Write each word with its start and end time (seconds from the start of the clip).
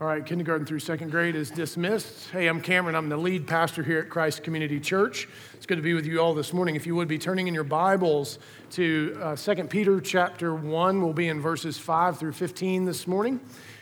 All 0.00 0.06
right, 0.06 0.24
kindergarten 0.24 0.64
through 0.64 0.78
second 0.78 1.10
grade 1.10 1.34
is 1.34 1.50
dismissed. 1.50 2.30
Hey, 2.30 2.46
I'm 2.46 2.60
Cameron. 2.60 2.94
I'm 2.94 3.08
the 3.08 3.16
lead 3.16 3.48
pastor 3.48 3.82
here 3.82 3.98
at 3.98 4.08
Christ 4.08 4.44
Community 4.44 4.78
Church. 4.78 5.28
It's 5.54 5.66
good 5.66 5.74
to 5.74 5.82
be 5.82 5.92
with 5.92 6.06
you 6.06 6.20
all 6.20 6.34
this 6.34 6.52
morning. 6.52 6.76
If 6.76 6.86
you 6.86 6.94
would 6.94 7.08
be 7.08 7.18
turning 7.18 7.48
in 7.48 7.54
your 7.54 7.64
Bibles 7.64 8.38
to 8.70 9.18
uh, 9.20 9.34
2 9.34 9.64
Peter 9.64 10.00
chapter 10.00 10.54
1, 10.54 11.02
we'll 11.02 11.12
be 11.12 11.26
in 11.26 11.40
verses 11.40 11.78
5 11.78 12.16
through 12.16 12.30
15 12.30 12.84
this 12.84 13.08
morning. 13.08 13.40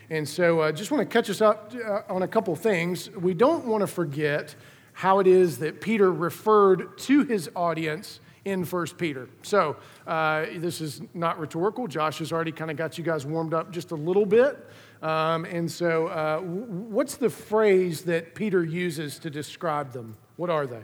And 0.08 0.26
so 0.26 0.60
I 0.60 0.70
uh, 0.70 0.72
just 0.72 0.90
want 0.90 1.02
to 1.02 1.12
catch 1.12 1.28
us 1.28 1.42
up 1.42 1.74
uh, 1.86 2.00
on 2.08 2.22
a 2.22 2.28
couple 2.28 2.56
things. 2.56 3.10
We 3.10 3.34
don't 3.34 3.66
want 3.66 3.82
to 3.82 3.86
forget 3.86 4.54
how 4.94 5.18
it 5.18 5.26
is 5.26 5.58
that 5.58 5.82
Peter 5.82 6.10
referred 6.10 6.96
to 7.00 7.24
his 7.24 7.50
audience 7.54 8.20
in 8.46 8.64
1 8.64 8.86
Peter. 8.96 9.28
So 9.42 9.76
uh, 10.06 10.46
this 10.54 10.80
is 10.80 11.02
not 11.12 11.38
rhetorical. 11.38 11.86
Josh 11.86 12.20
has 12.20 12.32
already 12.32 12.52
kind 12.52 12.70
of 12.70 12.78
got 12.78 12.96
you 12.96 13.04
guys 13.04 13.26
warmed 13.26 13.52
up 13.52 13.70
just 13.70 13.90
a 13.90 13.96
little 13.96 14.24
bit. 14.24 14.66
Um, 15.02 15.44
and 15.44 15.70
so, 15.70 16.06
uh, 16.06 16.40
what's 16.40 17.16
the 17.16 17.30
phrase 17.30 18.02
that 18.02 18.34
Peter 18.34 18.64
uses 18.64 19.18
to 19.20 19.30
describe 19.30 19.92
them? 19.92 20.16
What 20.36 20.50
are 20.50 20.66
they? 20.66 20.82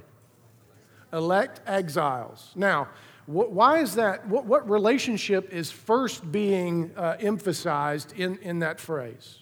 Elect 1.12 1.60
exiles. 1.66 2.52
Now, 2.54 2.88
wh- 3.26 3.50
why 3.50 3.78
is 3.78 3.94
that? 3.94 4.26
What, 4.28 4.44
what, 4.44 4.68
relationship 4.68 5.52
is 5.52 5.70
first 5.70 6.30
being 6.30 6.90
uh, 6.96 7.16
emphasized 7.20 8.12
in, 8.18 8.38
in 8.38 8.58
that 8.60 8.80
phrase? 8.80 9.38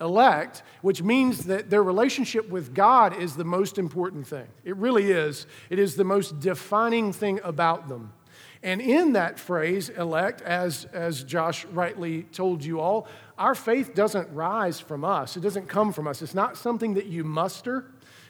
Elect, 0.00 0.62
which 0.82 1.02
means 1.02 1.44
that 1.44 1.70
their 1.70 1.82
relationship 1.82 2.48
with 2.48 2.74
God 2.74 3.16
is 3.16 3.36
the 3.36 3.44
most 3.44 3.78
important 3.78 4.26
thing. 4.26 4.46
It 4.64 4.76
really 4.76 5.10
is. 5.10 5.46
It 5.70 5.78
is 5.78 5.96
the 5.96 6.04
most 6.04 6.40
defining 6.40 7.12
thing 7.12 7.40
about 7.44 7.88
them. 7.88 8.12
And 8.64 8.80
in 8.80 9.12
that 9.12 9.38
phrase, 9.38 9.90
elect, 9.90 10.40
as, 10.40 10.86
as 10.94 11.22
Josh 11.22 11.66
rightly 11.66 12.22
told 12.22 12.64
you 12.64 12.80
all, 12.80 13.06
our 13.36 13.54
faith 13.54 13.94
doesn't 13.94 14.32
rise 14.32 14.80
from 14.80 15.04
us. 15.04 15.36
It 15.36 15.40
doesn't 15.40 15.68
come 15.68 15.92
from 15.92 16.08
us. 16.08 16.22
It's 16.22 16.34
not 16.34 16.56
something 16.56 16.94
that 16.94 17.04
you 17.04 17.24
muster, 17.24 17.84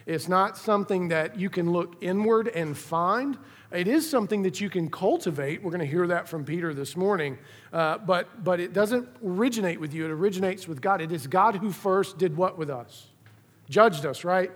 it's 0.06 0.28
not 0.28 0.58
something 0.58 1.08
that 1.08 1.38
you 1.38 1.48
can 1.48 1.70
look 1.70 1.96
inward 2.02 2.48
and 2.48 2.76
find. 2.76 3.38
It 3.70 3.88
is 3.88 4.08
something 4.10 4.42
that 4.42 4.60
you 4.60 4.68
can 4.68 4.90
cultivate. 4.90 5.62
We're 5.62 5.70
going 5.70 5.80
to 5.80 5.86
hear 5.86 6.06
that 6.08 6.28
from 6.28 6.44
Peter 6.44 6.74
this 6.74 6.96
morning. 6.96 7.38
Uh, 7.72 7.98
but, 7.98 8.44
but 8.44 8.60
it 8.60 8.72
doesn't 8.72 9.08
originate 9.24 9.80
with 9.80 9.94
you, 9.94 10.04
it 10.04 10.10
originates 10.10 10.66
with 10.66 10.80
God. 10.80 11.00
It 11.00 11.12
is 11.12 11.26
God 11.28 11.56
who 11.56 11.70
first 11.70 12.18
did 12.18 12.36
what 12.36 12.58
with 12.58 12.70
us? 12.70 13.06
Judged 13.70 14.04
us, 14.04 14.24
right? 14.24 14.50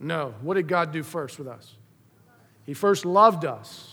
No. 0.00 0.34
What 0.42 0.54
did 0.54 0.66
God 0.66 0.92
do 0.92 1.04
first 1.04 1.38
with 1.38 1.46
us? 1.46 1.76
He 2.66 2.74
first 2.74 3.06
loved 3.06 3.44
us. 3.44 3.91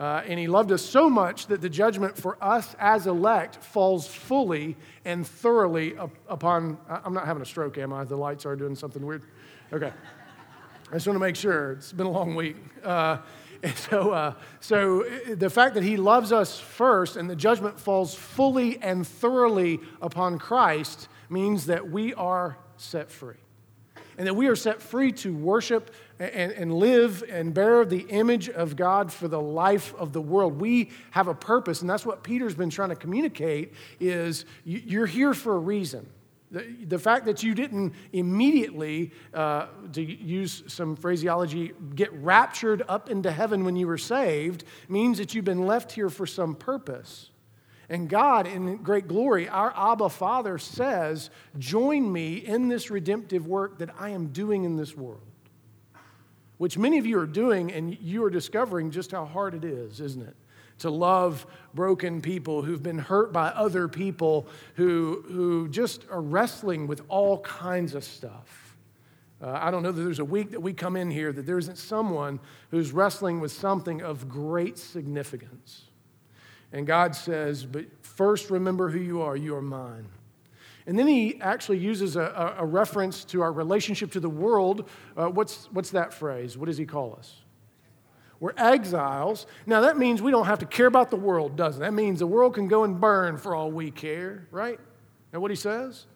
Uh, 0.00 0.22
and 0.26 0.40
he 0.40 0.46
loved 0.46 0.72
us 0.72 0.80
so 0.80 1.10
much 1.10 1.46
that 1.48 1.60
the 1.60 1.68
judgment 1.68 2.16
for 2.16 2.42
us 2.42 2.74
as 2.78 3.06
elect 3.06 3.56
falls 3.56 4.06
fully 4.06 4.74
and 5.04 5.26
thoroughly 5.26 5.94
up, 5.98 6.10
upon. 6.26 6.78
I'm 6.88 7.12
not 7.12 7.26
having 7.26 7.42
a 7.42 7.46
stroke, 7.46 7.76
am 7.76 7.92
I? 7.92 8.04
The 8.04 8.16
lights 8.16 8.46
are 8.46 8.56
doing 8.56 8.74
something 8.74 9.04
weird. 9.04 9.24
Okay. 9.74 9.92
I 10.90 10.94
just 10.94 11.06
want 11.06 11.16
to 11.16 11.20
make 11.20 11.36
sure. 11.36 11.72
It's 11.72 11.92
been 11.92 12.06
a 12.06 12.10
long 12.10 12.34
week. 12.34 12.56
Uh, 12.82 13.18
and 13.62 13.76
so, 13.76 14.10
uh, 14.10 14.34
so 14.60 15.04
uh, 15.04 15.34
the 15.34 15.50
fact 15.50 15.74
that 15.74 15.82
he 15.82 15.98
loves 15.98 16.32
us 16.32 16.58
first 16.58 17.18
and 17.18 17.28
the 17.28 17.36
judgment 17.36 17.78
falls 17.78 18.14
fully 18.14 18.78
and 18.78 19.06
thoroughly 19.06 19.80
upon 20.00 20.38
Christ 20.38 21.08
means 21.28 21.66
that 21.66 21.90
we 21.90 22.14
are 22.14 22.56
set 22.78 23.10
free 23.10 23.36
and 24.16 24.26
that 24.26 24.34
we 24.34 24.48
are 24.48 24.56
set 24.56 24.80
free 24.80 25.12
to 25.12 25.34
worship 25.34 25.94
and, 26.20 26.52
and 26.52 26.74
live 26.74 27.24
and 27.28 27.54
bear 27.54 27.84
the 27.84 28.02
image 28.10 28.50
of 28.50 28.76
God 28.76 29.12
for 29.12 29.26
the 29.26 29.40
life 29.40 29.94
of 29.94 30.12
the 30.12 30.20
world. 30.20 30.60
We 30.60 30.90
have 31.12 31.28
a 31.28 31.34
purpose, 31.34 31.80
and 31.80 31.88
that's 31.88 32.04
what 32.04 32.22
Peter's 32.22 32.54
been 32.54 32.70
trying 32.70 32.90
to 32.90 32.96
communicate 32.96 33.72
is 33.98 34.44
you're 34.64 35.06
here 35.06 35.32
for 35.32 35.56
a 35.56 35.58
reason. 35.58 36.06
The, 36.50 36.66
the 36.84 36.98
fact 36.98 37.26
that 37.26 37.42
you 37.42 37.54
didn't 37.54 37.94
immediately, 38.12 39.12
uh, 39.32 39.66
to 39.92 40.02
use 40.02 40.64
some 40.66 40.96
phraseology, 40.96 41.72
get 41.94 42.12
raptured 42.12 42.82
up 42.88 43.08
into 43.08 43.30
heaven 43.30 43.64
when 43.64 43.76
you 43.76 43.86
were 43.86 43.98
saved 43.98 44.64
means 44.88 45.18
that 45.18 45.34
you've 45.34 45.44
been 45.44 45.64
left 45.64 45.92
here 45.92 46.10
for 46.10 46.26
some 46.26 46.54
purpose. 46.54 47.30
And 47.88 48.08
God, 48.08 48.46
in 48.46 48.76
great 48.78 49.08
glory, 49.08 49.48
our 49.48 49.72
Abba 49.76 50.10
Father 50.10 50.58
says, 50.58 51.30
Join 51.58 52.12
me 52.12 52.36
in 52.36 52.68
this 52.68 52.90
redemptive 52.90 53.46
work 53.46 53.78
that 53.78 53.90
I 53.98 54.10
am 54.10 54.28
doing 54.28 54.64
in 54.64 54.76
this 54.76 54.96
world. 54.96 55.29
Which 56.60 56.76
many 56.76 56.98
of 56.98 57.06
you 57.06 57.18
are 57.18 57.26
doing, 57.26 57.72
and 57.72 57.96
you 58.02 58.22
are 58.22 58.28
discovering 58.28 58.90
just 58.90 59.12
how 59.12 59.24
hard 59.24 59.54
it 59.54 59.64
is, 59.64 59.98
isn't 59.98 60.20
it? 60.20 60.36
To 60.80 60.90
love 60.90 61.46
broken 61.72 62.20
people 62.20 62.60
who've 62.60 62.82
been 62.82 62.98
hurt 62.98 63.32
by 63.32 63.48
other 63.48 63.88
people 63.88 64.46
who, 64.74 65.24
who 65.26 65.68
just 65.68 66.04
are 66.10 66.20
wrestling 66.20 66.86
with 66.86 67.00
all 67.08 67.38
kinds 67.38 67.94
of 67.94 68.04
stuff. 68.04 68.76
Uh, 69.42 69.52
I 69.52 69.70
don't 69.70 69.82
know 69.82 69.90
that 69.90 70.02
there's 70.02 70.18
a 70.18 70.24
week 70.24 70.50
that 70.50 70.60
we 70.60 70.74
come 70.74 70.96
in 70.96 71.10
here 71.10 71.32
that 71.32 71.46
there 71.46 71.56
isn't 71.56 71.78
someone 71.78 72.38
who's 72.70 72.92
wrestling 72.92 73.40
with 73.40 73.52
something 73.52 74.02
of 74.02 74.28
great 74.28 74.76
significance. 74.76 75.84
And 76.74 76.86
God 76.86 77.16
says, 77.16 77.64
But 77.64 77.86
first 78.02 78.50
remember 78.50 78.90
who 78.90 78.98
you 78.98 79.22
are. 79.22 79.34
You 79.34 79.56
are 79.56 79.62
mine. 79.62 80.08
And 80.90 80.98
then 80.98 81.06
he 81.06 81.40
actually 81.40 81.78
uses 81.78 82.16
a, 82.16 82.56
a, 82.58 82.66
reference 82.66 83.22
to 83.26 83.42
our 83.42 83.52
relationship 83.52 84.10
to 84.10 84.18
the 84.18 84.28
world. 84.28 84.88
Uh, 85.16 85.28
what's, 85.28 85.68
what's 85.70 85.90
that 85.90 86.12
phrase? 86.12 86.58
What 86.58 86.66
does 86.66 86.78
he 86.78 86.84
call 86.84 87.14
us? 87.16 87.36
We're 88.40 88.54
exiles. 88.56 89.46
Now, 89.66 89.82
that 89.82 89.96
means 89.96 90.20
we 90.20 90.32
don't 90.32 90.46
have 90.46 90.58
to 90.58 90.66
care 90.66 90.86
about 90.86 91.10
the 91.10 91.16
world, 91.16 91.54
doesn't 91.54 91.80
it? 91.80 91.86
That 91.86 91.92
means 91.92 92.18
the 92.18 92.26
world 92.26 92.54
can 92.54 92.66
go 92.66 92.82
and 92.82 93.00
burn 93.00 93.36
for 93.36 93.54
all 93.54 93.70
we 93.70 93.92
care, 93.92 94.48
right? 94.50 94.80
That 95.30 95.38
what 95.38 95.52
he 95.52 95.56
says? 95.56 96.06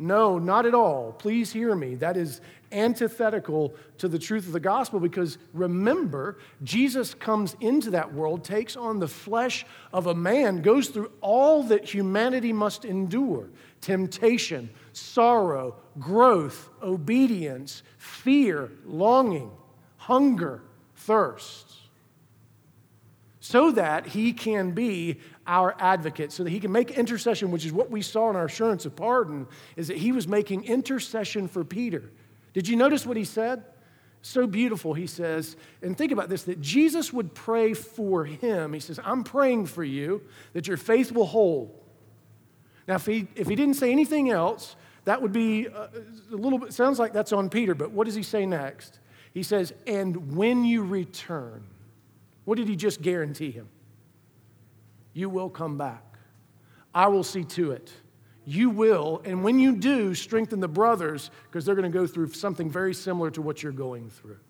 No, 0.00 0.38
not 0.38 0.64
at 0.64 0.74
all. 0.74 1.12
Please 1.12 1.52
hear 1.52 1.76
me. 1.76 1.94
That 1.94 2.16
is 2.16 2.40
antithetical 2.72 3.74
to 3.98 4.08
the 4.08 4.18
truth 4.18 4.46
of 4.46 4.54
the 4.54 4.60
gospel 4.60 4.98
because 4.98 5.36
remember, 5.52 6.38
Jesus 6.62 7.12
comes 7.12 7.54
into 7.60 7.90
that 7.90 8.14
world, 8.14 8.42
takes 8.42 8.76
on 8.76 8.98
the 8.98 9.06
flesh 9.06 9.66
of 9.92 10.06
a 10.06 10.14
man, 10.14 10.62
goes 10.62 10.88
through 10.88 11.12
all 11.20 11.62
that 11.64 11.84
humanity 11.84 12.50
must 12.50 12.86
endure 12.86 13.50
temptation, 13.82 14.70
sorrow, 14.94 15.76
growth, 15.98 16.70
obedience, 16.82 17.82
fear, 17.98 18.70
longing, 18.86 19.50
hunger, 19.98 20.62
thirst 20.94 21.79
so 23.50 23.72
that 23.72 24.06
he 24.06 24.32
can 24.32 24.70
be 24.70 25.18
our 25.44 25.74
advocate, 25.80 26.30
so 26.30 26.44
that 26.44 26.50
he 26.50 26.60
can 26.60 26.70
make 26.70 26.92
intercession, 26.92 27.50
which 27.50 27.66
is 27.66 27.72
what 27.72 27.90
we 27.90 28.00
saw 28.00 28.30
in 28.30 28.36
our 28.36 28.44
assurance 28.44 28.86
of 28.86 28.94
pardon, 28.94 29.44
is 29.74 29.88
that 29.88 29.96
he 29.96 30.12
was 30.12 30.28
making 30.28 30.62
intercession 30.66 31.48
for 31.48 31.64
Peter. 31.64 32.12
Did 32.52 32.68
you 32.68 32.76
notice 32.76 33.04
what 33.04 33.16
he 33.16 33.24
said? 33.24 33.64
So 34.22 34.46
beautiful, 34.46 34.94
he 34.94 35.08
says, 35.08 35.56
and 35.82 35.98
think 35.98 36.12
about 36.12 36.28
this 36.28 36.44
that 36.44 36.60
Jesus 36.60 37.12
would 37.12 37.34
pray 37.34 37.74
for 37.74 38.24
him. 38.24 38.72
He 38.72 38.78
says, 38.78 39.00
I'm 39.04 39.24
praying 39.24 39.66
for 39.66 39.82
you 39.82 40.22
that 40.52 40.68
your 40.68 40.76
faith 40.76 41.10
will 41.10 41.26
hold. 41.26 41.76
Now, 42.86 42.94
if 42.94 43.06
he, 43.06 43.26
if 43.34 43.48
he 43.48 43.56
didn't 43.56 43.74
say 43.74 43.90
anything 43.90 44.30
else, 44.30 44.76
that 45.06 45.20
would 45.22 45.32
be 45.32 45.66
a, 45.66 45.72
uh, 45.72 45.88
a 46.30 46.36
little 46.36 46.60
bit, 46.60 46.72
sounds 46.72 47.00
like 47.00 47.12
that's 47.12 47.32
on 47.32 47.50
Peter, 47.50 47.74
but 47.74 47.90
what 47.90 48.04
does 48.04 48.14
he 48.14 48.22
say 48.22 48.46
next? 48.46 49.00
He 49.34 49.42
says, 49.42 49.72
and 49.88 50.36
when 50.36 50.64
you 50.64 50.84
return, 50.84 51.64
what 52.50 52.58
did 52.58 52.66
he 52.66 52.74
just 52.74 53.00
guarantee 53.00 53.52
him? 53.52 53.68
You 55.12 55.30
will 55.30 55.48
come 55.48 55.78
back. 55.78 56.02
I 56.92 57.06
will 57.06 57.22
see 57.22 57.44
to 57.44 57.70
it. 57.70 57.92
You 58.44 58.70
will, 58.70 59.22
and 59.24 59.44
when 59.44 59.60
you 59.60 59.76
do, 59.76 60.16
strengthen 60.16 60.58
the 60.58 60.66
brothers 60.66 61.30
because 61.44 61.64
they're 61.64 61.76
going 61.76 61.92
to 61.92 61.96
go 61.96 62.08
through 62.08 62.32
something 62.32 62.68
very 62.68 62.92
similar 62.92 63.30
to 63.30 63.40
what 63.40 63.62
you're 63.62 63.70
going 63.70 64.10
through. 64.10 64.40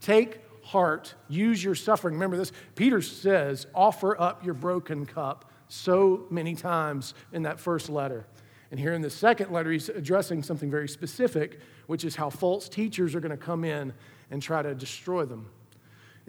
Take 0.00 0.38
heart, 0.62 1.16
use 1.26 1.64
your 1.64 1.74
suffering. 1.74 2.14
Remember 2.14 2.36
this, 2.36 2.52
Peter 2.76 3.02
says, 3.02 3.66
offer 3.74 4.14
up 4.20 4.44
your 4.44 4.54
broken 4.54 5.04
cup 5.04 5.50
so 5.66 6.28
many 6.30 6.54
times 6.54 7.14
in 7.32 7.42
that 7.42 7.58
first 7.58 7.90
letter. 7.90 8.26
And 8.70 8.78
here 8.78 8.94
in 8.94 9.02
the 9.02 9.10
second 9.10 9.50
letter, 9.50 9.72
he's 9.72 9.88
addressing 9.88 10.44
something 10.44 10.70
very 10.70 10.88
specific, 10.88 11.58
which 11.88 12.04
is 12.04 12.14
how 12.14 12.30
false 12.30 12.68
teachers 12.68 13.16
are 13.16 13.20
going 13.20 13.36
to 13.36 13.44
come 13.44 13.64
in 13.64 13.92
and 14.30 14.40
try 14.40 14.62
to 14.62 14.72
destroy 14.72 15.24
them. 15.24 15.50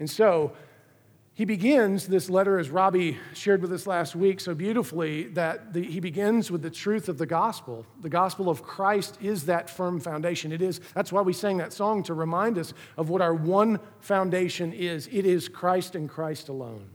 And 0.00 0.10
so, 0.10 0.54
he 1.34 1.46
begins 1.46 2.08
this 2.08 2.28
letter, 2.28 2.58
as 2.58 2.68
Robbie 2.68 3.16
shared 3.32 3.62
with 3.62 3.72
us 3.72 3.86
last 3.86 4.14
week 4.14 4.38
so 4.38 4.54
beautifully, 4.54 5.24
that 5.28 5.72
the, 5.72 5.82
he 5.82 5.98
begins 5.98 6.50
with 6.50 6.60
the 6.60 6.70
truth 6.70 7.08
of 7.08 7.16
the 7.16 7.24
gospel. 7.24 7.86
The 8.02 8.10
gospel 8.10 8.50
of 8.50 8.62
Christ 8.62 9.16
is 9.22 9.46
that 9.46 9.70
firm 9.70 9.98
foundation. 9.98 10.52
It 10.52 10.60
is, 10.60 10.80
that's 10.94 11.10
why 11.10 11.22
we 11.22 11.32
sang 11.32 11.56
that 11.56 11.72
song 11.72 12.02
to 12.02 12.14
remind 12.14 12.58
us 12.58 12.74
of 12.98 13.08
what 13.08 13.22
our 13.22 13.32
one 13.32 13.80
foundation 14.00 14.74
is 14.74 15.08
it 15.10 15.24
is 15.24 15.48
Christ 15.48 15.94
and 15.94 16.06
Christ 16.06 16.50
alone. 16.50 16.90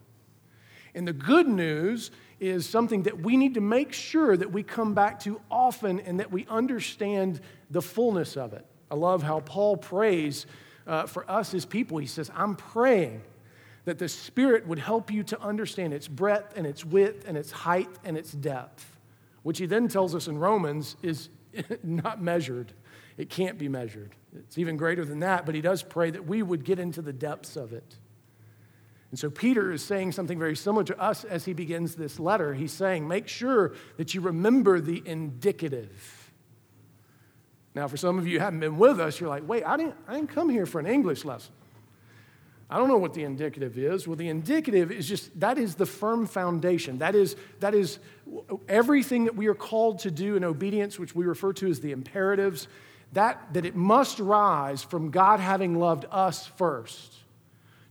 And 0.93 1.07
the 1.07 1.13
good 1.13 1.47
news 1.47 2.11
is 2.39 2.69
something 2.69 3.03
that 3.03 3.19
we 3.19 3.37
need 3.37 3.55
to 3.55 3.61
make 3.61 3.91
sure 3.91 4.37
that 4.37 4.51
we 4.51 4.61
come 4.61 4.93
back 4.93 5.19
to 5.21 5.41
often 5.49 5.99
and 6.01 6.19
that 6.19 6.31
we 6.31 6.45
understand 6.47 7.41
the 7.71 7.81
fullness 7.81 8.37
of 8.37 8.53
it. 8.53 8.67
I 8.91 8.95
love 8.95 9.23
how 9.23 9.39
Paul 9.39 9.77
prays 9.77 10.45
uh, 10.85 11.07
for 11.07 11.29
us 11.29 11.55
as 11.55 11.65
people. 11.65 11.97
He 11.97 12.05
says, 12.05 12.29
I'm 12.35 12.55
praying 12.55 13.23
that 13.87 13.99
the 13.99 14.09
Spirit 14.09 14.67
would 14.67 14.79
help 14.79 15.09
you 15.09 15.23
to 15.23 15.41
understand 15.41 15.93
its 15.93 16.09
breadth 16.09 16.57
and 16.57 16.67
its 16.67 16.83
width 16.83 17.25
and 17.25 17.37
its 17.37 17.51
height 17.51 17.87
and 18.03 18.17
its 18.17 18.33
depth. 18.33 18.97
which 19.43 19.59
he 19.59 19.65
then 19.65 19.87
tells 19.87 20.13
us 20.13 20.27
in 20.27 20.37
Romans 20.37 20.97
is 21.01 21.29
not 21.83 22.21
measured. 22.21 22.73
It 23.15 23.29
can't 23.29 23.57
be 23.57 23.69
measured. 23.69 24.13
It's 24.35 24.57
even 24.57 24.75
greater 24.75 25.05
than 25.05 25.21
that, 25.21 25.45
but 25.45 25.55
he 25.55 25.61
does 25.61 25.83
pray 25.83 26.11
that 26.11 26.27
we 26.27 26.43
would 26.43 26.65
get 26.65 26.79
into 26.79 27.01
the 27.01 27.13
depths 27.13 27.55
of 27.55 27.71
it. 27.71 27.95
And 29.09 29.17
so 29.17 29.29
Peter 29.29 29.71
is 29.71 29.85
saying 29.85 30.11
something 30.11 30.37
very 30.37 30.57
similar 30.57 30.83
to 30.83 30.99
us 30.99 31.23
as 31.23 31.45
he 31.45 31.53
begins 31.53 31.95
this 31.95 32.19
letter. 32.19 32.53
He's 32.53 32.73
saying, 32.73 33.07
make 33.07 33.29
sure 33.29 33.73
that 33.95 34.13
you 34.13 34.19
remember 34.19 34.81
the 34.81 35.01
indicative. 35.05 36.33
Now, 37.73 37.87
for 37.87 37.95
some 37.95 38.19
of 38.19 38.27
you 38.27 38.39
who 38.39 38.43
haven't 38.43 38.59
been 38.59 38.77
with 38.77 38.99
us, 38.99 39.21
you're 39.21 39.29
like, 39.29 39.47
wait, 39.47 39.63
I 39.63 39.77
didn't, 39.77 39.95
I 40.09 40.15
didn't 40.15 40.31
come 40.31 40.49
here 40.49 40.65
for 40.65 40.81
an 40.81 40.87
English 40.87 41.23
lesson. 41.23 41.53
I 42.69 42.77
don't 42.77 42.89
know 42.89 42.97
what 42.97 43.13
the 43.13 43.23
indicative 43.23 43.77
is. 43.77 44.07
Well, 44.07 44.17
the 44.17 44.27
indicative 44.27 44.91
is 44.91 45.07
just 45.07 45.39
that 45.39 45.57
is 45.57 45.75
the 45.75 45.85
firm 45.85 46.25
foundation. 46.25 46.97
That 46.97 47.15
is, 47.15 47.37
that 47.61 47.73
is 47.73 47.99
everything 48.67 49.25
that 49.25 49.35
we 49.35 49.47
are 49.47 49.55
called 49.55 49.99
to 49.99 50.11
do 50.11 50.35
in 50.35 50.43
obedience, 50.43 50.99
which 50.99 51.15
we 51.15 51.25
refer 51.25 51.53
to 51.53 51.67
as 51.67 51.79
the 51.79 51.93
imperatives, 51.93 52.67
that, 53.13 53.53
that 53.53 53.65
it 53.65 53.75
must 53.75 54.19
rise 54.19 54.83
from 54.83 55.11
God 55.11 55.39
having 55.39 55.79
loved 55.79 56.05
us 56.11 56.45
first. 56.45 57.13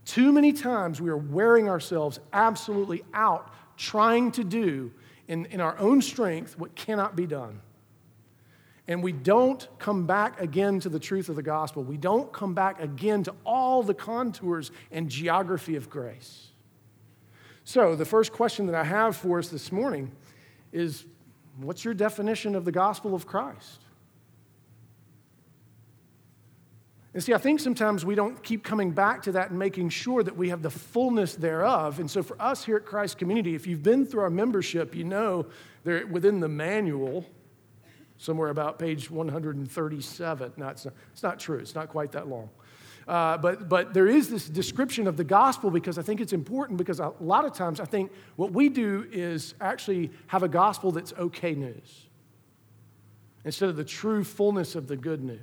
Too 0.05 0.31
many 0.31 0.53
times 0.53 1.01
we 1.01 1.09
are 1.09 1.17
wearing 1.17 1.67
ourselves 1.67 2.19
absolutely 2.31 3.03
out 3.13 3.51
trying 3.77 4.31
to 4.33 4.43
do 4.43 4.91
in, 5.27 5.45
in 5.47 5.59
our 5.59 5.77
own 5.79 6.01
strength 6.01 6.57
what 6.57 6.75
cannot 6.75 7.15
be 7.15 7.25
done. 7.25 7.61
And 8.87 9.03
we 9.03 9.11
don't 9.11 9.67
come 9.79 10.05
back 10.05 10.39
again 10.39 10.79
to 10.79 10.89
the 10.89 10.99
truth 10.99 11.27
of 11.27 11.35
the 11.35 11.43
gospel. 11.43 11.83
We 11.83 11.97
don't 11.97 12.31
come 12.31 12.53
back 12.53 12.81
again 12.81 13.23
to 13.23 13.35
all 13.45 13.83
the 13.83 13.93
contours 13.93 14.71
and 14.91 15.09
geography 15.09 15.75
of 15.75 15.89
grace. 15.89 16.47
So, 17.65 17.95
the 17.97 18.05
first 18.05 18.31
question 18.31 18.65
that 18.67 18.75
I 18.75 18.85
have 18.85 19.17
for 19.17 19.39
us 19.39 19.49
this 19.49 19.73
morning 19.73 20.13
is 20.71 21.05
what's 21.57 21.83
your 21.83 21.93
definition 21.93 22.55
of 22.55 22.63
the 22.63 22.71
gospel 22.71 23.13
of 23.13 23.27
Christ? 23.27 23.81
And 27.13 27.21
see, 27.21 27.33
I 27.33 27.39
think 27.39 27.59
sometimes 27.59 28.05
we 28.05 28.15
don't 28.15 28.41
keep 28.43 28.63
coming 28.63 28.91
back 28.91 29.23
to 29.23 29.33
that 29.33 29.49
and 29.49 29.59
making 29.59 29.89
sure 29.89 30.23
that 30.23 30.37
we 30.37 30.49
have 30.49 30.61
the 30.61 30.69
fullness 30.69 31.35
thereof. 31.35 31.99
And 31.99 32.09
so, 32.09 32.23
for 32.23 32.41
us 32.41 32.63
here 32.63 32.77
at 32.77 32.85
Christ 32.85 33.17
Community, 33.17 33.53
if 33.53 33.67
you've 33.67 33.83
been 33.83 34.05
through 34.05 34.21
our 34.21 34.29
membership, 34.29 34.95
you 34.95 35.03
know 35.03 35.47
there 35.83 36.07
within 36.07 36.39
the 36.39 36.47
manual, 36.47 37.25
somewhere 38.17 38.49
about 38.49 38.79
page 38.79 39.09
137. 39.11 40.53
No, 40.57 40.67
it's 40.67 40.85
not, 40.85 40.93
it's 41.11 41.23
not 41.23 41.39
true. 41.39 41.59
It's 41.59 41.75
not 41.75 41.89
quite 41.89 42.11
that 42.13 42.27
long. 42.27 42.49
Uh, 43.07 43.37
but, 43.37 43.69
but 43.69 43.93
there 43.93 44.07
is 44.07 44.29
this 44.29 44.49
description 44.49 45.07
of 45.07 45.15
the 45.15 45.23
gospel 45.23 45.71
because 45.71 45.97
I 45.97 46.01
think 46.01 46.19
it's 46.19 46.33
important 46.33 46.77
because 46.77 46.99
a 46.99 47.13
lot 47.21 47.45
of 47.45 47.53
times 47.53 47.79
I 47.79 47.85
think 47.85 48.11
what 48.35 48.51
we 48.51 48.67
do 48.67 49.07
is 49.11 49.53
actually 49.61 50.11
have 50.27 50.43
a 50.43 50.49
gospel 50.49 50.91
that's 50.91 51.13
okay 51.13 51.55
news 51.55 52.07
instead 53.45 53.69
of 53.69 53.77
the 53.77 53.85
true 53.85 54.25
fullness 54.25 54.75
of 54.75 54.87
the 54.87 54.97
good 54.97 55.23
news. 55.23 55.39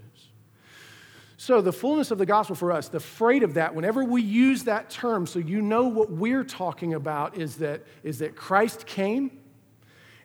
So, 1.36 1.60
the 1.60 1.72
fullness 1.72 2.10
of 2.10 2.18
the 2.18 2.26
gospel 2.26 2.54
for 2.54 2.70
us, 2.70 2.88
the 2.88 3.00
freight 3.00 3.42
of 3.42 3.54
that, 3.54 3.74
whenever 3.74 4.04
we 4.04 4.22
use 4.22 4.64
that 4.64 4.88
term, 4.88 5.26
so 5.26 5.38
you 5.38 5.60
know 5.60 5.88
what 5.88 6.10
we're 6.10 6.44
talking 6.44 6.94
about 6.94 7.36
is 7.36 7.56
that, 7.56 7.82
is 8.02 8.20
that 8.20 8.36
Christ 8.36 8.86
came 8.86 9.30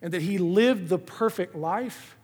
and 0.01 0.13
that 0.13 0.21
he 0.21 0.37
lived 0.37 0.87
the 0.87 0.99
perfect 0.99 1.55
life, 1.55 2.17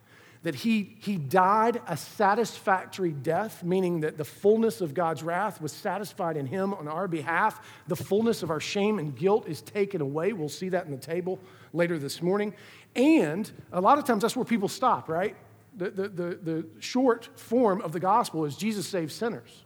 that 0.46 0.54
he, 0.54 0.96
he 1.00 1.16
died 1.16 1.82
a 1.86 1.96
satisfactory 1.96 3.12
death, 3.12 3.62
meaning 3.62 4.00
that 4.00 4.16
the 4.16 4.24
fullness 4.24 4.80
of 4.80 4.94
God's 4.94 5.22
wrath 5.22 5.60
was 5.60 5.72
satisfied 5.72 6.36
in 6.36 6.46
him 6.46 6.72
on 6.72 6.88
our 6.88 7.08
behalf. 7.08 7.60
The 7.88 7.96
fullness 7.96 8.42
of 8.42 8.50
our 8.50 8.60
shame 8.60 8.98
and 8.98 9.14
guilt 9.14 9.46
is 9.48 9.60
taken 9.60 10.00
away. 10.00 10.32
We'll 10.32 10.48
see 10.48 10.70
that 10.70 10.86
in 10.86 10.92
the 10.92 10.98
table 10.98 11.38
later 11.72 11.98
this 11.98 12.22
morning. 12.22 12.54
And 12.94 13.50
a 13.72 13.80
lot 13.80 13.98
of 13.98 14.04
times 14.04 14.22
that's 14.22 14.36
where 14.36 14.44
people 14.44 14.68
stop, 14.68 15.08
right? 15.08 15.36
the, 15.76 15.90
the, 15.90 16.08
the, 16.08 16.38
the 16.42 16.66
short 16.78 17.28
form 17.38 17.82
of 17.82 17.92
the 17.92 18.00
gospel 18.00 18.44
is 18.44 18.56
Jesus 18.56 18.88
saves 18.88 19.14
sinners. 19.14 19.64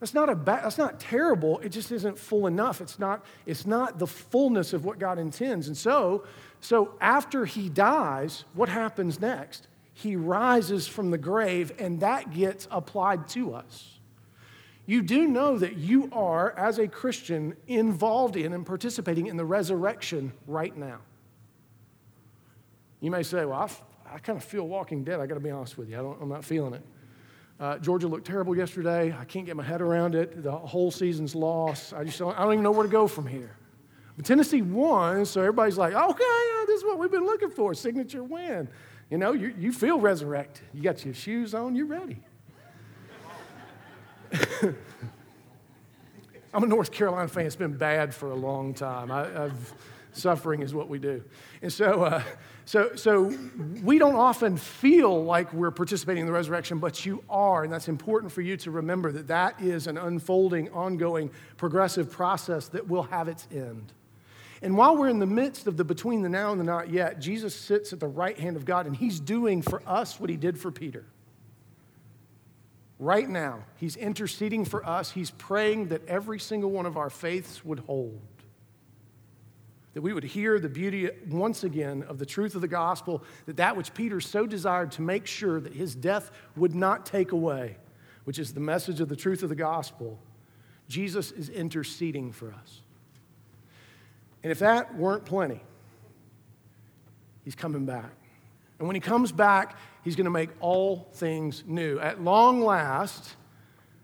That's 0.00 0.14
not, 0.14 0.28
a 0.28 0.34
ba- 0.34 0.60
that's 0.62 0.78
not 0.78 0.98
terrible. 0.98 1.60
It 1.60 1.70
just 1.70 1.92
isn't 1.92 2.18
full 2.18 2.46
enough. 2.46 2.80
It's 2.80 2.98
not, 2.98 3.24
it's 3.46 3.66
not 3.66 3.98
the 3.98 4.06
fullness 4.06 4.72
of 4.72 4.84
what 4.84 4.98
God 4.98 5.18
intends. 5.18 5.68
And 5.68 5.76
so, 5.76 6.24
so 6.64 6.94
after 6.98 7.44
he 7.44 7.68
dies, 7.68 8.46
what 8.54 8.70
happens 8.70 9.20
next? 9.20 9.68
He 9.92 10.16
rises 10.16 10.86
from 10.86 11.10
the 11.10 11.18
grave, 11.18 11.72
and 11.78 12.00
that 12.00 12.32
gets 12.32 12.66
applied 12.70 13.28
to 13.28 13.52
us. 13.52 13.98
You 14.86 15.02
do 15.02 15.28
know 15.28 15.58
that 15.58 15.76
you 15.76 16.08
are, 16.10 16.56
as 16.56 16.78
a 16.78 16.88
Christian, 16.88 17.54
involved 17.66 18.36
in 18.36 18.54
and 18.54 18.64
participating 18.64 19.26
in 19.26 19.36
the 19.36 19.44
resurrection 19.44 20.32
right 20.46 20.74
now. 20.74 21.00
You 23.00 23.10
may 23.10 23.24
say, 23.24 23.44
Well, 23.44 23.70
I 24.10 24.18
kind 24.20 24.38
of 24.38 24.42
feel 24.42 24.66
walking 24.66 25.04
dead. 25.04 25.20
I 25.20 25.26
got 25.26 25.34
to 25.34 25.40
be 25.40 25.50
honest 25.50 25.76
with 25.76 25.90
you. 25.90 25.96
I 25.96 26.22
am 26.22 26.30
not 26.30 26.46
feeling 26.46 26.72
it. 26.72 26.82
Uh, 27.60 27.76
Georgia 27.76 28.08
looked 28.08 28.26
terrible 28.26 28.56
yesterday. 28.56 29.14
I 29.14 29.26
can't 29.26 29.44
get 29.44 29.54
my 29.54 29.62
head 29.62 29.82
around 29.82 30.14
it. 30.14 30.42
The 30.42 30.52
whole 30.52 30.90
season's 30.90 31.34
lost. 31.34 31.92
I 31.92 32.04
just 32.04 32.18
don't, 32.18 32.34
I 32.38 32.44
don't 32.44 32.54
even 32.54 32.62
know 32.62 32.72
where 32.72 32.86
to 32.86 32.92
go 32.92 33.06
from 33.06 33.26
here. 33.26 33.54
But 34.16 34.24
Tennessee 34.24 34.62
won, 34.62 35.24
so 35.26 35.40
everybody's 35.40 35.76
like, 35.76 35.94
okay, 35.94 36.64
this 36.66 36.78
is 36.78 36.84
what 36.84 36.98
we've 36.98 37.10
been 37.10 37.26
looking 37.26 37.50
for 37.50 37.74
signature 37.74 38.22
win. 38.22 38.68
You 39.10 39.18
know, 39.18 39.32
you, 39.32 39.54
you 39.58 39.72
feel 39.72 39.98
resurrected. 39.98 40.64
You 40.72 40.82
got 40.82 41.04
your 41.04 41.14
shoes 41.14 41.54
on, 41.54 41.74
you're 41.74 41.86
ready. 41.86 42.18
I'm 46.52 46.62
a 46.62 46.66
North 46.66 46.92
Carolina 46.92 47.28
fan. 47.28 47.46
It's 47.46 47.56
been 47.56 47.76
bad 47.76 48.14
for 48.14 48.30
a 48.30 48.34
long 48.34 48.74
time. 48.74 49.10
I, 49.10 49.26
have 49.26 49.74
suffering 50.12 50.62
is 50.62 50.72
what 50.72 50.88
we 50.88 50.98
do. 51.00 51.22
And 51.62 51.72
so, 51.72 52.04
uh, 52.04 52.22
so, 52.64 52.94
so 52.94 53.36
we 53.82 53.98
don't 53.98 54.14
often 54.14 54.56
feel 54.56 55.24
like 55.24 55.52
we're 55.52 55.72
participating 55.72 56.22
in 56.22 56.26
the 56.26 56.32
resurrection, 56.32 56.78
but 56.78 57.04
you 57.04 57.24
are. 57.28 57.64
And 57.64 57.72
that's 57.72 57.88
important 57.88 58.32
for 58.32 58.40
you 58.40 58.56
to 58.58 58.70
remember 58.70 59.12
that 59.12 59.26
that 59.26 59.60
is 59.60 59.86
an 59.86 59.98
unfolding, 59.98 60.70
ongoing, 60.70 61.30
progressive 61.56 62.10
process 62.10 62.68
that 62.68 62.88
will 62.88 63.02
have 63.02 63.28
its 63.28 63.48
end. 63.52 63.92
And 64.64 64.76
while 64.76 64.96
we're 64.96 65.08
in 65.08 65.18
the 65.18 65.26
midst 65.26 65.66
of 65.66 65.76
the 65.76 65.84
between 65.84 66.22
the 66.22 66.28
now 66.28 66.50
and 66.50 66.58
the 66.58 66.64
not 66.64 66.90
yet, 66.90 67.20
Jesus 67.20 67.54
sits 67.54 67.92
at 67.92 68.00
the 68.00 68.08
right 68.08 68.38
hand 68.38 68.56
of 68.56 68.64
God 68.64 68.86
and 68.86 68.96
he's 68.96 69.20
doing 69.20 69.62
for 69.62 69.82
us 69.86 70.18
what 70.18 70.30
he 70.30 70.36
did 70.36 70.58
for 70.58 70.72
Peter. 70.72 71.04
Right 72.98 73.28
now, 73.28 73.64
he's 73.76 73.96
interceding 73.96 74.64
for 74.64 74.86
us. 74.86 75.10
He's 75.10 75.30
praying 75.32 75.88
that 75.88 76.06
every 76.08 76.40
single 76.40 76.70
one 76.70 76.86
of 76.86 76.96
our 76.96 77.10
faiths 77.10 77.64
would 77.64 77.80
hold 77.80 78.20
that 79.94 80.02
we 80.02 80.12
would 80.12 80.24
hear 80.24 80.58
the 80.58 80.68
beauty 80.68 81.08
once 81.30 81.62
again 81.62 82.02
of 82.08 82.18
the 82.18 82.26
truth 82.26 82.56
of 82.56 82.60
the 82.60 82.68
gospel, 82.68 83.22
that 83.46 83.56
that 83.56 83.76
which 83.76 83.94
Peter 83.94 84.20
so 84.20 84.44
desired 84.44 84.90
to 84.90 85.02
make 85.02 85.24
sure 85.24 85.60
that 85.60 85.72
his 85.72 85.94
death 85.94 86.32
would 86.56 86.74
not 86.74 87.06
take 87.06 87.30
away, 87.30 87.76
which 88.24 88.40
is 88.40 88.52
the 88.52 88.60
message 88.60 89.00
of 89.00 89.08
the 89.08 89.16
truth 89.16 89.44
of 89.44 89.48
the 89.48 89.54
gospel, 89.54 90.18
Jesus 90.88 91.30
is 91.30 91.48
interceding 91.48 92.32
for 92.32 92.52
us. 92.52 92.82
And 94.44 94.52
if 94.52 94.58
that 94.58 94.94
weren't 94.94 95.24
plenty, 95.24 95.60
he's 97.44 97.54
coming 97.54 97.86
back. 97.86 98.12
And 98.78 98.86
when 98.86 98.94
he 98.94 99.00
comes 99.00 99.32
back, 99.32 99.78
he's 100.02 100.16
going 100.16 100.26
to 100.26 100.30
make 100.30 100.50
all 100.60 101.08
things 101.14 101.64
new. 101.66 101.98
At 101.98 102.22
long 102.22 102.60
last, 102.60 103.36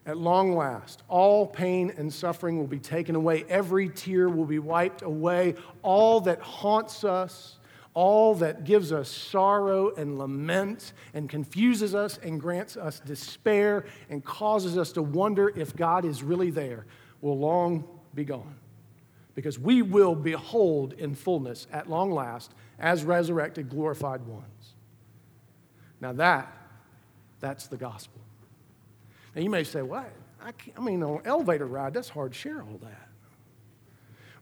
at 0.06 0.16
long 0.16 0.56
last, 0.56 1.02
all 1.08 1.46
pain 1.46 1.92
and 1.98 2.10
suffering 2.10 2.56
will 2.56 2.66
be 2.66 2.78
taken 2.78 3.16
away. 3.16 3.44
Every 3.50 3.90
tear 3.90 4.30
will 4.30 4.46
be 4.46 4.58
wiped 4.58 5.02
away. 5.02 5.56
All 5.82 6.22
that 6.22 6.40
haunts 6.40 7.04
us, 7.04 7.58
all 7.92 8.34
that 8.36 8.64
gives 8.64 8.92
us 8.92 9.10
sorrow 9.10 9.94
and 9.94 10.18
lament 10.18 10.94
and 11.12 11.28
confuses 11.28 11.94
us 11.94 12.18
and 12.22 12.40
grants 12.40 12.78
us 12.78 13.00
despair 13.00 13.84
and 14.08 14.24
causes 14.24 14.78
us 14.78 14.92
to 14.92 15.02
wonder 15.02 15.52
if 15.54 15.76
God 15.76 16.06
is 16.06 16.22
really 16.22 16.50
there, 16.50 16.86
will 17.20 17.38
long 17.38 17.84
be 18.14 18.24
gone. 18.24 18.54
Because 19.40 19.58
we 19.58 19.80
will 19.80 20.14
behold 20.14 20.92
in 20.92 21.14
fullness 21.14 21.66
at 21.72 21.88
long 21.88 22.10
last 22.10 22.52
as 22.78 23.04
resurrected, 23.04 23.70
glorified 23.70 24.20
ones. 24.26 24.74
Now, 25.98 26.12
that, 26.12 26.54
that's 27.40 27.66
the 27.66 27.78
gospel. 27.78 28.20
Now, 29.34 29.40
you 29.40 29.48
may 29.48 29.64
say, 29.64 29.80
well, 29.80 30.04
I, 30.42 30.52
I 30.76 30.80
mean, 30.82 31.02
on 31.02 31.22
elevator 31.24 31.64
ride, 31.64 31.94
that's 31.94 32.10
hard 32.10 32.32
to 32.32 32.38
share 32.38 32.60
all 32.60 32.76
that. 32.82 33.08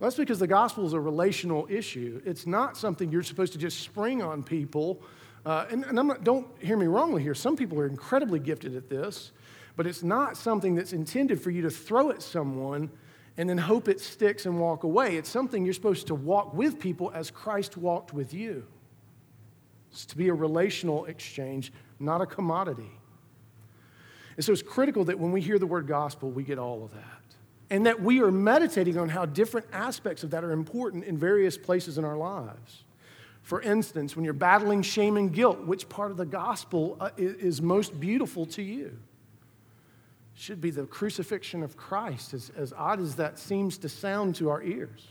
Well, 0.00 0.10
that's 0.10 0.16
because 0.16 0.40
the 0.40 0.48
gospel 0.48 0.84
is 0.84 0.94
a 0.94 1.00
relational 1.00 1.68
issue. 1.70 2.20
It's 2.24 2.44
not 2.44 2.76
something 2.76 3.12
you're 3.12 3.22
supposed 3.22 3.52
to 3.52 3.58
just 3.60 3.78
spring 3.78 4.20
on 4.20 4.42
people. 4.42 5.00
Uh, 5.46 5.66
and, 5.70 5.84
and 5.84 5.94
not, 5.94 6.24
don't 6.24 6.48
hear 6.60 6.76
me 6.76 6.86
wrongly 6.86 7.22
here. 7.22 7.36
Some 7.36 7.54
people 7.54 7.78
are 7.78 7.86
incredibly 7.86 8.40
gifted 8.40 8.74
at 8.74 8.88
this, 8.88 9.30
but 9.76 9.86
it's 9.86 10.02
not 10.02 10.36
something 10.36 10.74
that's 10.74 10.92
intended 10.92 11.40
for 11.40 11.52
you 11.52 11.62
to 11.62 11.70
throw 11.70 12.10
at 12.10 12.20
someone 12.20 12.90
and 13.38 13.48
then 13.48 13.56
hope 13.56 13.88
it 13.88 14.00
sticks 14.00 14.44
and 14.46 14.60
walk 14.60 14.82
away. 14.82 15.16
It's 15.16 15.30
something 15.30 15.64
you're 15.64 15.72
supposed 15.72 16.08
to 16.08 16.14
walk 16.14 16.52
with 16.52 16.78
people 16.80 17.12
as 17.14 17.30
Christ 17.30 17.76
walked 17.76 18.12
with 18.12 18.34
you. 18.34 18.66
It's 19.92 20.04
to 20.06 20.16
be 20.16 20.28
a 20.28 20.34
relational 20.34 21.04
exchange, 21.06 21.72
not 22.00 22.20
a 22.20 22.26
commodity. 22.26 22.90
And 24.36 24.44
so 24.44 24.52
it's 24.52 24.62
critical 24.62 25.04
that 25.04 25.18
when 25.18 25.30
we 25.30 25.40
hear 25.40 25.58
the 25.58 25.66
word 25.66 25.86
gospel, 25.86 26.30
we 26.30 26.42
get 26.42 26.58
all 26.58 26.84
of 26.84 26.92
that. 26.92 27.22
And 27.70 27.86
that 27.86 28.02
we 28.02 28.20
are 28.22 28.32
meditating 28.32 28.98
on 28.98 29.08
how 29.08 29.24
different 29.24 29.68
aspects 29.72 30.24
of 30.24 30.30
that 30.30 30.42
are 30.42 30.52
important 30.52 31.04
in 31.04 31.16
various 31.16 31.56
places 31.56 31.96
in 31.96 32.04
our 32.04 32.16
lives. 32.16 32.84
For 33.42 33.62
instance, 33.62 34.16
when 34.16 34.24
you're 34.24 34.34
battling 34.34 34.82
shame 34.82 35.16
and 35.16 35.32
guilt, 35.32 35.60
which 35.60 35.88
part 35.88 36.10
of 36.10 36.16
the 36.16 36.26
gospel 36.26 36.96
uh, 37.00 37.10
is 37.16 37.62
most 37.62 37.98
beautiful 37.98 38.46
to 38.46 38.62
you? 38.62 38.98
Should 40.38 40.60
be 40.60 40.70
the 40.70 40.84
crucifixion 40.84 41.64
of 41.64 41.76
Christ, 41.76 42.32
as, 42.32 42.52
as 42.56 42.72
odd 42.72 43.00
as 43.00 43.16
that 43.16 43.40
seems 43.40 43.76
to 43.78 43.88
sound 43.88 44.36
to 44.36 44.50
our 44.50 44.62
ears. 44.62 45.08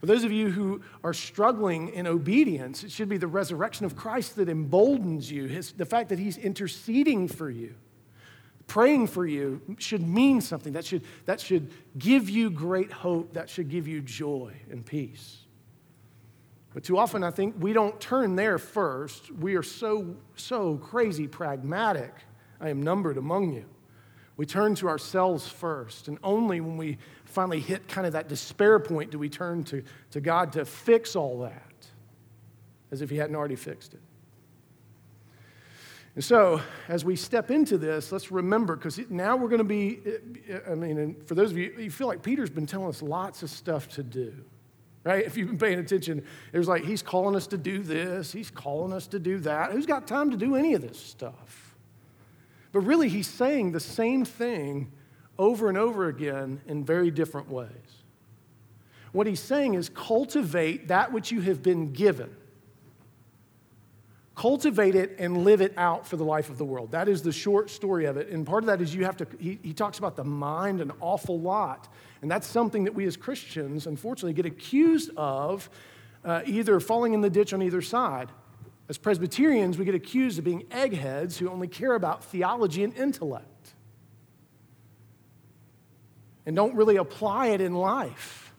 For 0.00 0.06
those 0.06 0.24
of 0.24 0.32
you 0.32 0.50
who 0.50 0.80
are 1.04 1.12
struggling 1.12 1.90
in 1.90 2.06
obedience, 2.06 2.82
it 2.82 2.90
should 2.90 3.10
be 3.10 3.18
the 3.18 3.26
resurrection 3.26 3.84
of 3.84 3.94
Christ 3.94 4.36
that 4.36 4.48
emboldens 4.48 5.30
you, 5.30 5.44
his, 5.44 5.72
the 5.72 5.84
fact 5.84 6.08
that 6.08 6.18
He's 6.18 6.38
interceding 6.38 7.28
for 7.28 7.50
you. 7.50 7.74
Praying 8.66 9.08
for 9.08 9.26
you 9.26 9.60
should 9.78 10.00
mean 10.00 10.40
something. 10.40 10.72
That 10.72 10.86
should, 10.86 11.02
that 11.26 11.38
should 11.38 11.70
give 11.98 12.30
you 12.30 12.48
great 12.48 12.90
hope. 12.90 13.34
That 13.34 13.50
should 13.50 13.68
give 13.68 13.86
you 13.86 14.00
joy 14.00 14.54
and 14.70 14.84
peace. 14.84 15.40
But 16.72 16.84
too 16.84 16.96
often, 16.96 17.22
I 17.22 17.30
think 17.30 17.56
we 17.58 17.74
don't 17.74 18.00
turn 18.00 18.34
there 18.34 18.56
first. 18.56 19.30
We 19.30 19.56
are 19.56 19.62
so, 19.62 20.16
so 20.36 20.78
crazy 20.78 21.28
pragmatic. 21.28 22.14
I 22.62 22.70
am 22.70 22.82
numbered 22.82 23.18
among 23.18 23.52
you. 23.52 23.66
We 24.36 24.46
turn 24.46 24.74
to 24.76 24.88
ourselves 24.88 25.46
first, 25.46 26.08
and 26.08 26.18
only 26.22 26.60
when 26.60 26.76
we 26.76 26.98
finally 27.24 27.60
hit 27.60 27.86
kind 27.88 28.06
of 28.06 28.14
that 28.14 28.28
despair 28.28 28.78
point 28.78 29.10
do 29.10 29.18
we 29.18 29.28
turn 29.28 29.64
to, 29.64 29.82
to 30.12 30.20
God 30.20 30.52
to 30.52 30.64
fix 30.64 31.14
all 31.14 31.40
that, 31.40 31.86
as 32.90 33.02
if 33.02 33.10
He 33.10 33.16
hadn't 33.16 33.36
already 33.36 33.56
fixed 33.56 33.94
it. 33.94 34.00
And 36.14 36.22
so, 36.22 36.60
as 36.88 37.04
we 37.04 37.16
step 37.16 37.50
into 37.50 37.78
this, 37.78 38.12
let's 38.12 38.30
remember, 38.30 38.76
because 38.76 38.98
now 39.08 39.36
we're 39.36 39.48
going 39.48 39.58
to 39.58 39.64
be, 39.64 40.00
uh, 40.52 40.72
I 40.72 40.74
mean, 40.74 41.16
for 41.24 41.34
those 41.34 41.50
of 41.50 41.56
you, 41.56 41.74
you 41.78 41.90
feel 41.90 42.06
like 42.06 42.22
Peter's 42.22 42.50
been 42.50 42.66
telling 42.66 42.88
us 42.88 43.00
lots 43.00 43.42
of 43.42 43.50
stuff 43.50 43.88
to 43.90 44.02
do 44.02 44.34
right? 45.04 45.24
If 45.24 45.36
you've 45.36 45.48
been 45.48 45.58
paying 45.58 45.78
attention, 45.78 46.24
it 46.52 46.58
was 46.58 46.68
like 46.68 46.84
he's 46.84 47.02
calling 47.02 47.34
us 47.34 47.46
to 47.48 47.58
do 47.58 47.80
this, 47.80 48.32
he's 48.32 48.50
calling 48.50 48.92
us 48.92 49.06
to 49.08 49.18
do 49.18 49.38
that. 49.40 49.72
Who's 49.72 49.86
got 49.86 50.06
time 50.06 50.30
to 50.30 50.36
do 50.36 50.54
any 50.54 50.74
of 50.74 50.82
this 50.82 50.98
stuff? 50.98 51.71
But 52.72 52.80
really, 52.80 53.08
he's 53.08 53.28
saying 53.28 53.72
the 53.72 53.80
same 53.80 54.24
thing 54.24 54.90
over 55.38 55.68
and 55.68 55.78
over 55.78 56.08
again 56.08 56.60
in 56.66 56.84
very 56.84 57.10
different 57.10 57.50
ways. 57.50 57.68
What 59.12 59.26
he's 59.26 59.40
saying 59.40 59.74
is 59.74 59.90
cultivate 59.90 60.88
that 60.88 61.12
which 61.12 61.30
you 61.30 61.42
have 61.42 61.62
been 61.62 61.92
given. 61.92 62.34
Cultivate 64.34 64.94
it 64.94 65.16
and 65.18 65.44
live 65.44 65.60
it 65.60 65.74
out 65.76 66.06
for 66.06 66.16
the 66.16 66.24
life 66.24 66.48
of 66.48 66.56
the 66.56 66.64
world. 66.64 66.92
That 66.92 67.06
is 67.06 67.20
the 67.20 67.32
short 67.32 67.68
story 67.68 68.06
of 68.06 68.16
it. 68.16 68.28
And 68.28 68.46
part 68.46 68.62
of 68.62 68.68
that 68.68 68.80
is 68.80 68.94
you 68.94 69.04
have 69.04 69.18
to, 69.18 69.26
he, 69.38 69.58
he 69.62 69.74
talks 69.74 69.98
about 69.98 70.16
the 70.16 70.24
mind 70.24 70.80
an 70.80 70.90
awful 71.00 71.38
lot. 71.38 71.92
And 72.22 72.30
that's 72.30 72.46
something 72.46 72.84
that 72.84 72.94
we 72.94 73.04
as 73.04 73.18
Christians, 73.18 73.86
unfortunately, 73.86 74.32
get 74.32 74.46
accused 74.46 75.10
of 75.18 75.68
uh, 76.24 76.40
either 76.46 76.80
falling 76.80 77.12
in 77.12 77.20
the 77.20 77.28
ditch 77.28 77.52
on 77.52 77.60
either 77.60 77.82
side. 77.82 78.30
As 78.92 78.98
Presbyterians, 78.98 79.78
we 79.78 79.86
get 79.86 79.94
accused 79.94 80.38
of 80.38 80.44
being 80.44 80.66
eggheads 80.70 81.38
who 81.38 81.48
only 81.48 81.66
care 81.66 81.94
about 81.94 82.22
theology 82.24 82.84
and 82.84 82.94
intellect 82.94 83.72
and 86.44 86.54
don't 86.54 86.74
really 86.74 86.96
apply 86.96 87.46
it 87.46 87.62
in 87.62 87.72
life. 87.72 88.52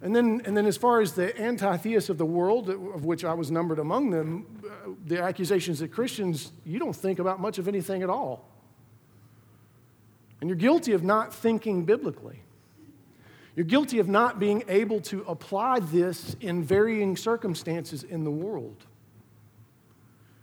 And 0.00 0.16
then, 0.16 0.40
and 0.46 0.56
then 0.56 0.64
as 0.64 0.78
far 0.78 1.02
as 1.02 1.12
the 1.12 1.38
anti 1.38 1.76
theists 1.76 2.08
of 2.08 2.16
the 2.16 2.24
world, 2.24 2.70
of 2.70 3.04
which 3.04 3.26
I 3.26 3.34
was 3.34 3.50
numbered 3.50 3.78
among 3.78 4.08
them, 4.08 4.46
uh, 4.64 4.92
the 5.04 5.22
accusations 5.22 5.80
that 5.80 5.88
Christians, 5.88 6.50
you 6.64 6.78
don't 6.78 6.96
think 6.96 7.18
about 7.18 7.38
much 7.38 7.58
of 7.58 7.68
anything 7.68 8.02
at 8.02 8.08
all. 8.08 8.48
And 10.40 10.48
you're 10.48 10.56
guilty 10.56 10.92
of 10.92 11.04
not 11.04 11.34
thinking 11.34 11.84
biblically. 11.84 12.40
You're 13.54 13.66
guilty 13.66 13.98
of 13.98 14.08
not 14.08 14.38
being 14.38 14.62
able 14.66 15.02
to 15.02 15.24
apply 15.28 15.80
this 15.80 16.36
in 16.40 16.64
varying 16.64 17.18
circumstances 17.18 18.02
in 18.02 18.24
the 18.24 18.30
world. 18.30 18.86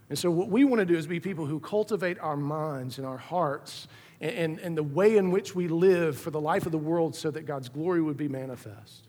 And 0.08 0.18
so, 0.18 0.30
what 0.30 0.48
we 0.48 0.64
want 0.64 0.80
to 0.80 0.86
do 0.86 0.96
is 0.96 1.06
be 1.06 1.20
people 1.20 1.46
who 1.46 1.58
cultivate 1.58 2.18
our 2.20 2.36
minds 2.36 2.98
and 2.98 3.06
our 3.06 3.16
hearts 3.16 3.88
and, 4.20 4.30
and, 4.32 4.58
and, 4.60 4.78
the 4.78 4.82
way 4.82 5.16
in 5.16 5.30
which 5.30 5.54
we 5.54 5.68
live 5.68 6.16
for 6.16 6.30
the 6.30 6.40
life 6.40 6.64
of 6.64 6.72
the 6.72 6.78
world 6.78 7.14
so 7.14 7.30
that 7.30 7.42
God's 7.42 7.68
glory 7.68 8.00
would 8.00 8.16
be 8.16 8.28
manifest, 8.28 9.08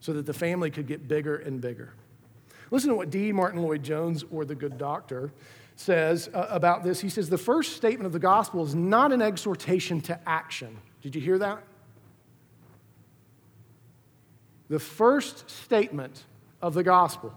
so 0.00 0.12
that 0.12 0.26
the 0.26 0.34
family 0.34 0.70
could 0.70 0.86
get 0.86 1.06
bigger 1.06 1.36
and 1.36 1.60
bigger. 1.60 1.94
Listen 2.70 2.90
to 2.90 2.96
what 2.96 3.10
D. 3.10 3.32
Martyn 3.32 3.62
Lloyd-Jones, 3.62 4.24
or 4.30 4.44
the 4.44 4.54
good 4.54 4.76
doctor, 4.76 5.32
says 5.76 6.28
uh, 6.34 6.46
about 6.50 6.82
this. 6.82 7.00
He 7.00 7.08
says, 7.08 7.30
The 7.30 7.38
first 7.38 7.76
statement 7.76 8.06
of 8.06 8.12
the 8.12 8.18
gospel 8.18 8.64
is 8.64 8.74
not 8.74 9.12
an 9.12 9.22
exhortation 9.22 10.00
to 10.02 10.18
action. 10.28 10.76
Did 11.00 11.14
you 11.14 11.20
hear 11.20 11.38
that? 11.38 11.62
The 14.68 14.80
first 14.80 15.48
statement 15.48 16.24
of 16.60 16.74
the 16.74 16.82
gospel 16.82 17.32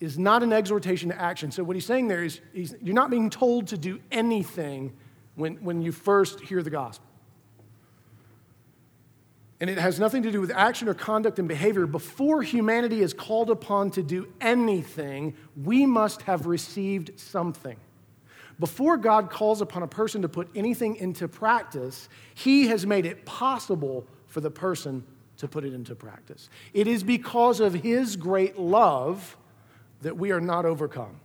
is 0.00 0.18
not 0.18 0.42
an 0.42 0.52
exhortation 0.52 1.10
to 1.10 1.20
action. 1.20 1.52
So, 1.52 1.62
what 1.62 1.76
he's 1.76 1.86
saying 1.86 2.08
there 2.08 2.24
is 2.24 2.40
you're 2.54 2.94
not 2.94 3.10
being 3.10 3.30
told 3.30 3.68
to 3.68 3.78
do 3.78 4.00
anything 4.10 4.92
when, 5.34 5.56
when 5.56 5.82
you 5.82 5.92
first 5.92 6.40
hear 6.40 6.62
the 6.62 6.70
gospel. 6.70 7.06
And 9.60 9.68
it 9.68 9.76
has 9.76 10.00
nothing 10.00 10.22
to 10.22 10.32
do 10.32 10.40
with 10.40 10.50
action 10.50 10.88
or 10.88 10.94
conduct 10.94 11.38
and 11.38 11.46
behavior. 11.46 11.86
Before 11.86 12.42
humanity 12.42 13.02
is 13.02 13.12
called 13.12 13.50
upon 13.50 13.90
to 13.90 14.02
do 14.02 14.26
anything, 14.40 15.36
we 15.54 15.84
must 15.84 16.22
have 16.22 16.46
received 16.46 17.20
something. 17.20 17.76
Before 18.58 18.96
God 18.96 19.30
calls 19.30 19.60
upon 19.60 19.82
a 19.82 19.86
person 19.86 20.22
to 20.22 20.28
put 20.28 20.48
anything 20.54 20.96
into 20.96 21.28
practice, 21.28 22.08
He 22.34 22.68
has 22.68 22.86
made 22.86 23.04
it 23.04 23.26
possible 23.26 24.06
for 24.26 24.40
the 24.40 24.50
person 24.50 25.04
to 25.38 25.48
put 25.48 25.64
it 25.64 25.74
into 25.74 25.94
practice. 25.94 26.48
It 26.72 26.86
is 26.86 27.02
because 27.02 27.60
of 27.60 27.74
His 27.74 28.16
great 28.16 28.58
love 28.58 29.36
that 30.02 30.16
we 30.16 30.32
are 30.32 30.40
not 30.40 30.64
overcome. 30.64 31.20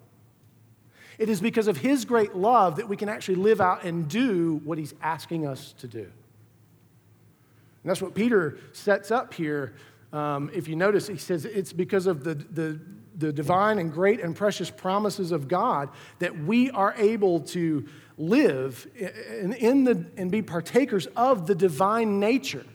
It 1.18 1.30
is 1.30 1.40
because 1.40 1.68
of 1.68 1.78
His 1.78 2.06
great 2.06 2.36
love 2.36 2.78
that 2.78 2.90
we 2.90 2.98
can 2.98 3.10
actually 3.10 3.36
live 3.36 3.62
out 3.62 3.84
and 3.84 4.08
do 4.08 4.62
what 4.64 4.78
He's 4.78 4.94
asking 5.02 5.48
us 5.48 5.74
to 5.80 5.88
do. 5.88 6.00
And 6.02 7.92
that's 7.92 8.02
what 8.02 8.16
Peter 8.16 8.58
sets 8.74 9.12
up 9.12 9.34
here. 9.34 9.76
Um, 10.12 10.50
if 10.54 10.68
you 10.68 10.76
notice, 10.76 11.08
he 11.08 11.18
says 11.18 11.46
it's 11.46 11.72
because 11.72 12.08
of 12.08 12.24
the, 12.24 12.34
the, 12.34 12.80
the 13.18 13.32
divine 13.32 13.80
and 13.80 13.92
great 13.92 14.22
and 14.22 14.36
precious 14.36 14.72
promises 14.72 15.32
of 15.32 15.48
God 15.48 15.90
that 16.20 16.38
we 16.38 16.72
are 16.72 16.96
able 16.98 17.42
to 17.42 17.86
live 18.18 18.88
in, 18.96 19.54
in 19.54 19.84
the, 19.84 20.06
and 20.18 20.32
be 20.32 20.42
partakers 20.42 21.06
of 21.16 21.48
the 21.48 21.54
divine 21.54 22.20
nature. 22.20 22.66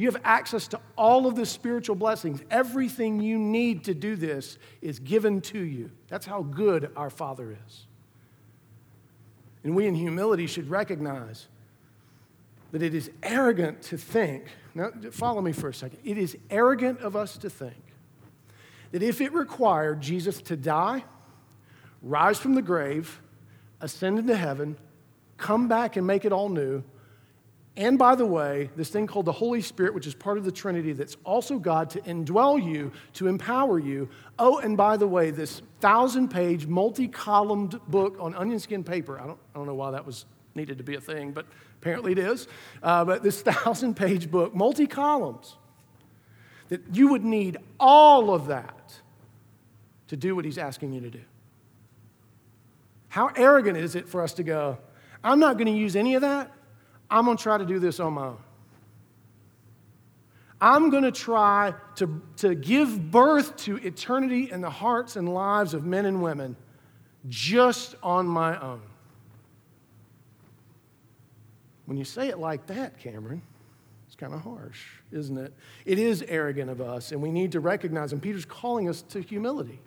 You 0.00 0.10
have 0.10 0.22
access 0.24 0.66
to 0.68 0.80
all 0.96 1.26
of 1.26 1.34
the 1.34 1.44
spiritual 1.44 1.94
blessings. 1.94 2.40
Everything 2.50 3.20
you 3.20 3.38
need 3.38 3.84
to 3.84 3.92
do 3.92 4.16
this 4.16 4.56
is 4.80 4.98
given 4.98 5.42
to 5.42 5.58
you. 5.58 5.90
That's 6.08 6.24
how 6.24 6.42
good 6.42 6.90
our 6.96 7.10
Father 7.10 7.54
is. 7.66 7.84
And 9.62 9.76
we 9.76 9.86
in 9.86 9.94
humility 9.94 10.46
should 10.46 10.70
recognize 10.70 11.48
that 12.72 12.80
it 12.80 12.94
is 12.94 13.10
arrogant 13.22 13.82
to 13.82 13.98
think, 13.98 14.46
now 14.74 14.90
follow 15.10 15.42
me 15.42 15.52
for 15.52 15.68
a 15.68 15.74
second. 15.74 15.98
It 16.02 16.16
is 16.16 16.34
arrogant 16.48 17.00
of 17.00 17.14
us 17.14 17.36
to 17.36 17.50
think 17.50 17.84
that 18.92 19.02
if 19.02 19.20
it 19.20 19.34
required 19.34 20.00
Jesus 20.00 20.40
to 20.40 20.56
die, 20.56 21.04
rise 22.02 22.38
from 22.38 22.54
the 22.54 22.62
grave, 22.62 23.20
ascend 23.82 24.18
into 24.18 24.34
heaven, 24.34 24.78
come 25.36 25.68
back 25.68 25.96
and 25.96 26.06
make 26.06 26.24
it 26.24 26.32
all 26.32 26.48
new, 26.48 26.82
and 27.76 27.98
by 27.98 28.14
the 28.14 28.26
way, 28.26 28.70
this 28.76 28.90
thing 28.90 29.06
called 29.06 29.26
the 29.26 29.32
Holy 29.32 29.62
Spirit, 29.62 29.94
which 29.94 30.06
is 30.06 30.14
part 30.14 30.38
of 30.38 30.44
the 30.44 30.52
Trinity, 30.52 30.92
that's 30.92 31.16
also 31.24 31.58
God 31.58 31.88
to 31.90 32.00
indwell 32.00 32.62
you, 32.62 32.90
to 33.14 33.28
empower 33.28 33.78
you. 33.78 34.08
Oh, 34.38 34.58
and 34.58 34.76
by 34.76 34.96
the 34.96 35.06
way, 35.06 35.30
this 35.30 35.62
thousand 35.80 36.28
page, 36.28 36.66
multi 36.66 37.06
columned 37.06 37.80
book 37.86 38.16
on 38.18 38.34
onion 38.34 38.58
skin 38.58 38.82
paper. 38.82 39.20
I 39.20 39.26
don't, 39.26 39.38
I 39.54 39.58
don't 39.58 39.66
know 39.66 39.74
why 39.74 39.92
that 39.92 40.04
was 40.04 40.26
needed 40.54 40.78
to 40.78 40.84
be 40.84 40.96
a 40.96 41.00
thing, 41.00 41.30
but 41.30 41.46
apparently 41.80 42.12
it 42.12 42.18
is. 42.18 42.48
Uh, 42.82 43.04
but 43.04 43.22
this 43.22 43.40
thousand 43.42 43.94
page 43.94 44.30
book, 44.30 44.54
multi 44.54 44.86
columns, 44.86 45.56
that 46.68 46.82
you 46.92 47.08
would 47.08 47.24
need 47.24 47.56
all 47.78 48.34
of 48.34 48.48
that 48.48 49.00
to 50.08 50.16
do 50.16 50.34
what 50.34 50.44
he's 50.44 50.58
asking 50.58 50.92
you 50.92 51.00
to 51.02 51.10
do. 51.10 51.20
How 53.08 53.28
arrogant 53.36 53.76
is 53.76 53.94
it 53.94 54.08
for 54.08 54.22
us 54.22 54.34
to 54.34 54.42
go, 54.42 54.78
I'm 55.22 55.38
not 55.38 55.56
going 55.56 55.66
to 55.66 55.72
use 55.72 55.94
any 55.94 56.14
of 56.14 56.22
that? 56.22 56.50
I'm 57.10 57.24
going 57.24 57.36
to 57.36 57.42
try 57.42 57.58
to 57.58 57.64
do 57.64 57.78
this 57.78 58.00
on 58.00 58.14
my 58.14 58.26
own. 58.26 58.38
I'm 60.60 60.90
going 60.90 61.04
to 61.04 61.12
try 61.12 61.74
to, 61.96 62.22
to 62.38 62.54
give 62.54 63.10
birth 63.10 63.56
to 63.58 63.76
eternity 63.76 64.50
in 64.50 64.60
the 64.60 64.70
hearts 64.70 65.16
and 65.16 65.32
lives 65.32 65.72
of 65.72 65.84
men 65.84 66.04
and 66.04 66.22
women 66.22 66.56
just 67.28 67.94
on 68.02 68.26
my 68.26 68.60
own. 68.60 68.82
When 71.86 71.96
you 71.96 72.04
say 72.04 72.28
it 72.28 72.38
like 72.38 72.66
that, 72.66 72.98
Cameron, 72.98 73.42
it's 74.06 74.14
kind 74.14 74.34
of 74.34 74.42
harsh, 74.42 74.86
isn't 75.10 75.36
it? 75.38 75.52
It 75.86 75.98
is 75.98 76.22
arrogant 76.28 76.70
of 76.70 76.80
us, 76.80 77.10
and 77.10 77.22
we 77.22 77.32
need 77.32 77.52
to 77.52 77.60
recognize, 77.60 78.12
and 78.12 78.22
Peter's 78.22 78.44
calling 78.44 78.88
us 78.88 79.02
to 79.02 79.20
humility. 79.20 79.80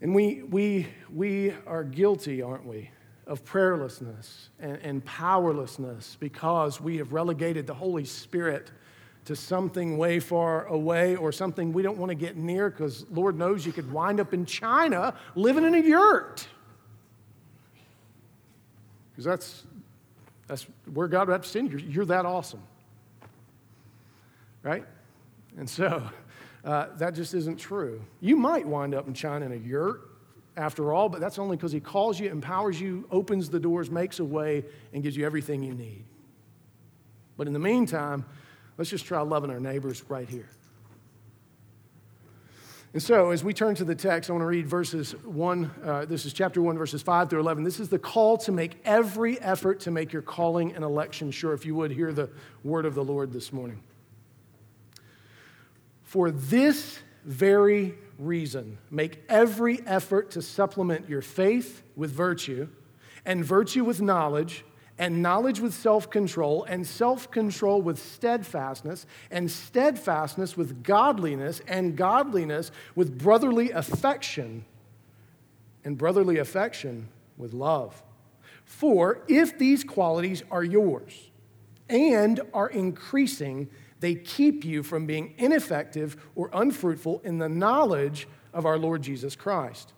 And 0.00 0.14
we, 0.14 0.42
we, 0.42 0.88
we 1.14 1.54
are 1.66 1.84
guilty, 1.84 2.42
aren't 2.42 2.66
we? 2.66 2.90
Of 3.26 3.44
prayerlessness 3.44 4.48
and, 4.58 4.76
and 4.82 5.04
powerlessness 5.04 6.16
because 6.18 6.80
we 6.80 6.96
have 6.96 7.12
relegated 7.12 7.66
the 7.66 7.74
Holy 7.74 8.04
Spirit 8.04 8.70
to 9.24 9.36
something 9.36 9.96
way 9.96 10.18
far 10.18 10.66
away 10.66 11.14
or 11.14 11.30
something 11.30 11.72
we 11.72 11.82
don't 11.82 11.98
want 11.98 12.10
to 12.10 12.16
get 12.16 12.36
near 12.36 12.68
because 12.68 13.06
Lord 13.10 13.38
knows 13.38 13.64
you 13.64 13.72
could 13.72 13.90
wind 13.92 14.18
up 14.18 14.34
in 14.34 14.44
China 14.44 15.14
living 15.36 15.64
in 15.64 15.74
a 15.74 15.78
yurt. 15.78 16.46
Because 19.12 19.24
that's, 19.24 19.62
that's 20.48 20.66
where 20.92 21.06
God 21.06 21.28
would 21.28 21.34
have 21.34 21.42
to 21.42 21.48
send 21.48 21.70
you. 21.70 21.78
You're, 21.78 22.06
that 22.06 22.26
awesome. 22.26 22.62
Right? 24.62 24.84
And 25.56 25.70
so 25.70 26.02
uh, 26.64 26.86
that 26.96 27.14
just 27.14 27.34
isn't 27.34 27.58
true. 27.58 28.02
You 28.20 28.36
might 28.36 28.66
wind 28.66 28.94
up 28.94 29.06
in 29.06 29.14
China 29.14 29.46
in 29.46 29.52
a 29.52 29.56
yurt 29.56 30.11
after 30.56 30.92
all, 30.92 31.08
but 31.08 31.20
that's 31.20 31.38
only 31.38 31.56
because 31.56 31.72
He 31.72 31.80
calls 31.80 32.20
you, 32.20 32.30
empowers 32.30 32.80
you, 32.80 33.06
opens 33.10 33.48
the 33.48 33.60
doors, 33.60 33.90
makes 33.90 34.18
a 34.18 34.24
way, 34.24 34.64
and 34.92 35.02
gives 35.02 35.16
you 35.16 35.24
everything 35.24 35.62
you 35.62 35.74
need. 35.74 36.04
But 37.36 37.46
in 37.46 37.52
the 37.52 37.58
meantime, 37.58 38.24
let's 38.76 38.90
just 38.90 39.04
try 39.04 39.20
loving 39.20 39.50
our 39.50 39.60
neighbors 39.60 40.04
right 40.08 40.28
here. 40.28 40.48
And 42.92 43.02
so, 43.02 43.30
as 43.30 43.42
we 43.42 43.54
turn 43.54 43.74
to 43.76 43.84
the 43.84 43.94
text, 43.94 44.28
I 44.28 44.34
want 44.34 44.42
to 44.42 44.46
read 44.46 44.66
verses 44.66 45.12
1. 45.24 45.70
Uh, 45.82 46.04
this 46.04 46.26
is 46.26 46.34
chapter 46.34 46.60
1, 46.60 46.76
verses 46.76 47.00
5 47.00 47.30
through 47.30 47.40
11. 47.40 47.64
This 47.64 47.80
is 47.80 47.88
the 47.88 47.98
call 47.98 48.36
to 48.38 48.52
make 48.52 48.76
every 48.84 49.40
effort 49.40 49.80
to 49.80 49.90
make 49.90 50.12
your 50.12 50.20
calling 50.20 50.74
and 50.74 50.84
election 50.84 51.30
sure. 51.30 51.54
If 51.54 51.64
you 51.64 51.74
would 51.74 51.90
hear 51.90 52.12
the 52.12 52.28
word 52.62 52.84
of 52.84 52.94
the 52.94 53.02
Lord 53.02 53.32
this 53.32 53.50
morning. 53.50 53.80
For 56.02 56.30
this 56.30 56.98
very 57.24 57.94
reason, 58.26 58.78
make 58.90 59.22
every 59.28 59.80
effort 59.86 60.30
to 60.32 60.42
supplement 60.42 61.08
your 61.08 61.22
faith 61.22 61.82
with 61.96 62.10
virtue, 62.10 62.68
and 63.24 63.44
virtue 63.44 63.84
with 63.84 64.00
knowledge, 64.00 64.64
and 64.98 65.22
knowledge 65.22 65.60
with 65.60 65.74
self 65.74 66.10
control, 66.10 66.64
and 66.64 66.86
self 66.86 67.30
control 67.30 67.82
with 67.82 67.98
steadfastness, 67.98 69.06
and 69.30 69.50
steadfastness 69.50 70.56
with 70.56 70.82
godliness, 70.82 71.60
and 71.66 71.96
godliness 71.96 72.70
with 72.94 73.18
brotherly 73.18 73.70
affection, 73.70 74.64
and 75.84 75.98
brotherly 75.98 76.38
affection 76.38 77.08
with 77.36 77.52
love. 77.52 78.02
For 78.64 79.22
if 79.28 79.58
these 79.58 79.84
qualities 79.84 80.42
are 80.50 80.64
yours 80.64 81.30
and 81.88 82.40
are 82.54 82.68
increasing, 82.68 83.68
they 84.02 84.16
keep 84.16 84.64
you 84.64 84.82
from 84.82 85.06
being 85.06 85.32
ineffective 85.38 86.16
or 86.34 86.50
unfruitful 86.52 87.22
in 87.24 87.38
the 87.38 87.48
knowledge 87.48 88.26
of 88.52 88.66
our 88.66 88.76
Lord 88.76 89.00
Jesus 89.00 89.36
Christ. 89.36 89.92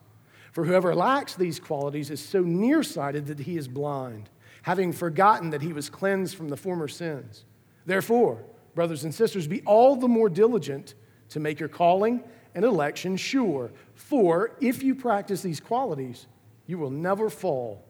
For 0.53 0.65
whoever 0.65 0.95
lacks 0.95 1.35
these 1.35 1.59
qualities 1.59 2.11
is 2.11 2.21
so 2.21 2.43
nearsighted 2.43 3.27
that 3.27 3.41
he 3.41 3.57
is 3.57 3.67
blind, 3.67 4.29
having 4.63 4.93
forgotten 4.93 5.49
that 5.51 5.63
he 5.63 5.73
was 5.73 5.89
cleansed 5.89 6.37
from 6.37 6.51
the 6.51 6.57
former 6.57 6.87
sins. 6.87 7.47
Therefore, 7.87 8.45
brothers 8.75 9.05
and 9.05 9.15
sisters, 9.15 9.47
be 9.47 9.63
all 9.63 9.97
the 9.97 10.07
more 10.07 10.29
diligent 10.29 10.95
to 11.31 11.41
make 11.41 11.59
your 11.59 11.71
calling 11.71 12.23
and 12.55 12.63
election 12.63 13.17
sure. 13.17 13.73
For 13.95 14.55
if 14.61 14.83
you 14.83 14.95
practice 14.95 15.41
these 15.41 15.61
qualities, 15.61 16.27
you 16.67 16.77
will 16.77 16.91
never 16.91 17.31
fall. 17.31 17.83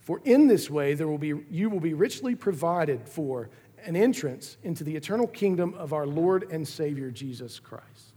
For 0.00 0.22
in 0.24 0.46
this 0.46 0.70
way 0.70 0.94
there 0.94 1.06
will 1.06 1.18
be, 1.18 1.34
you 1.50 1.68
will 1.68 1.80
be 1.80 1.92
richly 1.92 2.34
provided 2.34 3.06
for 3.06 3.50
an 3.84 3.96
entrance 3.96 4.56
into 4.62 4.84
the 4.84 4.94
eternal 4.96 5.26
kingdom 5.26 5.74
of 5.74 5.92
our 5.92 6.06
Lord 6.06 6.50
and 6.50 6.66
Savior 6.66 7.10
Jesus 7.10 7.58
Christ. 7.58 8.08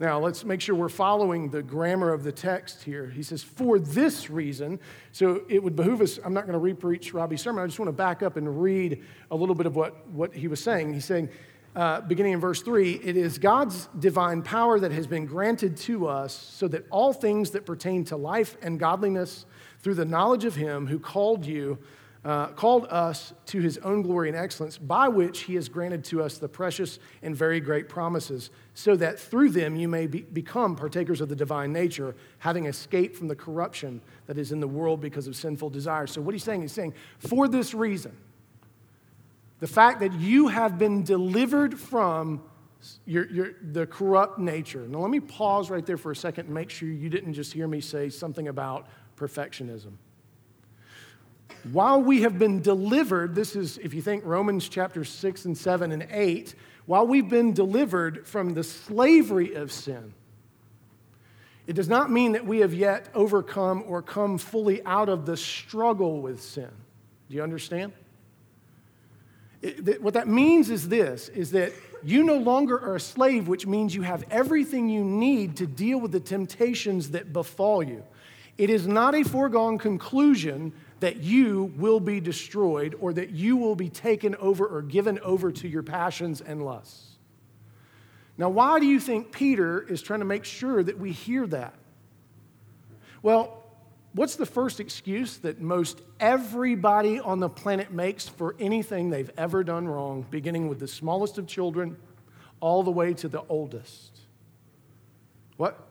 Now, 0.00 0.18
let's 0.18 0.44
make 0.44 0.60
sure 0.60 0.74
we're 0.74 0.88
following 0.88 1.50
the 1.50 1.62
grammar 1.62 2.12
of 2.12 2.24
the 2.24 2.32
text 2.32 2.82
here. 2.82 3.06
He 3.08 3.22
says, 3.22 3.44
for 3.44 3.78
this 3.78 4.28
reason. 4.28 4.80
So 5.12 5.42
it 5.48 5.62
would 5.62 5.76
behoove 5.76 6.00
us, 6.00 6.18
I'm 6.24 6.34
not 6.34 6.48
going 6.48 6.60
to 6.60 6.74
repreach 6.74 7.14
Robbie's 7.14 7.42
sermon. 7.42 7.62
I 7.62 7.66
just 7.66 7.78
want 7.78 7.88
to 7.88 7.92
back 7.92 8.22
up 8.22 8.36
and 8.36 8.60
read 8.60 9.04
a 9.30 9.36
little 9.36 9.54
bit 9.54 9.66
of 9.66 9.76
what, 9.76 10.08
what 10.08 10.34
he 10.34 10.48
was 10.48 10.60
saying. 10.60 10.92
He's 10.92 11.04
saying, 11.04 11.28
uh, 11.76 12.00
beginning 12.02 12.32
in 12.32 12.40
verse 12.40 12.62
3, 12.62 13.00
it 13.04 13.16
is 13.16 13.38
God's 13.38 13.88
divine 13.98 14.42
power 14.42 14.80
that 14.80 14.90
has 14.90 15.06
been 15.06 15.26
granted 15.26 15.76
to 15.78 16.08
us 16.08 16.32
so 16.32 16.66
that 16.68 16.86
all 16.90 17.12
things 17.12 17.52
that 17.52 17.64
pertain 17.64 18.04
to 18.06 18.16
life 18.16 18.56
and 18.62 18.80
godliness 18.80 19.46
through 19.80 19.94
the 19.94 20.04
knowledge 20.04 20.44
of 20.44 20.56
Him 20.56 20.86
who 20.86 20.98
called 20.98 21.46
you 21.46 21.78
uh, 22.24 22.46
called 22.48 22.86
us 22.86 23.34
to 23.44 23.60
his 23.60 23.76
own 23.78 24.00
glory 24.00 24.28
and 24.28 24.36
excellence, 24.36 24.78
by 24.78 25.08
which 25.08 25.40
he 25.40 25.54
has 25.56 25.68
granted 25.68 26.02
to 26.02 26.22
us 26.22 26.38
the 26.38 26.48
precious 26.48 26.98
and 27.22 27.36
very 27.36 27.60
great 27.60 27.86
promises, 27.88 28.50
so 28.72 28.96
that 28.96 29.18
through 29.18 29.50
them 29.50 29.76
you 29.76 29.88
may 29.88 30.06
be, 30.06 30.22
become 30.22 30.74
partakers 30.74 31.20
of 31.20 31.28
the 31.28 31.36
divine 31.36 31.72
nature, 31.72 32.14
having 32.38 32.64
escaped 32.64 33.14
from 33.14 33.28
the 33.28 33.36
corruption 33.36 34.00
that 34.26 34.38
is 34.38 34.52
in 34.52 34.60
the 34.60 34.68
world 34.68 35.02
because 35.02 35.26
of 35.26 35.36
sinful 35.36 35.68
desires. 35.68 36.12
So, 36.12 36.22
what 36.22 36.34
he's 36.34 36.44
saying, 36.44 36.62
he's 36.62 36.72
saying, 36.72 36.94
for 37.18 37.46
this 37.46 37.74
reason, 37.74 38.16
the 39.60 39.66
fact 39.66 40.00
that 40.00 40.14
you 40.14 40.48
have 40.48 40.78
been 40.78 41.02
delivered 41.02 41.78
from 41.78 42.42
your, 43.04 43.30
your, 43.30 43.54
the 43.72 43.86
corrupt 43.86 44.38
nature. 44.38 44.86
Now, 44.88 44.98
let 44.98 45.10
me 45.10 45.20
pause 45.20 45.70
right 45.70 45.84
there 45.84 45.96
for 45.96 46.10
a 46.10 46.16
second 46.16 46.46
and 46.46 46.54
make 46.54 46.70
sure 46.70 46.88
you 46.88 47.08
didn't 47.08 47.32
just 47.34 47.52
hear 47.52 47.66
me 47.66 47.80
say 47.80 48.08
something 48.08 48.48
about 48.48 48.88
perfectionism 49.16 49.92
while 51.72 52.02
we 52.02 52.22
have 52.22 52.38
been 52.38 52.60
delivered, 52.60 53.34
this 53.34 53.56
is, 53.56 53.78
if 53.78 53.94
you 53.94 54.02
think 54.02 54.24
Romans 54.24 54.68
chapter 54.68 55.04
6 55.04 55.44
and 55.46 55.56
7 55.56 55.92
and 55.92 56.06
8, 56.10 56.54
while 56.86 57.06
we've 57.06 57.28
been 57.28 57.52
delivered 57.52 58.26
from 58.26 58.54
the 58.54 58.62
slavery 58.62 59.54
of 59.54 59.72
sin, 59.72 60.12
it 61.66 61.72
does 61.72 61.88
not 61.88 62.10
mean 62.10 62.32
that 62.32 62.44
we 62.44 62.58
have 62.58 62.74
yet 62.74 63.08
overcome 63.14 63.84
or 63.86 64.02
come 64.02 64.36
fully 64.36 64.84
out 64.84 65.08
of 65.08 65.24
the 65.24 65.36
struggle 65.36 66.20
with 66.20 66.42
sin. 66.42 66.70
Do 67.30 67.36
you 67.36 67.42
understand? 67.42 67.92
It, 69.62 70.02
what 70.02 70.12
that 70.12 70.28
means 70.28 70.68
is 70.68 70.90
this 70.90 71.30
is 71.30 71.52
that 71.52 71.72
you 72.02 72.22
no 72.22 72.36
longer 72.36 72.78
are 72.78 72.96
a 72.96 73.00
slave, 73.00 73.48
which 73.48 73.66
means 73.66 73.94
you 73.94 74.02
have 74.02 74.24
everything 74.30 74.90
you 74.90 75.02
need 75.02 75.56
to 75.56 75.66
deal 75.66 75.98
with 75.98 76.12
the 76.12 76.20
temptations 76.20 77.12
that 77.12 77.32
befall 77.32 77.82
you. 77.82 78.04
It 78.58 78.68
is 78.68 78.86
not 78.86 79.14
a 79.14 79.24
foregone 79.24 79.78
conclusion 79.78 80.74
that 81.04 81.18
you 81.18 81.70
will 81.76 82.00
be 82.00 82.18
destroyed 82.18 82.96
or 82.98 83.12
that 83.12 83.28
you 83.28 83.58
will 83.58 83.76
be 83.76 83.90
taken 83.90 84.34
over 84.36 84.66
or 84.66 84.80
given 84.80 85.18
over 85.18 85.52
to 85.52 85.68
your 85.68 85.82
passions 85.82 86.40
and 86.40 86.64
lusts. 86.64 87.18
Now, 88.38 88.48
why 88.48 88.80
do 88.80 88.86
you 88.86 88.98
think 88.98 89.30
Peter 89.30 89.82
is 89.82 90.00
trying 90.00 90.20
to 90.20 90.24
make 90.24 90.46
sure 90.46 90.82
that 90.82 90.98
we 90.98 91.12
hear 91.12 91.46
that? 91.48 91.74
Well, 93.20 93.62
what's 94.14 94.36
the 94.36 94.46
first 94.46 94.80
excuse 94.80 95.36
that 95.40 95.60
most 95.60 96.00
everybody 96.18 97.20
on 97.20 97.38
the 97.38 97.50
planet 97.50 97.92
makes 97.92 98.26
for 98.26 98.56
anything 98.58 99.10
they've 99.10 99.30
ever 99.36 99.62
done 99.62 99.86
wrong, 99.86 100.24
beginning 100.30 100.68
with 100.68 100.80
the 100.80 100.88
smallest 100.88 101.36
of 101.36 101.46
children 101.46 101.98
all 102.60 102.82
the 102.82 102.90
way 102.90 103.12
to 103.12 103.28
the 103.28 103.42
oldest? 103.50 104.20
What? 105.58 105.86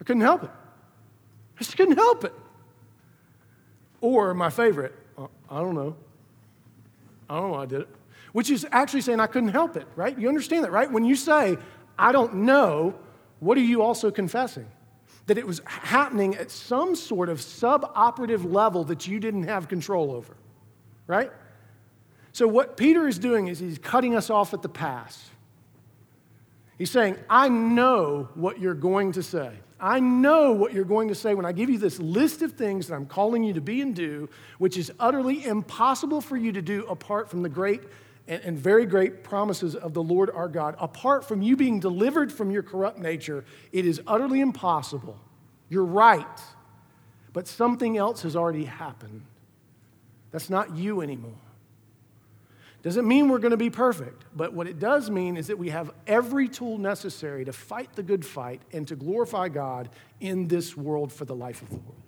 I 0.00 0.04
couldn't 0.04 0.22
help 0.22 0.42
it. 0.42 0.50
I 0.50 1.58
just 1.62 1.76
couldn't 1.76 1.94
help 1.94 2.24
it. 2.24 2.32
Or 4.04 4.34
my 4.34 4.50
favorite, 4.50 4.94
uh, 5.16 5.28
I 5.48 5.60
don't 5.60 5.74
know. 5.74 5.96
I 7.30 7.36
don't 7.36 7.44
know 7.44 7.56
why 7.56 7.62
I 7.62 7.66
did 7.66 7.80
it. 7.80 7.88
Which 8.32 8.50
is 8.50 8.66
actually 8.70 9.00
saying 9.00 9.18
I 9.18 9.26
couldn't 9.26 9.48
help 9.48 9.78
it, 9.78 9.86
right? 9.96 10.18
You 10.18 10.28
understand 10.28 10.62
that, 10.64 10.72
right? 10.72 10.92
When 10.92 11.06
you 11.06 11.16
say, 11.16 11.56
I 11.98 12.12
don't 12.12 12.34
know, 12.34 12.94
what 13.40 13.56
are 13.56 13.62
you 13.62 13.80
also 13.80 14.10
confessing? 14.10 14.66
That 15.24 15.38
it 15.38 15.46
was 15.46 15.62
happening 15.64 16.34
at 16.34 16.50
some 16.50 16.94
sort 16.94 17.30
of 17.30 17.38
suboperative 17.38 18.52
level 18.52 18.84
that 18.84 19.06
you 19.06 19.18
didn't 19.20 19.44
have 19.44 19.68
control 19.68 20.12
over, 20.12 20.36
right? 21.06 21.32
So, 22.32 22.46
what 22.46 22.76
Peter 22.76 23.08
is 23.08 23.18
doing 23.18 23.46
is 23.46 23.58
he's 23.58 23.78
cutting 23.78 24.14
us 24.14 24.28
off 24.28 24.52
at 24.52 24.60
the 24.60 24.68
pass. 24.68 25.30
He's 26.76 26.90
saying, 26.90 27.16
I 27.30 27.48
know 27.48 28.28
what 28.34 28.60
you're 28.60 28.74
going 28.74 29.12
to 29.12 29.22
say. 29.22 29.54
I 29.84 30.00
know 30.00 30.52
what 30.52 30.72
you're 30.72 30.86
going 30.86 31.08
to 31.08 31.14
say 31.14 31.34
when 31.34 31.44
I 31.44 31.52
give 31.52 31.68
you 31.68 31.76
this 31.76 31.98
list 31.98 32.40
of 32.40 32.52
things 32.52 32.86
that 32.86 32.94
I'm 32.94 33.04
calling 33.04 33.44
you 33.44 33.52
to 33.52 33.60
be 33.60 33.82
and 33.82 33.94
do, 33.94 34.30
which 34.56 34.78
is 34.78 34.90
utterly 34.98 35.44
impossible 35.44 36.22
for 36.22 36.38
you 36.38 36.52
to 36.52 36.62
do 36.62 36.86
apart 36.86 37.28
from 37.28 37.42
the 37.42 37.50
great 37.50 37.82
and, 38.26 38.58
very 38.58 38.86
great 38.86 39.22
promises 39.22 39.76
of 39.76 39.92
the 39.92 40.02
Lord 40.02 40.30
our 40.30 40.48
God. 40.48 40.74
Apart 40.78 41.28
from 41.28 41.42
you 41.42 41.54
being 41.54 41.80
delivered 41.80 42.32
from 42.32 42.50
your 42.50 42.62
corrupt 42.62 42.98
nature, 42.98 43.44
it 43.72 43.84
is 43.84 44.00
utterly 44.06 44.40
impossible. 44.40 45.20
You're 45.68 45.84
right, 45.84 46.40
but 47.34 47.46
something 47.46 47.98
else 47.98 48.22
has 48.22 48.36
already 48.36 48.64
happened. 48.64 49.20
That's 50.30 50.48
not 50.48 50.74
you 50.74 51.02
anymore. 51.02 51.32
Doesn't 52.84 53.08
mean 53.08 53.30
we're 53.30 53.38
going 53.38 53.52
to 53.52 53.56
be 53.56 53.70
perfect, 53.70 54.26
but 54.36 54.52
what 54.52 54.66
it 54.66 54.78
does 54.78 55.08
mean 55.08 55.38
is 55.38 55.46
that 55.46 55.58
we 55.58 55.70
have 55.70 55.90
every 56.06 56.50
tool 56.50 56.76
necessary 56.76 57.42
to 57.46 57.52
fight 57.52 57.94
the 57.94 58.02
good 58.02 58.26
fight 58.26 58.60
and 58.72 58.86
to 58.88 58.94
glorify 58.94 59.48
God 59.48 59.88
in 60.20 60.48
this 60.48 60.76
world 60.76 61.10
for 61.10 61.24
the 61.24 61.34
life 61.34 61.62
of 61.62 61.70
the 61.70 61.76
world. 61.76 62.02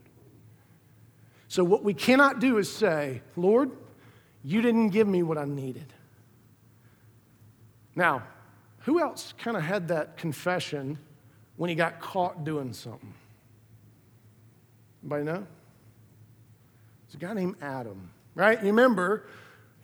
So, 1.49 1.65
what 1.65 1.83
we 1.83 1.95
cannot 1.95 2.41
do 2.41 2.59
is 2.59 2.71
say, 2.71 3.23
Lord, 3.37 3.71
you 4.45 4.61
didn't 4.61 4.91
give 4.91 5.09
me 5.09 5.23
what 5.23 5.39
I 5.39 5.47
needed. 5.47 5.95
Now, 7.95 8.25
who 8.81 9.01
else 9.01 9.33
kind 9.39 9.57
of 9.57 9.63
had 9.63 9.89
that 9.89 10.19
confession 10.19 10.99
when 11.57 11.71
he 11.71 11.75
got 11.75 12.01
caught 12.01 12.45
doing 12.45 12.75
something? 12.75 13.15
Anybody 15.03 15.25
know? 15.25 15.47
It's 17.07 17.15
a 17.15 17.19
guy 17.19 17.33
named 17.33 17.57
Adam, 17.63 18.11
right? 18.35 18.61
You 18.61 18.67
remember 18.67 19.27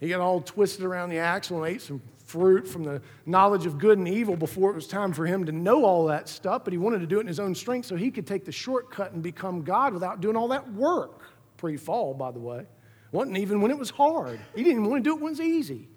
He 0.03 0.09
got 0.09 0.19
all 0.19 0.41
twisted 0.41 0.83
around 0.83 1.11
the 1.11 1.19
axle 1.19 1.63
and 1.63 1.73
ate 1.73 1.81
some 1.81 2.01
fruit 2.25 2.67
from 2.67 2.83
the 2.83 3.01
knowledge 3.25 3.65
of 3.65 3.77
good 3.77 3.97
and 3.97 4.05
evil 4.05 4.35
before 4.35 4.69
it 4.69 4.75
was 4.75 4.85
time 4.85 5.13
for 5.13 5.25
him 5.25 5.45
to 5.45 5.53
know 5.53 5.85
all 5.85 6.07
that 6.07 6.27
stuff, 6.27 6.65
but 6.65 6.73
he 6.73 6.77
wanted 6.77 6.99
to 6.99 7.07
do 7.07 7.19
it 7.19 7.21
in 7.21 7.27
his 7.27 7.39
own 7.39 7.55
strength 7.55 7.85
so 7.85 7.95
he 7.95 8.11
could 8.11 8.27
take 8.27 8.43
the 8.43 8.51
shortcut 8.51 9.13
and 9.13 9.23
become 9.23 9.61
God 9.61 9.93
without 9.93 10.19
doing 10.19 10.35
all 10.35 10.49
that 10.49 10.73
work. 10.73 11.21
Pre 11.55 11.77
fall, 11.77 12.13
by 12.13 12.31
the 12.31 12.39
way. 12.39 12.65
Wasn't 13.13 13.37
even 13.37 13.61
when 13.61 13.71
it 13.71 13.77
was 13.77 13.91
hard. 13.91 14.41
He 14.53 14.63
didn't 14.63 14.79
even 14.79 14.89
want 14.89 15.05
to 15.05 15.09
do 15.09 15.15
it 15.15 15.21
when 15.21 15.29
it 15.29 15.39
was 15.39 15.41
easy. 15.41 15.87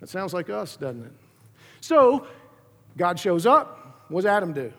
That 0.00 0.08
sounds 0.08 0.34
like 0.34 0.50
us, 0.50 0.76
doesn't 0.76 1.04
it? 1.04 1.12
So, 1.80 2.26
God 2.96 3.20
shows 3.20 3.46
up. 3.46 4.04
What 4.08 4.22
does 4.22 4.26
Adam 4.26 4.52
do? 4.52 4.72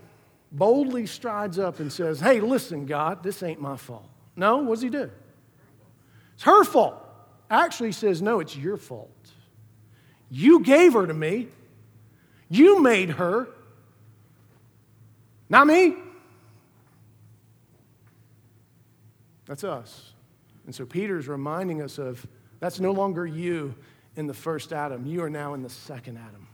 Boldly 0.52 1.06
strides 1.06 1.60
up 1.60 1.80
and 1.80 1.90
says, 1.94 2.20
Hey, 2.20 2.42
listen, 2.42 2.86
God, 2.86 3.24
this 3.24 3.42
ain't 3.42 3.62
my 3.62 3.78
fault. 3.78 4.10
No, 4.36 4.58
what 4.58 4.76
does 4.76 4.82
he 4.82 4.90
do? 4.90 5.10
It's 6.34 6.44
her 6.44 6.66
fault. 6.66 7.04
Actually, 7.50 7.92
says, 7.92 8.22
No, 8.22 8.40
it's 8.40 8.56
your 8.56 8.78
fault. 8.78 9.12
You 10.30 10.62
gave 10.62 10.94
her 10.94 11.06
to 11.06 11.14
me. 11.14 11.48
You 12.50 12.82
made 12.82 13.12
her. 13.12 13.48
Not 15.50 15.68
me. 15.68 15.96
That's 19.46 19.64
us. 19.64 20.14
And 20.66 20.74
so 20.74 20.86
Peter's 20.86 21.28
reminding 21.28 21.82
us 21.82 22.00
of 22.00 22.26
that's 22.60 22.80
no 22.80 22.92
longer 22.92 23.26
you 23.26 23.76
in 24.16 24.28
the 24.28 24.34
first 24.34 24.74
Adam. 24.74 25.06
You 25.06 25.24
are 25.24 25.30
now 25.30 25.54
in 25.54 25.62
the 25.62 25.70
second 25.70 26.18
Adam. 26.18 26.48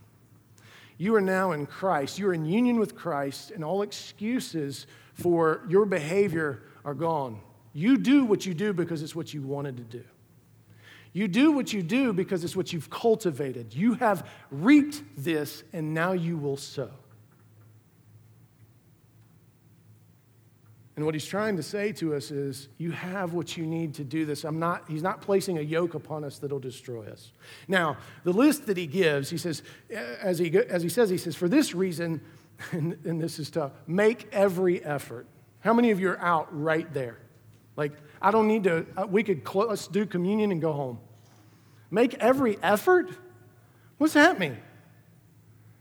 You 0.97 1.15
are 1.15 1.21
now 1.21 1.53
in 1.53 1.65
Christ. 1.65 2.19
You 2.19 2.27
are 2.27 2.33
in 2.33 2.45
union 2.45 2.79
with 2.79 2.95
Christ, 2.95 3.51
and 3.51 3.63
all 3.63 3.81
excuses 3.81 4.85
for 5.13 5.61
your 5.67 5.85
behavior 5.85 6.63
are 6.85 6.93
gone. 6.93 7.39
You 7.73 7.97
do 7.97 8.25
what 8.25 8.45
you 8.45 8.53
do 8.53 8.73
because 8.73 9.01
it's 9.01 9.15
what 9.15 9.33
you 9.33 9.41
wanted 9.41 9.77
to 9.77 9.83
do. 9.83 10.03
You 11.13 11.27
do 11.27 11.51
what 11.51 11.73
you 11.73 11.83
do 11.83 12.13
because 12.13 12.43
it's 12.43 12.55
what 12.55 12.71
you've 12.71 12.89
cultivated. 12.89 13.73
You 13.73 13.95
have 13.95 14.27
reaped 14.49 15.01
this, 15.17 15.63
and 15.73 15.93
now 15.93 16.13
you 16.13 16.37
will 16.37 16.57
sow. 16.57 16.89
And 20.95 21.05
what 21.05 21.15
he's 21.15 21.25
trying 21.25 21.57
to 21.57 21.63
say 21.63 21.93
to 21.93 22.13
us 22.13 22.31
is, 22.31 22.67
you 22.77 22.91
have 22.91 23.33
what 23.33 23.57
you 23.57 23.65
need 23.65 23.95
to 23.95 24.03
do 24.03 24.25
this. 24.25 24.43
I'm 24.43 24.59
not, 24.59 24.83
he's 24.87 25.01
not 25.01 25.21
placing 25.21 25.57
a 25.57 25.61
yoke 25.61 25.95
upon 25.95 26.23
us 26.23 26.37
that'll 26.37 26.59
destroy 26.59 27.07
us. 27.07 27.31
Now, 27.67 27.97
the 28.23 28.33
list 28.33 28.67
that 28.67 28.77
he 28.77 28.87
gives, 28.87 29.29
he 29.29 29.37
says, 29.37 29.63
uh, 29.91 29.97
as 30.21 30.37
he, 30.37 30.55
as 30.57 30.83
he 30.83 30.89
says, 30.89 31.09
he 31.09 31.17
says, 31.17 31.35
for 31.35 31.49
this 31.49 31.73
reason, 31.73 32.21
and, 32.71 32.97
and 33.03 33.19
this 33.19 33.39
is 33.39 33.49
tough, 33.49 33.71
make 33.87 34.27
every 34.31 34.83
effort. 34.83 35.25
How 35.61 35.73
many 35.73 35.91
of 35.91 35.99
you 35.99 36.09
are 36.09 36.19
out 36.19 36.47
right 36.51 36.91
there? 36.93 37.17
Like, 37.75 37.93
I 38.21 38.31
don't 38.31 38.47
need 38.47 38.63
to, 38.65 38.85
uh, 38.95 39.07
we 39.07 39.23
could, 39.23 39.41
let's 39.53 39.87
do 39.87 40.05
communion 40.05 40.51
and 40.51 40.61
go 40.61 40.73
home. 40.73 40.99
Make 41.89 42.13
every 42.15 42.57
effort? 42.61 43.09
What's 43.97 44.13
that 44.13 44.39
mean? 44.39 44.57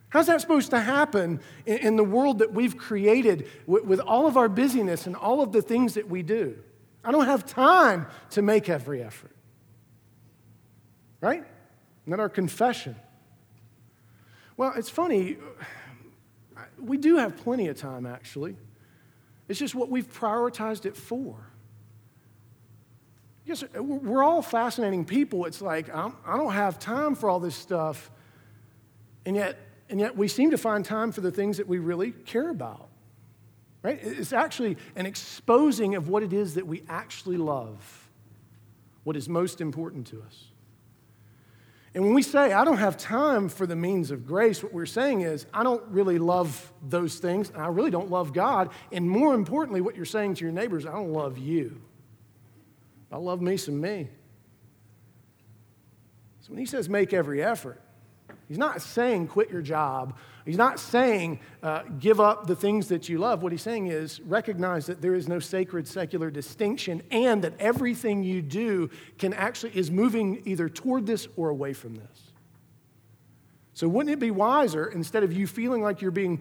How's 0.08 0.26
that 0.26 0.40
supposed 0.40 0.70
to 0.70 0.80
happen 0.80 1.40
in, 1.66 1.78
in 1.78 1.96
the 1.96 2.04
world 2.04 2.40
that 2.40 2.52
we've 2.52 2.76
created 2.76 3.46
with, 3.66 3.84
with 3.84 4.00
all 4.00 4.26
of 4.26 4.36
our 4.36 4.48
busyness 4.48 5.06
and 5.06 5.14
all 5.14 5.40
of 5.40 5.52
the 5.52 5.62
things 5.62 5.94
that 5.94 6.08
we 6.08 6.22
do? 6.22 6.58
I 7.04 7.12
don't 7.12 7.26
have 7.26 7.46
time 7.46 8.06
to 8.30 8.42
make 8.42 8.68
every 8.68 9.02
effort. 9.02 9.34
Right? 11.20 11.44
Isn't 12.02 12.10
that 12.10 12.20
our 12.20 12.28
confession? 12.28 12.96
Well, 14.56 14.72
it's 14.76 14.90
funny. 14.90 15.36
We 16.78 16.96
do 16.96 17.16
have 17.16 17.36
plenty 17.36 17.68
of 17.68 17.76
time, 17.76 18.04
actually. 18.04 18.56
It's 19.48 19.58
just 19.58 19.74
what 19.74 19.90
we've 19.90 20.10
prioritized 20.10 20.86
it 20.86 20.96
for. 20.96 21.36
Yes, 23.46 23.64
we're 23.74 24.22
all 24.22 24.42
fascinating 24.42 25.04
people. 25.04 25.46
It's 25.46 25.62
like, 25.62 25.94
I 25.94 26.10
don't 26.26 26.52
have 26.52 26.78
time 26.78 27.14
for 27.14 27.28
all 27.28 27.40
this 27.40 27.56
stuff. 27.56 28.10
And 29.26 29.34
yet, 29.36 29.58
and 29.88 29.98
yet 29.98 30.16
we 30.16 30.28
seem 30.28 30.50
to 30.52 30.58
find 30.58 30.84
time 30.84 31.10
for 31.10 31.20
the 31.20 31.30
things 31.30 31.56
that 31.56 31.66
we 31.66 31.78
really 31.78 32.12
care 32.12 32.50
about. 32.50 32.88
Right? 33.82 33.98
It's 34.02 34.34
actually 34.34 34.76
an 34.94 35.06
exposing 35.06 35.94
of 35.94 36.08
what 36.08 36.22
it 36.22 36.34
is 36.34 36.54
that 36.54 36.66
we 36.66 36.82
actually 36.88 37.38
love, 37.38 38.08
what 39.04 39.16
is 39.16 39.26
most 39.26 39.62
important 39.62 40.06
to 40.08 40.20
us. 40.22 40.44
And 41.94 42.04
when 42.04 42.14
we 42.14 42.22
say, 42.22 42.52
I 42.52 42.64
don't 42.64 42.76
have 42.76 42.98
time 42.98 43.48
for 43.48 43.66
the 43.66 43.74
means 43.74 44.10
of 44.10 44.26
grace, 44.26 44.62
what 44.62 44.72
we're 44.72 44.86
saying 44.86 45.22
is, 45.22 45.46
I 45.52 45.64
don't 45.64 45.82
really 45.88 46.18
love 46.18 46.72
those 46.88 47.18
things, 47.18 47.50
and 47.50 47.60
I 47.60 47.66
really 47.66 47.90
don't 47.90 48.10
love 48.10 48.32
God. 48.32 48.70
And 48.92 49.10
more 49.10 49.34
importantly, 49.34 49.80
what 49.80 49.96
you're 49.96 50.04
saying 50.04 50.34
to 50.34 50.44
your 50.44 50.52
neighbors, 50.52 50.86
I 50.86 50.92
don't 50.92 51.12
love 51.12 51.36
you. 51.36 51.80
I 53.10 53.16
love 53.16 53.40
me 53.40 53.56
some 53.56 53.80
me. 53.80 54.08
So 56.42 56.50
when 56.50 56.58
he 56.58 56.66
says 56.66 56.88
make 56.88 57.12
every 57.12 57.42
effort, 57.42 57.80
he's 58.48 58.58
not 58.58 58.82
saying 58.82 59.28
quit 59.28 59.50
your 59.50 59.62
job. 59.62 60.16
He's 60.44 60.56
not 60.56 60.80
saying 60.80 61.40
uh, 61.62 61.82
give 61.98 62.18
up 62.18 62.46
the 62.46 62.56
things 62.56 62.88
that 62.88 63.08
you 63.08 63.18
love. 63.18 63.42
What 63.42 63.52
he's 63.52 63.62
saying 63.62 63.88
is 63.88 64.20
recognize 64.20 64.86
that 64.86 65.02
there 65.02 65.14
is 65.14 65.28
no 65.28 65.38
sacred 65.38 65.86
secular 65.86 66.30
distinction 66.30 67.02
and 67.10 67.42
that 67.42 67.54
everything 67.58 68.22
you 68.22 68.42
do 68.42 68.90
can 69.18 69.34
actually 69.34 69.76
is 69.76 69.90
moving 69.90 70.42
either 70.46 70.68
toward 70.68 71.06
this 71.06 71.28
or 71.36 71.50
away 71.50 71.72
from 71.72 71.96
this. 71.96 72.32
So 73.74 73.88
wouldn't 73.88 74.12
it 74.12 74.18
be 74.18 74.30
wiser 74.30 74.86
instead 74.86 75.22
of 75.22 75.32
you 75.32 75.46
feeling 75.46 75.82
like 75.82 76.02
you're 76.02 76.10
being 76.10 76.40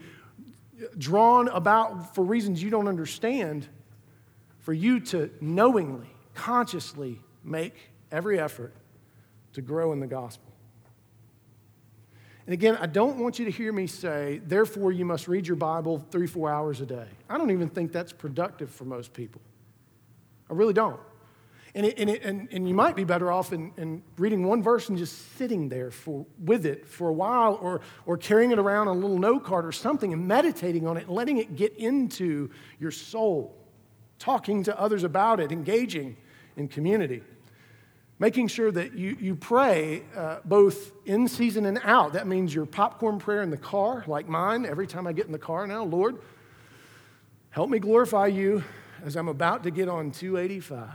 drawn 0.98 1.48
about 1.50 2.16
for 2.16 2.24
reasons 2.24 2.64
you 2.64 2.70
don't 2.70 2.88
understand 2.88 3.68
for 4.60 4.74
you 4.74 5.00
to 5.00 5.30
knowingly 5.42 6.10
consciously 6.40 7.20
make 7.44 7.76
every 8.12 8.40
effort 8.40 8.74
to 9.54 9.62
grow 9.62 9.92
in 9.92 10.00
the 10.00 10.08
gospel. 10.08 10.52
And 12.46 12.54
again, 12.54 12.78
I 12.80 12.86
don't 12.86 13.18
want 13.18 13.38
you 13.38 13.46
to 13.46 13.52
hear 13.52 13.74
me 13.74 13.88
say, 13.88 14.42
therefore, 14.46 14.92
you 14.92 15.06
must 15.06 15.28
read 15.28 15.46
your 15.46 15.58
Bible 15.58 16.04
three, 16.10 16.28
four 16.28 16.50
hours 16.50 16.80
a 16.82 16.86
day. 16.86 17.08
I 17.30 17.38
don't 17.38 17.52
even 17.52 17.68
think 17.68 17.92
that's 17.92 18.14
productive 18.14 18.72
for 18.72 18.86
most 18.86 19.14
people. 19.14 19.42
I 20.50 20.54
really 20.54 20.74
don't. 20.74 21.00
And, 21.76 21.86
it, 21.86 22.00
and, 22.00 22.10
it, 22.10 22.24
and, 22.24 22.48
and, 22.52 22.68
you 22.68 22.74
might 22.74 22.96
be 22.96 23.04
better 23.04 23.32
off 23.32 23.54
in, 23.54 23.72
in, 23.78 24.02
reading 24.18 24.48
one 24.48 24.64
verse 24.64 24.90
and 24.90 24.98
just 24.98 25.38
sitting 25.38 25.70
there 25.70 25.92
for, 25.92 26.26
with 26.44 26.66
it 26.66 26.88
for 26.88 27.10
a 27.10 27.14
while 27.14 27.60
or, 27.62 27.82
or 28.08 28.18
carrying 28.18 28.50
it 28.50 28.58
around 28.58 28.88
on 28.88 28.98
a 28.98 29.00
little 29.00 29.20
note 29.20 29.44
card 29.44 29.68
or 29.68 29.72
something 29.72 30.12
and 30.12 30.28
meditating 30.28 30.88
on 30.88 30.98
it 30.98 31.08
letting 31.08 31.38
it 31.38 31.56
get 31.56 31.76
into 31.78 32.50
your 32.80 32.90
soul, 32.90 33.56
talking 34.18 34.64
to 34.64 34.80
others 34.80 35.04
about 35.04 35.40
it, 35.40 35.52
engaging 35.52 36.18
in 36.58 36.68
community. 36.68 37.24
Making 38.20 38.50
sure 38.50 38.70
that 38.72 38.94
you, 38.94 39.16
you 39.20 39.36
pray 39.36 40.04
uh, 40.16 40.40
both 40.44 40.92
in 41.06 41.28
season 41.30 41.66
and 41.66 41.80
out. 41.84 42.14
That 42.14 42.28
means 42.28 42.54
your 42.54 42.66
popcorn 42.66 43.18
prayer 43.18 43.42
in 43.42 43.50
the 43.50 43.58
car, 43.58 44.04
like 44.08 44.28
mine, 44.28 44.66
every 44.66 44.88
time 44.88 45.08
I 45.08 45.14
get 45.14 45.26
in 45.26 45.32
the 45.32 45.40
car 45.40 45.66
now. 45.66 45.86
Lord, 45.86 46.18
help 47.52 47.70
me 47.70 47.80
glorify 47.80 48.28
you 48.28 48.64
as 49.06 49.16
I'm 49.16 49.30
about 49.30 49.64
to 49.64 49.72
get 49.72 49.88
on 49.88 50.12
285. 50.12 50.90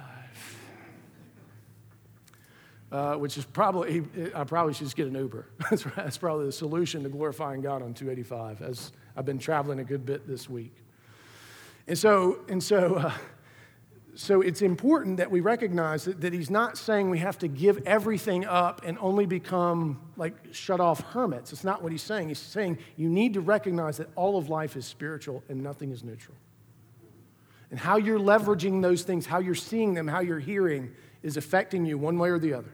Uh, 2.93 3.17
which 3.17 3.37
is 3.37 3.45
probably, 3.45 4.05
I 4.37 4.45
probably 4.45 4.73
should 4.73 4.87
just 4.87 4.95
get 4.95 5.09
an 5.09 5.17
Uber. 5.17 5.47
that's, 5.71 5.83
that's 5.97 6.19
probably 6.19 6.47
the 6.47 6.53
solution 6.53 7.03
to 7.03 7.09
glorifying 7.09 7.61
God 7.61 7.83
on 7.83 7.93
285, 7.93 8.63
as 8.63 8.93
I've 9.17 9.25
been 9.25 9.39
traveling 9.39 9.81
a 9.81 9.85
good 9.85 10.07
bit 10.07 10.29
this 10.29 10.49
week. 10.49 10.73
And 11.89 11.99
so, 11.99 12.41
and 12.49 12.63
so 12.63 12.95
uh, 12.95 13.13
so 14.17 14.41
it's 14.43 14.63
important 14.63 15.17
that 15.17 15.31
we 15.31 15.41
recognize 15.41 16.05
that, 16.05 16.21
that 16.21 16.33
he's 16.33 16.51
not 16.51 16.79
saying 16.79 17.11
we 17.11 17.19
have 17.19 17.39
to 17.39 17.49
give 17.49 17.83
everything 17.85 18.45
up 18.45 18.83
and 18.85 18.97
only 19.01 19.27
become 19.27 20.01
like 20.17 20.35
shut 20.53 20.81
off 20.81 21.01
hermits. 21.13 21.53
It's 21.53 21.65
not 21.65 21.83
what 21.83 21.91
he's 21.91 22.03
saying. 22.03 22.29
He's 22.29 22.39
saying 22.39 22.79
you 22.97 23.09
need 23.09 23.35
to 23.35 23.41
recognize 23.41 23.97
that 23.97 24.09
all 24.15 24.39
of 24.39 24.49
life 24.49 24.77
is 24.77 24.87
spiritual 24.87 25.43
and 25.49 25.63
nothing 25.63 25.91
is 25.91 26.05
neutral. 26.05 26.37
And 27.71 27.81
how 27.81 27.97
you're 27.97 28.21
leveraging 28.21 28.83
those 28.83 29.03
things, 29.03 29.27
how 29.27 29.41
you're 29.41 29.57
seeing 29.57 29.95
them, 29.95 30.07
how 30.07 30.21
you're 30.21 30.39
hearing 30.39 30.93
is 31.23 31.37
affecting 31.37 31.85
you 31.85 31.99
one 31.99 32.19
way 32.19 32.31
or 32.31 32.39
the 32.39 32.55
other. 32.55 32.73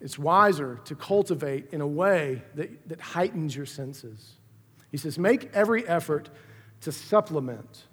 It's 0.00 0.18
wiser 0.18 0.80
to 0.84 0.94
cultivate 0.94 1.72
in 1.72 1.80
a 1.80 1.86
way 1.86 2.42
that, 2.54 2.88
that 2.88 3.00
heightens 3.00 3.56
your 3.56 3.66
senses. 3.66 4.34
He 4.90 4.96
says, 4.96 5.18
make 5.18 5.50
every 5.54 5.86
effort 5.88 6.28
to 6.82 6.92
supplement 6.92 7.84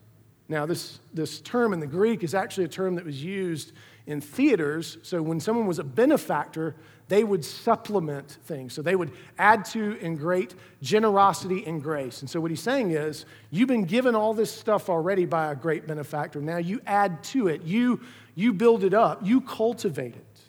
now, 0.49 0.65
this, 0.65 0.99
this 1.13 1.39
term 1.41 1.73
in 1.73 1.79
the 1.79 1.87
Greek 1.87 2.23
is 2.23 2.33
actually 2.33 2.63
a 2.63 2.69
term 2.69 2.95
that 2.95 3.05
was 3.05 3.23
used 3.23 3.71
in 4.07 4.19
theaters. 4.19 4.97
So, 5.03 5.21
when 5.21 5.39
someone 5.39 5.67
was 5.67 5.77
a 5.77 5.83
benefactor, 5.83 6.75
they 7.07 7.23
would 7.23 7.45
supplement 7.45 8.39
things. 8.45 8.73
So, 8.73 8.81
they 8.81 8.95
would 8.95 9.11
add 9.37 9.63
to 9.65 9.93
in 9.99 10.15
great 10.15 10.55
generosity 10.81 11.63
and 11.67 11.83
grace. 11.83 12.21
And 12.21 12.29
so, 12.29 12.41
what 12.41 12.49
he's 12.49 12.63
saying 12.63 12.91
is, 12.91 13.25
you've 13.51 13.67
been 13.67 13.85
given 13.85 14.15
all 14.15 14.33
this 14.33 14.51
stuff 14.51 14.89
already 14.89 15.25
by 15.25 15.51
a 15.51 15.55
great 15.55 15.85
benefactor. 15.85 16.41
Now, 16.41 16.57
you 16.57 16.81
add 16.87 17.23
to 17.25 17.47
it, 17.47 17.61
you, 17.61 18.01
you 18.33 18.51
build 18.51 18.83
it 18.83 18.95
up, 18.95 19.19
you 19.23 19.41
cultivate 19.41 20.15
it 20.15 20.39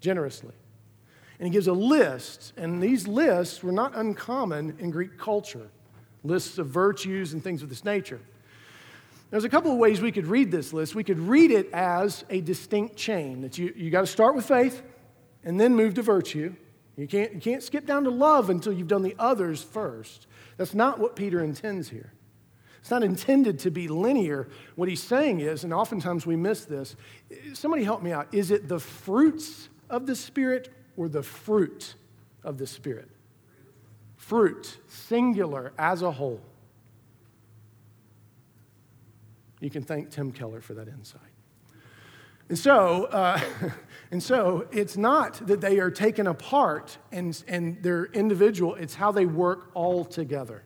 generously. 0.00 0.54
And 1.38 1.48
he 1.48 1.52
gives 1.52 1.68
a 1.68 1.72
list, 1.72 2.52
and 2.58 2.82
these 2.82 3.08
lists 3.08 3.62
were 3.62 3.72
not 3.72 3.96
uncommon 3.96 4.76
in 4.78 4.90
Greek 4.90 5.16
culture 5.16 5.68
lists 6.22 6.58
of 6.58 6.66
virtues 6.66 7.32
and 7.32 7.42
things 7.42 7.62
of 7.62 7.68
this 7.68 7.84
nature. 7.84 8.20
There's 9.30 9.44
a 9.44 9.48
couple 9.48 9.72
of 9.72 9.78
ways 9.78 10.00
we 10.00 10.12
could 10.12 10.26
read 10.26 10.50
this 10.50 10.72
list. 10.72 10.94
We 10.94 11.04
could 11.04 11.18
read 11.18 11.50
it 11.50 11.70
as 11.72 12.24
a 12.30 12.40
distinct 12.40 12.96
chain 12.96 13.40
that 13.40 13.58
you, 13.58 13.72
you 13.76 13.90
got 13.90 14.02
to 14.02 14.06
start 14.06 14.36
with 14.36 14.46
faith 14.46 14.82
and 15.42 15.60
then 15.60 15.74
move 15.74 15.94
to 15.94 16.02
virtue. 16.02 16.54
You 16.96 17.06
can't, 17.06 17.34
you 17.34 17.40
can't 17.40 17.62
skip 17.62 17.86
down 17.86 18.04
to 18.04 18.10
love 18.10 18.50
until 18.50 18.72
you've 18.72 18.88
done 18.88 19.02
the 19.02 19.16
others 19.18 19.62
first. 19.62 20.26
That's 20.56 20.74
not 20.74 20.98
what 20.98 21.16
Peter 21.16 21.42
intends 21.42 21.88
here. 21.88 22.12
It's 22.80 22.90
not 22.90 23.02
intended 23.02 23.58
to 23.60 23.70
be 23.70 23.88
linear. 23.88 24.48
What 24.76 24.88
he's 24.88 25.02
saying 25.02 25.40
is, 25.40 25.64
and 25.64 25.74
oftentimes 25.74 26.24
we 26.24 26.36
miss 26.36 26.64
this, 26.64 26.94
somebody 27.52 27.82
help 27.82 28.00
me 28.00 28.12
out. 28.12 28.28
Is 28.32 28.52
it 28.52 28.68
the 28.68 28.78
fruits 28.78 29.68
of 29.90 30.06
the 30.06 30.14
Spirit 30.14 30.72
or 30.96 31.08
the 31.08 31.22
fruit 31.22 31.96
of 32.44 32.58
the 32.58 32.66
Spirit? 32.66 33.10
Fruit, 34.16 34.78
singular 34.86 35.72
as 35.76 36.02
a 36.02 36.12
whole. 36.12 36.40
You 39.60 39.70
can 39.70 39.82
thank 39.82 40.10
Tim 40.10 40.32
Keller 40.32 40.60
for 40.60 40.74
that 40.74 40.88
insight. 40.88 41.22
And 42.48 42.58
so, 42.58 43.04
uh, 43.06 43.40
and 44.10 44.22
so 44.22 44.66
it's 44.70 44.96
not 44.96 45.46
that 45.46 45.60
they 45.60 45.78
are 45.78 45.90
taken 45.90 46.26
apart 46.26 46.98
and, 47.10 47.42
and 47.48 47.82
they're 47.82 48.06
individual, 48.06 48.74
it's 48.74 48.94
how 48.94 49.10
they 49.10 49.26
work 49.26 49.70
all 49.74 50.04
together. 50.04 50.62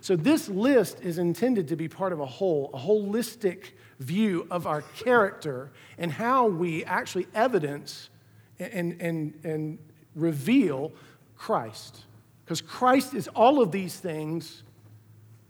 So 0.00 0.16
this 0.16 0.48
list 0.48 1.00
is 1.00 1.18
intended 1.18 1.68
to 1.68 1.76
be 1.76 1.86
part 1.86 2.12
of 2.12 2.18
a 2.18 2.26
whole, 2.26 2.70
a 2.74 2.78
holistic 2.78 3.66
view 4.00 4.48
of 4.50 4.66
our 4.66 4.82
character 4.82 5.70
and 5.96 6.10
how 6.10 6.48
we 6.48 6.84
actually 6.84 7.28
evidence 7.34 8.10
and, 8.58 9.00
and, 9.00 9.38
and 9.44 9.78
reveal 10.16 10.90
Christ. 11.36 12.04
Because 12.44 12.60
Christ 12.60 13.14
is 13.14 13.28
all 13.28 13.62
of 13.62 13.70
these 13.70 13.94
things 13.94 14.64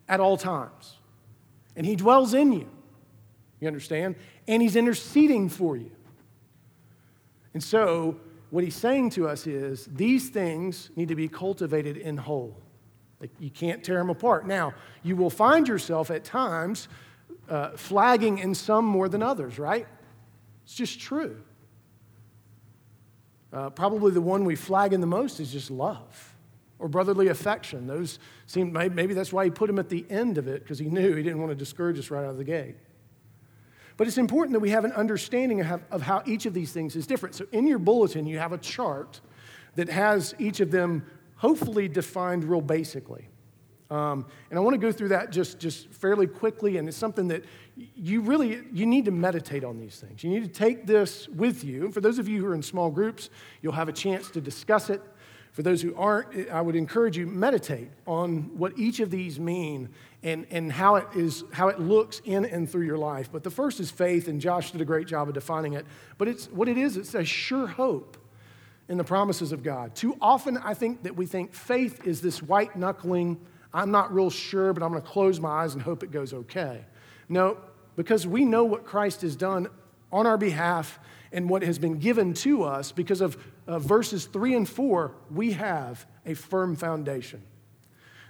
at 0.07 0.21
all 0.21 0.37
times. 0.37 0.99
And 1.77 1.87
he 1.87 1.97
dwells 1.97 2.35
in 2.35 2.53
you. 2.53 2.69
You 3.61 3.69
understand? 3.69 4.17
And 4.49 4.61
he's 4.61 4.77
interceding 4.77 5.49
for 5.49 5.77
you. 5.77 5.91
And 7.55 7.63
so, 7.63 8.17
what 8.51 8.65
he's 8.65 8.77
saying 8.77 9.11
to 9.11 9.29
us 9.29 9.47
is 9.47 9.87
these 9.87 10.29
things 10.29 10.91
need 10.97 11.09
to 11.09 11.15
be 11.15 11.29
cultivated 11.29 11.97
in 11.97 12.17
whole. 12.17 12.61
Like 13.21 13.31
you 13.39 13.51
can't 13.51 13.83
tear 13.85 13.99
them 13.99 14.11
apart. 14.11 14.47
Now, 14.47 14.75
you 15.03 15.17
will 15.17 15.31
find 15.31 15.67
yourself 15.69 16.11
at 16.11 16.25
times 16.25 16.89
uh, 17.49 17.71
flagging 17.77 18.39
in 18.39 18.55
some 18.55 18.85
more 18.85 19.09
than 19.09 19.23
others, 19.23 19.59
right? 19.59 19.87
It's 20.65 20.75
just 20.75 21.01
true. 21.01 21.41
Uh, 23.53 23.71
probably 23.71 24.13
the 24.13 24.21
one 24.21 24.45
we 24.45 24.57
flag 24.57 24.93
in 24.93 25.01
the 25.01 25.07
most 25.07 25.39
is 25.41 25.53
just 25.53 25.71
love 25.71 26.32
or 26.83 26.89
brotherly 26.89 27.29
affection. 27.29 27.87
Those 27.87 28.19
seem, 28.47 28.73
maybe 28.73 29.15
that's 29.15 29.33
why 29.33 29.45
he 29.45 29.51
put 29.51 29.71
him 29.71 29.79
at 29.79 29.89
the 29.89 30.05
end 30.11 30.37
of 30.37 30.49
it, 30.49 30.65
because 30.65 30.81
he 30.81 30.87
knew 30.87 31.15
he 31.15 31.23
didn't 31.23 31.39
want 31.39 31.51
to 31.51 31.57
discourage 31.57 31.97
us 31.97 32.11
right 32.11 32.25
out 32.25 32.31
of 32.31 32.39
the 32.39 32.45
gate. 32.45 32.75
But 33.97 34.09
it's 34.09 34.19
important 34.19 34.53
that 34.55 34.61
we 34.61 34.71
have 34.71 34.85
an 34.85 34.93
understanding 34.93 35.63
of 35.63 36.03
how 36.03 36.23
each 36.27 36.45
of 36.45 36.55
these 36.55 36.73
things 36.73 36.97
is 36.97 37.07
different. 37.07 37.37
So 37.37 37.47
in 37.53 37.69
your 37.69 37.79
bulletin, 37.79 38.27
you 38.27 38.39
have 38.39 38.53
a 38.53 38.59
chart 38.59 39.21
that 39.77 39.89
has 39.89 40.35
each 40.41 40.59
of 40.59 40.73
them 40.73 41.07
hopefully 41.37 41.89
defined 41.89 42.43
real 42.45 42.61
basically. 42.61 43.29
Um, 43.89 44.27
and 44.51 44.59
I 44.59 44.63
want 44.63 44.75
to 44.75 44.79
go 44.79 44.91
through 44.91 45.09
that 45.09 45.31
just, 45.31 45.59
just 45.59 45.89
fairly 45.91 46.27
quickly, 46.27 46.79
and 46.79 46.89
it's 46.89 46.97
something 46.97 47.29
that 47.29 47.45
you 47.77 48.23
really 48.23 48.63
you 48.73 48.87
need 48.87 49.05
to 49.05 49.11
meditate 49.11 49.65
on 49.65 49.79
these 49.79 50.01
things. 50.01 50.25
You 50.25 50.31
need 50.31 50.43
to 50.43 50.49
take 50.49 50.87
this 50.87 51.29
with 51.29 51.63
you. 51.63 51.85
And 51.85 51.95
for 51.95 52.01
those 52.01 52.19
of 52.19 52.27
you 52.27 52.41
who 52.41 52.47
are 52.47 52.55
in 52.55 52.63
small 52.63 52.91
groups, 52.91 53.29
you'll 53.61 53.75
have 53.75 53.91
a 53.91 53.93
chance 53.93 54.31
to 54.31 54.41
discuss 54.41 54.91
it. 54.91 55.03
For 55.53 55.63
those 55.63 55.83
who 55.83 55.95
aren't, 55.95 56.49
I 56.51 56.63
would 56.63 56.77
encourage 56.77 57.19
you 57.19 57.27
meditate 57.27 57.91
on 58.07 58.57
what 58.57 58.77
each 58.79 59.01
of 59.01 59.11
these 59.11 59.39
mean 59.39 59.91
and, 60.23 60.47
and 60.51 60.73
how, 60.73 60.97
it 60.97 61.07
is, 61.15 61.45
how 61.53 61.69
it 61.69 61.79
looks 61.79 62.23
in 62.25 62.47
and 62.47 62.71
through 62.71 62.87
your 62.87 62.97
life. 62.97 63.31
But 63.31 63.43
the 63.43 63.51
first 63.51 63.79
is 63.79 63.91
faith, 63.91 64.29
and 64.29 64.41
Josh 64.41 64.71
did 64.71 64.81
a 64.81 64.85
great 64.87 65.07
job 65.07 65.29
of 65.29 65.35
defining 65.35 65.75
it. 65.75 65.85
But 66.17 66.29
it's, 66.29 66.47
what 66.47 66.69
it 66.69 66.79
is, 66.79 66.97
it's 66.97 67.15
a 67.15 67.25
sure 67.25 67.67
hope 67.67 68.17
in 68.89 68.97
the 68.97 69.05
promises 69.05 69.53
of 69.53 69.63
God. 69.63 69.95
Too 69.95 70.17
often, 70.23 70.57
I 70.57 70.73
think 70.73 71.03
that 71.03 71.17
we 71.17 71.27
think 71.27 71.53
faith 71.53 72.07
is 72.07 72.23
this 72.23 72.43
white 72.43 72.75
knuckling, 72.75 73.39
I'm 73.75 73.91
not 73.91 74.13
real 74.13 74.31
sure, 74.31 74.73
but 74.73 74.83
I'm 74.83 74.91
going 74.91 75.03
to 75.03 75.09
close 75.09 75.39
my 75.39 75.51
eyes 75.51 75.75
and 75.75 75.83
hope 75.83 76.03
it 76.03 76.11
goes 76.11 76.33
okay. 76.33 76.85
No, 77.29 77.59
because 77.97 78.27
we 78.27 78.47
know 78.47 78.65
what 78.65 78.85
Christ 78.85 79.21
has 79.21 79.37
done 79.37 79.69
on 80.11 80.27
our 80.27 80.39
behalf 80.39 80.99
and 81.31 81.49
what 81.49 81.63
has 81.63 81.79
been 81.79 81.99
given 81.99 82.35
to 82.35 82.63
us 82.63 82.93
because 82.93 83.21
of 83.21 83.37
uh, 83.67 83.79
verses 83.79 84.27
three 84.27 84.55
and 84.55 84.69
four, 84.69 85.15
we 85.31 85.53
have 85.53 86.07
a 86.27 86.35
firm 86.35 86.77
foundation. 86.77 87.43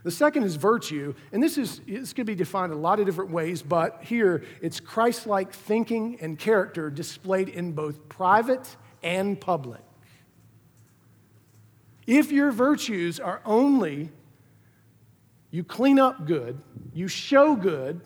The 0.04 0.10
second 0.10 0.42
is 0.42 0.56
virtue, 0.56 1.14
and 1.30 1.40
this 1.40 1.56
is 1.56 1.80
this 1.86 2.12
could 2.12 2.26
be 2.26 2.34
defined 2.34 2.72
a 2.72 2.76
lot 2.76 2.98
of 2.98 3.06
different 3.06 3.30
ways, 3.30 3.62
but 3.62 4.02
here 4.02 4.42
it's 4.60 4.80
Christ-like 4.80 5.52
thinking 5.52 6.18
and 6.20 6.36
character 6.36 6.90
displayed 6.90 7.48
in 7.48 7.70
both 7.72 8.08
private 8.08 8.76
and 9.02 9.40
public. 9.40 9.80
If 12.04 12.32
your 12.32 12.50
virtues 12.50 13.20
are 13.20 13.40
only 13.44 14.10
you 15.52 15.62
clean 15.62 16.00
up 16.00 16.26
good, 16.26 16.60
you 16.92 17.06
show 17.06 17.54
good, 17.54 18.00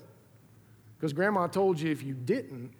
because 0.98 1.14
grandma 1.14 1.46
told 1.46 1.80
you 1.80 1.90
if 1.90 2.02
you 2.02 2.12
didn't, 2.12 2.72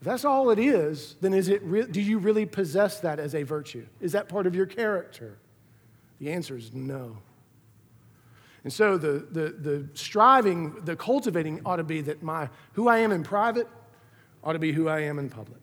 if 0.00 0.06
that's 0.06 0.24
all 0.24 0.50
it 0.50 0.58
is, 0.58 1.16
then 1.20 1.34
is 1.34 1.48
it 1.48 1.62
re- 1.62 1.86
do 1.86 2.00
you 2.00 2.18
really 2.18 2.46
possess 2.46 3.00
that 3.00 3.18
as 3.18 3.34
a 3.34 3.42
virtue? 3.42 3.86
Is 4.00 4.12
that 4.12 4.28
part 4.28 4.46
of 4.46 4.54
your 4.54 4.66
character? 4.66 5.38
The 6.20 6.30
answer 6.30 6.56
is 6.56 6.72
no. 6.72 7.18
And 8.64 8.72
so 8.72 8.96
the, 8.98 9.26
the, 9.30 9.50
the 9.50 9.88
striving, 9.94 10.74
the 10.84 10.96
cultivating 10.96 11.60
ought 11.64 11.76
to 11.76 11.84
be 11.84 12.00
that 12.02 12.22
my 12.22 12.48
who 12.72 12.88
I 12.88 12.98
am 12.98 13.12
in 13.12 13.22
private 13.22 13.68
ought 14.42 14.54
to 14.54 14.58
be 14.58 14.72
who 14.72 14.88
I 14.88 15.00
am 15.00 15.18
in 15.18 15.28
public. 15.28 15.60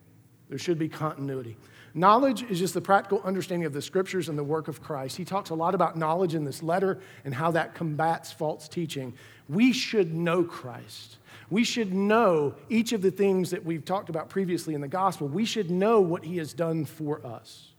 There 0.49 0.57
should 0.57 0.79
be 0.79 0.87
continuity. 0.87 1.57
Knowledge 1.97 2.43
is 2.43 2.59
just 2.59 2.75
the 2.75 2.81
practical 2.81 3.23
understanding 3.23 3.65
of 3.65 3.73
the 3.73 3.81
scriptures 3.81 4.29
and 4.29 4.37
the 4.37 4.43
work 4.43 4.67
of 4.67 4.83
Christ. 4.83 5.17
He 5.17 5.25
talks 5.25 5.49
a 5.49 5.55
lot 5.55 5.73
about 5.73 5.97
knowledge 5.97 6.35
in 6.35 6.43
this 6.43 6.61
letter 6.61 6.99
and 7.25 7.33
how 7.33 7.49
that 7.51 7.73
combats 7.73 8.31
false 8.31 8.67
teaching. 8.67 9.15
We 9.49 9.73
should 9.73 10.13
know 10.13 10.43
Christ. 10.43 11.17
We 11.49 11.63
should 11.63 11.95
know 11.95 12.53
each 12.69 12.93
of 12.93 13.01
the 13.01 13.09
things 13.09 13.49
that 13.49 13.65
we've 13.65 13.83
talked 13.83 14.09
about 14.09 14.29
previously 14.29 14.75
in 14.75 14.81
the 14.81 14.87
gospel. 14.87 15.27
We 15.27 15.43
should 15.43 15.71
know 15.71 15.99
what 15.99 16.23
he 16.23 16.37
has 16.37 16.53
done 16.53 16.85
for 16.85 17.25
us. 17.25 17.69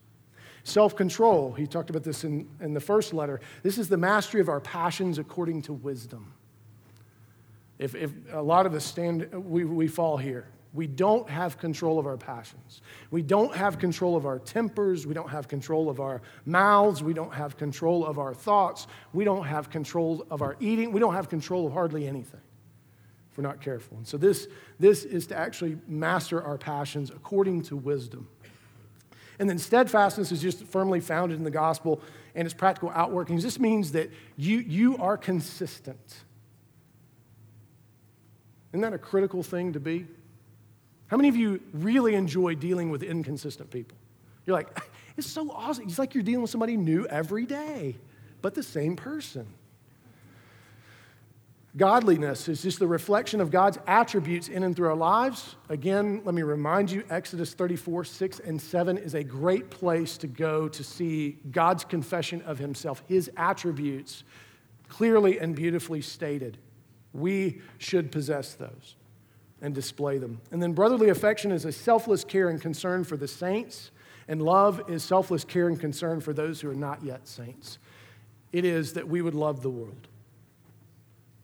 Self 0.65 0.97
control, 0.97 1.53
he 1.53 1.65
talked 1.65 1.89
about 1.89 2.03
this 2.03 2.25
in, 2.25 2.45
in 2.59 2.73
the 2.73 2.81
first 2.81 3.13
letter. 3.13 3.39
This 3.63 3.77
is 3.77 3.87
the 3.87 3.95
mastery 3.95 4.41
of 4.41 4.49
our 4.49 4.59
passions 4.59 5.17
according 5.17 5.61
to 5.63 5.73
wisdom. 5.73 6.33
If, 7.77 7.95
if 7.95 8.11
a 8.33 8.41
lot 8.41 8.65
of 8.65 8.73
us 8.73 8.83
stand, 8.83 9.31
we, 9.31 9.63
we 9.63 9.87
fall 9.87 10.17
here. 10.17 10.45
We 10.73 10.85
don't 10.85 11.27
have 11.29 11.57
control 11.57 11.97
of 11.97 12.05
our 12.05 12.17
passions. 12.17 12.81
We 13.09 13.23
don't 13.23 13.55
have 13.55 13.79
control 13.79 14.15
of 14.15 14.27
our 14.27 14.37
tempers. 14.37 15.07
We 15.07 15.15
don't 15.15 15.29
have 15.29 15.47
control 15.47 15.89
of 15.89 15.99
our 15.99 16.21
mouths. 16.45 17.01
We 17.01 17.13
don't 17.13 17.33
have 17.33 17.57
control 17.57 18.05
of 18.05 18.19
our 18.19 18.35
thoughts. 18.35 18.85
We 19.11 19.23
don't 19.23 19.45
have 19.45 19.71
control 19.71 20.27
of 20.29 20.43
our 20.43 20.55
eating. 20.59 20.91
We 20.91 20.99
don't 20.99 21.15
have 21.15 21.27
control 21.27 21.65
of 21.65 21.73
hardly 21.73 22.07
anything 22.07 22.41
if 23.31 23.37
we're 23.37 23.43
not 23.43 23.61
careful. 23.61 23.97
And 23.97 24.07
so, 24.07 24.17
this, 24.17 24.47
this 24.79 25.05
is 25.05 25.25
to 25.27 25.35
actually 25.35 25.79
master 25.87 26.41
our 26.43 26.57
passions 26.57 27.09
according 27.09 27.63
to 27.63 27.75
wisdom. 27.75 28.27
And 29.39 29.49
then, 29.49 29.57
steadfastness 29.57 30.31
is 30.31 30.39
just 30.39 30.65
firmly 30.65 30.99
founded 30.99 31.39
in 31.39 31.43
the 31.43 31.51
gospel 31.51 31.99
and 32.35 32.45
its 32.45 32.53
practical 32.53 32.91
outworkings. 32.91 33.41
This 33.41 33.59
means 33.59 33.93
that 33.93 34.11
you, 34.37 34.59
you 34.59 34.97
are 34.97 35.17
consistent. 35.17 36.23
Isn't 38.71 38.81
that 38.81 38.93
a 38.93 38.99
critical 38.99 39.41
thing 39.41 39.73
to 39.73 39.79
be? 39.79 40.05
How 41.09 41.17
many 41.17 41.27
of 41.27 41.35
you 41.35 41.59
really 41.73 42.15
enjoy 42.15 42.55
dealing 42.55 42.91
with 42.91 43.03
inconsistent 43.03 43.71
people? 43.71 43.97
You're 44.45 44.55
like, 44.55 44.79
it's 45.17 45.27
so 45.27 45.51
awesome. 45.51 45.85
It's 45.85 45.99
like 45.99 46.13
you're 46.13 46.23
dealing 46.23 46.41
with 46.41 46.51
somebody 46.51 46.77
new 46.77 47.05
every 47.07 47.45
day, 47.45 47.95
but 48.41 48.55
the 48.55 48.63
same 48.63 48.95
person. 48.95 49.47
Godliness 51.77 52.47
is 52.47 52.63
just 52.63 52.79
the 52.79 52.87
reflection 52.87 53.41
of 53.41 53.51
God's 53.51 53.77
attributes 53.85 54.47
in 54.47 54.63
and 54.63 54.75
through 54.75 54.89
our 54.89 54.95
lives. 54.95 55.55
Again, 55.69 56.21
let 56.25 56.33
me 56.33 56.41
remind 56.41 56.89
you 56.89 57.03
Exodus 57.09 57.53
34, 57.53 58.03
6 58.05 58.39
and 58.39 58.59
7 58.59 58.97
is 58.97 59.13
a 59.13 59.23
great 59.23 59.69
place 59.69 60.17
to 60.17 60.27
go 60.27 60.67
to 60.67 60.83
see 60.83 61.37
God's 61.51 61.83
confession 61.83 62.41
of 62.43 62.57
himself, 62.57 63.03
his 63.07 63.29
attributes 63.37 64.23
clearly 64.89 65.39
and 65.39 65.55
beautifully 65.55 66.01
stated. 66.01 66.57
We 67.13 67.61
should 67.77 68.11
possess 68.11 68.55
those 68.55 68.95
and 69.61 69.75
display 69.75 70.17
them. 70.17 70.41
And 70.51 70.61
then 70.61 70.73
brotherly 70.73 71.09
affection 71.09 71.51
is 71.51 71.65
a 71.65 71.71
selfless 71.71 72.23
care 72.23 72.49
and 72.49 72.61
concern 72.61 73.03
for 73.03 73.17
the 73.17 73.27
saints, 73.27 73.91
and 74.27 74.41
love 74.41 74.89
is 74.89 75.03
selfless 75.03 75.43
care 75.43 75.67
and 75.67 75.79
concern 75.79 76.21
for 76.21 76.33
those 76.33 76.61
who 76.61 76.69
are 76.69 76.75
not 76.75 77.03
yet 77.03 77.27
saints. 77.27 77.79
It 78.51 78.65
is 78.65 78.93
that 78.93 79.07
we 79.07 79.21
would 79.21 79.35
love 79.35 79.61
the 79.61 79.69
world. 79.69 80.07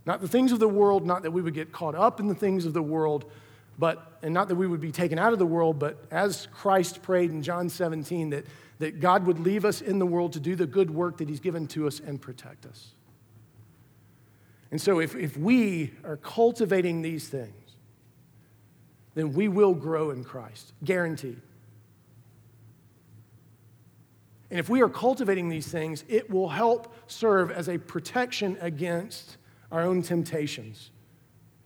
Not 0.06 0.21
the 0.21 0.28
things 0.28 0.51
of 0.51 0.60
the 0.60 0.67
world, 0.67 1.06
not 1.06 1.23
that 1.23 1.32
we 1.32 1.41
would 1.41 1.54
get 1.54 1.71
caught 1.71 1.95
up 1.95 2.19
in 2.19 2.28
the 2.28 2.36
things 2.36 2.65
of 2.65 2.73
the 2.73 2.82
world, 2.82 3.30
but, 3.78 4.19
and 4.21 4.34
not 4.34 4.47
that 4.47 4.56
we 4.56 4.67
would 4.67 4.82
be 4.82 4.91
taken 4.91 5.19
out 5.19 5.34
of 5.34 5.39
the 5.39 5.45
world, 5.45 5.80
but 5.80 6.06
as 6.12 6.47
Christ 6.54 7.01
prayed 7.01 7.32
in 7.32 7.41
John 7.41 7.69
17, 7.69 8.30
that, 8.30 8.45
that 8.80 8.99
God 8.99 9.25
would 9.25 9.39
leave 9.39 9.65
us 9.65 9.82
in 9.82 9.99
the 9.99 10.06
world 10.06 10.34
to 10.34 10.39
do 10.39 10.56
the 10.56 10.67
good 10.67 10.91
work 10.91 11.17
that 11.17 11.28
He's 11.28 11.39
given 11.39 11.67
to 11.67 11.88
us 11.88 11.99
and 11.99 12.21
protect 12.21 12.65
us. 12.65 12.93
And 14.71 14.82
so, 14.82 14.99
if, 14.99 15.15
if 15.15 15.38
we 15.38 15.93
are 16.04 16.17
cultivating 16.17 17.01
these 17.01 17.28
things, 17.28 17.64
then 19.15 19.34
we 19.34 19.47
will 19.47 19.73
grow 19.73 20.12
in 20.12 20.23
Christ, 20.23 20.73
guaranteed. 20.84 21.41
And 24.51 24.60
if 24.60 24.69
we 24.69 24.82
are 24.82 24.89
cultivating 24.89 25.49
these 25.49 25.67
things, 25.67 26.04
it 26.08 26.30
will 26.30 26.49
help 26.49 26.93
serve 27.08 27.49
as 27.49 27.67
a 27.67 27.78
protection 27.78 28.58
against 28.62 29.38
our 29.71 29.82
own 29.82 30.01
temptations. 30.01 30.91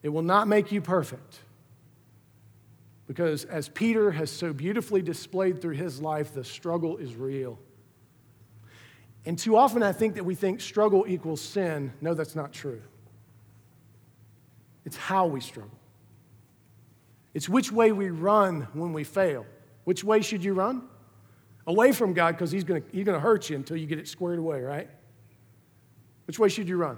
It 0.02 0.10
will 0.10 0.22
not 0.22 0.48
make 0.48 0.72
you 0.72 0.82
perfect. 0.82 1.40
Because 3.08 3.44
as 3.46 3.70
Peter 3.70 4.12
has 4.12 4.30
so 4.30 4.54
beautifully 4.54 5.02
displayed 5.02 5.62
through 5.62 5.74
his 5.74 6.00
life, 6.00 6.34
the 6.34 6.44
struggle 6.44 6.98
is 6.98 7.16
real. 7.16 7.60
And 9.26 9.38
too 9.38 9.58
often 9.58 9.84
I 9.84 9.92
think 9.92 10.16
that 10.16 10.24
we 10.24 10.36
think 10.36 10.62
struggle 10.62 11.06
equals 11.08 11.42
sin. 11.42 11.92
No, 12.02 12.14
that's 12.14 12.36
not 12.36 12.54
true. 12.54 12.82
It's 14.86 14.96
how 14.96 15.26
we 15.26 15.42
struggle. 15.42 15.79
It's 17.34 17.48
which 17.48 17.72
way 17.72 17.92
we 17.92 18.10
run 18.10 18.68
when 18.74 18.94
we 18.94 19.04
fail. 19.04 19.46
Which 19.84 20.04
way 20.04 20.22
should 20.22 20.44
you 20.44 20.54
run? 20.54 20.88
Away 21.68 21.92
from 21.92 22.14
God 22.14 22.32
because 22.32 22.52
he's 22.52 22.64
going 22.64 22.84
he's 22.92 23.06
to 23.16 23.20
hurt 23.20 23.50
you 23.50 23.56
until 23.56 23.78
you 23.78 23.86
get 23.86 24.00
it 24.00 24.08
squared 24.08 24.40
away, 24.40 24.62
right? 24.62 24.90
Which 26.26 26.40
way 26.40 26.50
should 26.50 26.68
you 26.68 26.78
run? 26.78 26.98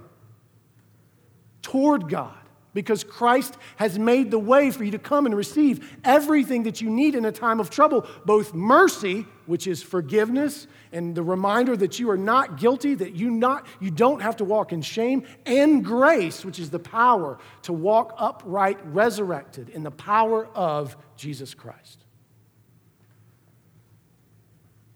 Toward 1.60 2.08
God 2.08 2.41
because 2.74 3.04
Christ 3.04 3.56
has 3.76 3.98
made 3.98 4.30
the 4.30 4.38
way 4.38 4.70
for 4.70 4.84
you 4.84 4.92
to 4.92 4.98
come 4.98 5.26
and 5.26 5.36
receive 5.36 5.98
everything 6.04 6.62
that 6.64 6.80
you 6.80 6.88
need 6.88 7.14
in 7.14 7.24
a 7.24 7.32
time 7.32 7.60
of 7.60 7.70
trouble 7.70 8.06
both 8.24 8.54
mercy, 8.54 9.26
which 9.46 9.66
is 9.66 9.82
forgiveness 9.82 10.66
and 10.92 11.14
the 11.14 11.22
reminder 11.22 11.76
that 11.76 11.98
you 11.98 12.10
are 12.10 12.16
not 12.16 12.58
guilty, 12.58 12.94
that 12.94 13.14
you, 13.14 13.30
not, 13.30 13.66
you 13.80 13.90
don't 13.90 14.20
have 14.20 14.36
to 14.36 14.44
walk 14.44 14.72
in 14.72 14.82
shame, 14.82 15.24
and 15.46 15.84
grace, 15.84 16.44
which 16.44 16.58
is 16.58 16.70
the 16.70 16.78
power 16.78 17.38
to 17.62 17.72
walk 17.72 18.14
upright, 18.18 18.78
resurrected 18.84 19.70
in 19.70 19.82
the 19.82 19.90
power 19.90 20.46
of 20.54 20.96
Jesus 21.16 21.54
Christ. 21.54 22.04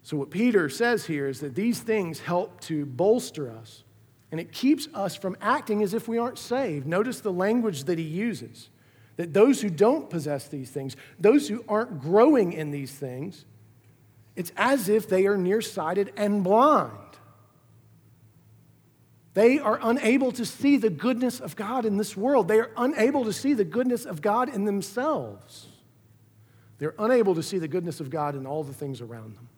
So, 0.02 0.16
what 0.16 0.30
Peter 0.30 0.68
says 0.68 1.04
here 1.06 1.26
is 1.26 1.40
that 1.40 1.56
these 1.56 1.80
things 1.80 2.20
help 2.20 2.60
to 2.62 2.86
bolster 2.86 3.50
us 3.50 3.82
and 4.30 4.40
it 4.40 4.52
keeps 4.52 4.88
us 4.94 5.14
from 5.14 5.36
acting 5.40 5.82
as 5.82 5.94
if 5.94 6.08
we 6.08 6.18
aren't 6.18 6.38
saved. 6.38 6.86
Notice 6.86 7.20
the 7.20 7.32
language 7.32 7.84
that 7.84 7.98
he 7.98 8.04
uses 8.04 8.70
that 9.16 9.32
those 9.32 9.60
who 9.62 9.70
don't 9.70 10.10
possess 10.10 10.48
these 10.48 10.70
things, 10.70 10.94
those 11.18 11.48
who 11.48 11.64
aren't 11.68 12.00
growing 12.00 12.52
in 12.52 12.70
these 12.70 12.92
things, 12.92 13.44
it's 14.34 14.52
as 14.56 14.88
if 14.88 15.08
they 15.08 15.26
are 15.26 15.38
nearsighted 15.38 16.12
and 16.16 16.44
blind. 16.44 16.92
They 19.32 19.58
are 19.58 19.78
unable 19.82 20.32
to 20.32 20.46
see 20.46 20.76
the 20.76 20.90
goodness 20.90 21.40
of 21.40 21.56
God 21.56 21.84
in 21.84 21.96
this 21.96 22.16
world. 22.16 22.48
They 22.48 22.58
are 22.58 22.70
unable 22.76 23.24
to 23.24 23.32
see 23.32 23.54
the 23.54 23.64
goodness 23.64 24.04
of 24.04 24.22
God 24.22 24.48
in 24.48 24.64
themselves. 24.64 25.68
They're 26.78 26.94
unable 26.98 27.34
to 27.34 27.42
see 27.42 27.58
the 27.58 27.68
goodness 27.68 28.00
of 28.00 28.10
God 28.10 28.34
in 28.34 28.46
all 28.46 28.64
the 28.64 28.72
things 28.72 29.00
around 29.00 29.36
them. 29.36 29.48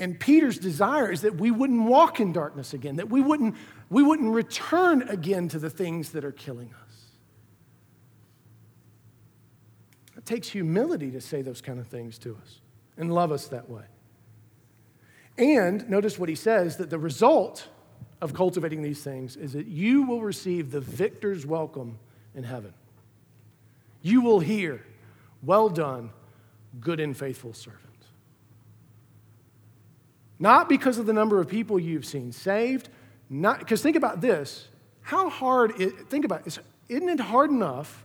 And 0.00 0.18
Peter's 0.18 0.58
desire 0.58 1.12
is 1.12 1.20
that 1.20 1.34
we 1.36 1.50
wouldn't 1.50 1.84
walk 1.84 2.20
in 2.20 2.32
darkness 2.32 2.72
again, 2.72 2.96
that 2.96 3.10
we 3.10 3.20
wouldn't, 3.20 3.54
we 3.90 4.02
wouldn't 4.02 4.32
return 4.32 5.02
again 5.02 5.46
to 5.48 5.58
the 5.58 5.68
things 5.68 6.12
that 6.12 6.24
are 6.24 6.32
killing 6.32 6.72
us. 6.82 7.04
It 10.16 10.24
takes 10.24 10.48
humility 10.48 11.10
to 11.10 11.20
say 11.20 11.42
those 11.42 11.60
kind 11.60 11.78
of 11.78 11.86
things 11.86 12.18
to 12.20 12.34
us 12.40 12.60
and 12.96 13.12
love 13.12 13.30
us 13.30 13.48
that 13.48 13.68
way. 13.68 13.84
And 15.36 15.88
notice 15.90 16.18
what 16.18 16.30
he 16.30 16.34
says 16.34 16.78
that 16.78 16.88
the 16.88 16.98
result 16.98 17.68
of 18.22 18.32
cultivating 18.32 18.82
these 18.82 19.02
things 19.02 19.36
is 19.36 19.52
that 19.52 19.66
you 19.66 20.04
will 20.04 20.22
receive 20.22 20.70
the 20.70 20.80
victor's 20.80 21.44
welcome 21.44 21.98
in 22.34 22.44
heaven. 22.44 22.72
You 24.00 24.22
will 24.22 24.40
hear, 24.40 24.82
Well 25.42 25.68
done, 25.68 26.10
good 26.80 27.00
and 27.00 27.14
faithful 27.14 27.52
servant. 27.52 27.89
Not 30.40 30.70
because 30.70 30.96
of 30.96 31.04
the 31.04 31.12
number 31.12 31.38
of 31.38 31.48
people 31.48 31.78
you've 31.78 32.06
seen 32.06 32.32
saved, 32.32 32.88
not 33.28 33.58
because 33.58 33.82
think 33.82 33.94
about 33.94 34.22
this. 34.22 34.68
How 35.02 35.28
hard 35.28 35.78
it, 35.78 36.08
think 36.08 36.24
about 36.24 36.46
it, 36.46 36.58
isn't 36.88 37.08
it 37.08 37.20
hard 37.20 37.50
enough 37.50 38.04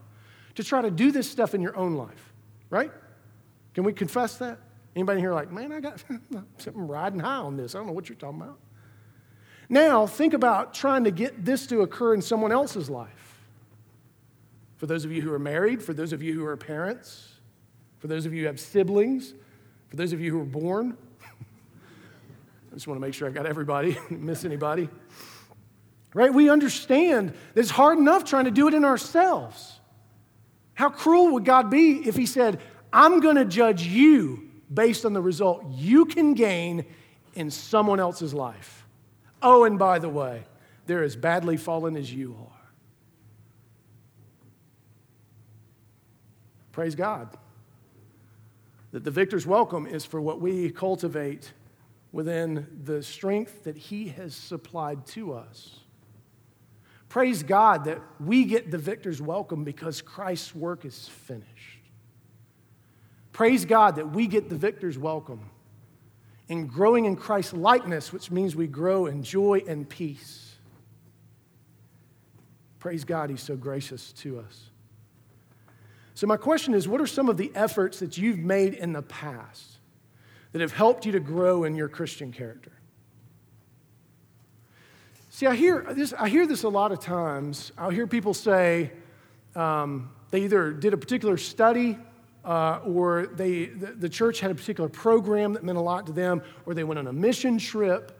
to 0.56 0.64
try 0.64 0.82
to 0.82 0.92
do 0.92 1.12
this 1.12 1.30
stuff 1.30 1.56
in 1.56 1.62
your 1.62 1.76
own 1.78 1.96
life, 1.96 2.34
right? 2.70 2.92
Can 3.74 3.86
we 3.86 3.94
confess 3.94 4.38
that? 4.38 4.60
Anybody 4.96 5.22
here 5.22 5.34
like, 5.34 5.52
man, 5.52 5.72
I 5.72 5.80
got 5.80 6.04
something 6.58 6.88
riding 6.88 7.20
high 7.20 7.38
on 7.38 7.56
this. 7.56 7.74
I 7.74 7.80
don't 7.80 7.88
know 7.88 7.94
what 7.94 8.10
you're 8.10 8.18
talking 8.18 8.42
about. 8.42 8.60
Now, 9.68 10.06
think 10.06 10.34
about 10.34 10.74
trying 10.74 11.06
to 11.06 11.12
get 11.12 11.44
this 11.44 11.66
to 11.68 11.82
occur 11.82 12.14
in 12.14 12.22
someone 12.22 12.52
else's 12.52 12.90
life. 12.90 13.40
For 14.78 14.86
those 14.86 15.06
of 15.06 15.12
you 15.12 15.22
who 15.22 15.34
are 15.34 15.40
married, 15.40 15.82
for 15.82 15.94
those 15.94 16.14
of 16.14 16.22
you 16.22 16.34
who 16.34 16.46
are 16.46 16.56
parents, 16.56 17.34
for 18.00 18.08
those 18.08 18.26
of 18.26 18.34
you 18.34 18.42
who 18.42 18.48
have 18.48 18.60
siblings, 18.60 19.34
for 19.88 19.96
those 19.96 20.14
of 20.14 20.22
you 20.22 20.32
who 20.32 20.42
are 20.42 20.46
born, 20.46 20.98
just 22.76 22.88
want 22.88 22.98
to 22.98 23.02
make 23.02 23.14
sure 23.14 23.28
I 23.28 23.32
got 23.32 23.46
everybody, 23.46 23.98
miss 24.10 24.46
anybody. 24.46 24.90
Right? 26.14 26.34
We 26.34 26.50
understand 26.50 27.30
that 27.54 27.60
it's 27.60 27.72
hard 27.72 27.98
enough 27.98 28.24
trying 28.26 28.46
to 28.46 28.52
do 28.52 28.68
it 28.68 28.74
in 28.74 28.86
ourselves. 28.86 29.80
How 30.74 30.90
cruel 30.90 31.34
would 31.34 31.46
God 31.46 31.70
be 31.70 32.08
if 32.08 32.16
He 32.16 32.26
said, 32.26 32.60
I'm 32.94 33.20
going 33.22 33.38
to 33.38 33.46
judge 33.46 33.84
you 33.84 34.50
based 34.74 35.06
on 35.06 35.14
the 35.14 35.22
result 35.22 35.66
you 35.72 36.06
can 36.06 36.34
gain 36.34 36.86
in 37.34 37.50
someone 37.50 38.00
else's 38.00 38.34
life? 38.34 38.86
Oh, 39.42 39.64
and 39.64 39.80
by 39.80 40.00
the 40.00 40.10
way, 40.10 40.44
they're 40.86 41.04
as 41.04 41.16
badly 41.16 41.58
fallen 41.58 41.96
as 41.96 42.14
you 42.14 42.38
are. 42.40 42.70
Praise 46.72 46.96
God. 46.96 47.30
That 48.92 49.06
the 49.06 49.12
victor's 49.12 49.48
welcome 49.48 49.88
is 49.88 50.04
for 50.04 50.20
what 50.20 50.42
we 50.42 50.72
cultivate 50.72 51.54
within 52.16 52.66
the 52.86 53.04
strength 53.04 53.66
that 53.66 53.76
He 53.76 54.08
has 54.08 54.34
supplied 54.34 55.06
to 55.06 55.34
us. 55.34 55.82
Praise 57.10 57.44
God 57.44 57.84
that 57.84 58.00
we 58.22 58.46
get 58.46 58.72
the 58.72 58.78
victor's 58.78 59.22
welcome 59.22 59.66
because 59.66 60.02
Christ's 60.02 60.56
work 60.56 60.86
is 60.86 61.10
finished. 61.10 61.82
Praise 63.34 63.66
God 63.66 63.98
that 63.98 64.12
we 64.12 64.28
get 64.28 64.48
the 64.48 64.56
victor's 64.56 64.98
welcome 64.98 65.50
in 66.48 66.68
growing 66.68 67.04
in 67.04 67.18
Christ's 67.18 67.52
likeness, 67.52 68.14
which 68.14 68.32
means 68.32 68.56
we 68.56 68.68
grow 68.68 69.08
in 69.08 69.22
joy 69.22 69.62
and 69.68 69.88
peace. 69.88 70.56
Praise 72.80 73.04
God, 73.04 73.30
He's 73.30 73.44
so 73.44 73.58
gracious 73.58 74.14
to 74.14 74.40
us. 74.40 74.70
So, 76.14 76.28
my 76.28 76.38
question 76.38 76.76
is 76.76 76.88
what 76.88 77.02
are 77.02 77.08
some 77.08 77.28
of 77.28 77.36
the 77.36 77.52
efforts 77.56 78.00
that 78.00 78.18
you've 78.18 78.40
made 78.40 78.74
in 78.74 78.94
the 78.94 79.02
past 79.02 79.75
that 80.56 80.62
have 80.62 80.72
helped 80.72 81.06
you 81.06 81.12
to 81.12 81.20
grow 81.20 81.66
in 81.66 81.76
your 81.76 81.90
Christian 81.90 82.32
character. 82.32 82.72
See, 85.30 85.48
I 85.48 85.54
hear 85.54 85.86
this, 85.92 86.14
I 86.14 86.30
hear 86.30 86.48
this 86.48 86.64
a 86.64 86.70
lot 86.70 86.94
of 86.94 87.02
times. 87.02 87.74
I'll 87.78 87.90
hear 87.90 88.08
people 88.08 88.34
say 88.34 88.94
um, 89.54 90.12
they 90.32 90.46
either 90.46 90.72
did 90.72 90.94
a 90.94 90.98
particular 90.98 91.36
study 91.36 91.98
uh, 92.46 92.80
or 92.86 93.26
they, 93.34 93.66
the, 93.66 93.88
the, 93.88 94.08
church 94.08 94.40
had 94.40 94.50
a 94.50 94.56
particular 94.56 94.88
program 94.88 95.52
that 95.52 95.64
meant 95.66 95.78
a 95.78 95.82
lot 95.82 96.06
to 96.06 96.14
them, 96.14 96.42
or 96.66 96.74
they 96.74 96.86
went 96.86 97.00
on 97.00 97.08
a 97.08 97.14
mission 97.14 97.58
trip, 97.58 98.18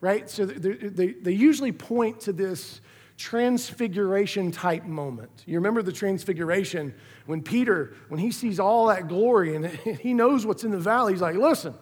right? 0.00 0.30
So 0.30 0.46
they, 0.46 0.88
they, 0.88 1.06
they 1.14 1.32
usually 1.32 1.72
point 1.72 2.20
to 2.20 2.32
this 2.32 2.80
transfiguration 3.22 4.50
type 4.50 4.84
moment. 4.84 5.30
You 5.46 5.54
remember 5.54 5.80
the 5.80 5.92
transfiguration 5.92 6.92
when 7.26 7.40
Peter, 7.40 7.94
when 8.08 8.18
he 8.18 8.32
sees 8.32 8.58
all 8.58 8.88
that 8.88 9.06
glory 9.06 9.54
and 9.54 9.66
he 10.00 10.12
knows 10.12 10.44
what's 10.44 10.64
in 10.64 10.72
the 10.72 10.78
valley, 10.78 11.12
he's 11.12 11.22
like, 11.22 11.36
listen, 11.36 11.72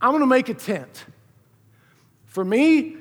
I'm 0.00 0.10
going 0.10 0.22
to 0.22 0.26
make 0.26 0.48
a 0.48 0.54
tent. 0.54 1.04
For 2.24 2.44
me, 2.44 2.96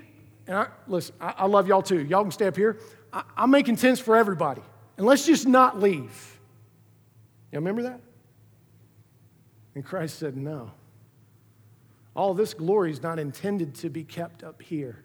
and 0.45 0.57
I, 0.57 0.67
listen, 0.87 1.15
I, 1.19 1.33
I, 1.39 1.45
love 1.47 1.67
y'all 1.67 1.81
too. 1.81 2.05
Y'all 2.05 2.21
can 2.21 2.31
stay 2.31 2.45
up 2.45 2.55
here. 2.55 2.79
I, 3.11 3.23
I'm 3.35 3.49
making 3.49 3.77
tents 3.77 3.99
for 3.99 4.15
everybody. 4.15 4.61
And 4.95 5.05
let's 5.05 5.25
just 5.25 5.47
not 5.47 5.79
leave. 5.79 6.39
Y'all 7.51 7.61
remember 7.61 7.81
that? 7.81 7.99
And 9.73 9.83
Christ 9.83 10.19
said, 10.19 10.37
no. 10.37 10.69
All 12.15 12.35
this 12.35 12.53
glory 12.53 12.91
is 12.91 13.01
not 13.01 13.17
intended 13.17 13.73
to 13.75 13.89
be 13.89 14.03
kept 14.03 14.43
up 14.43 14.61
here 14.61 15.03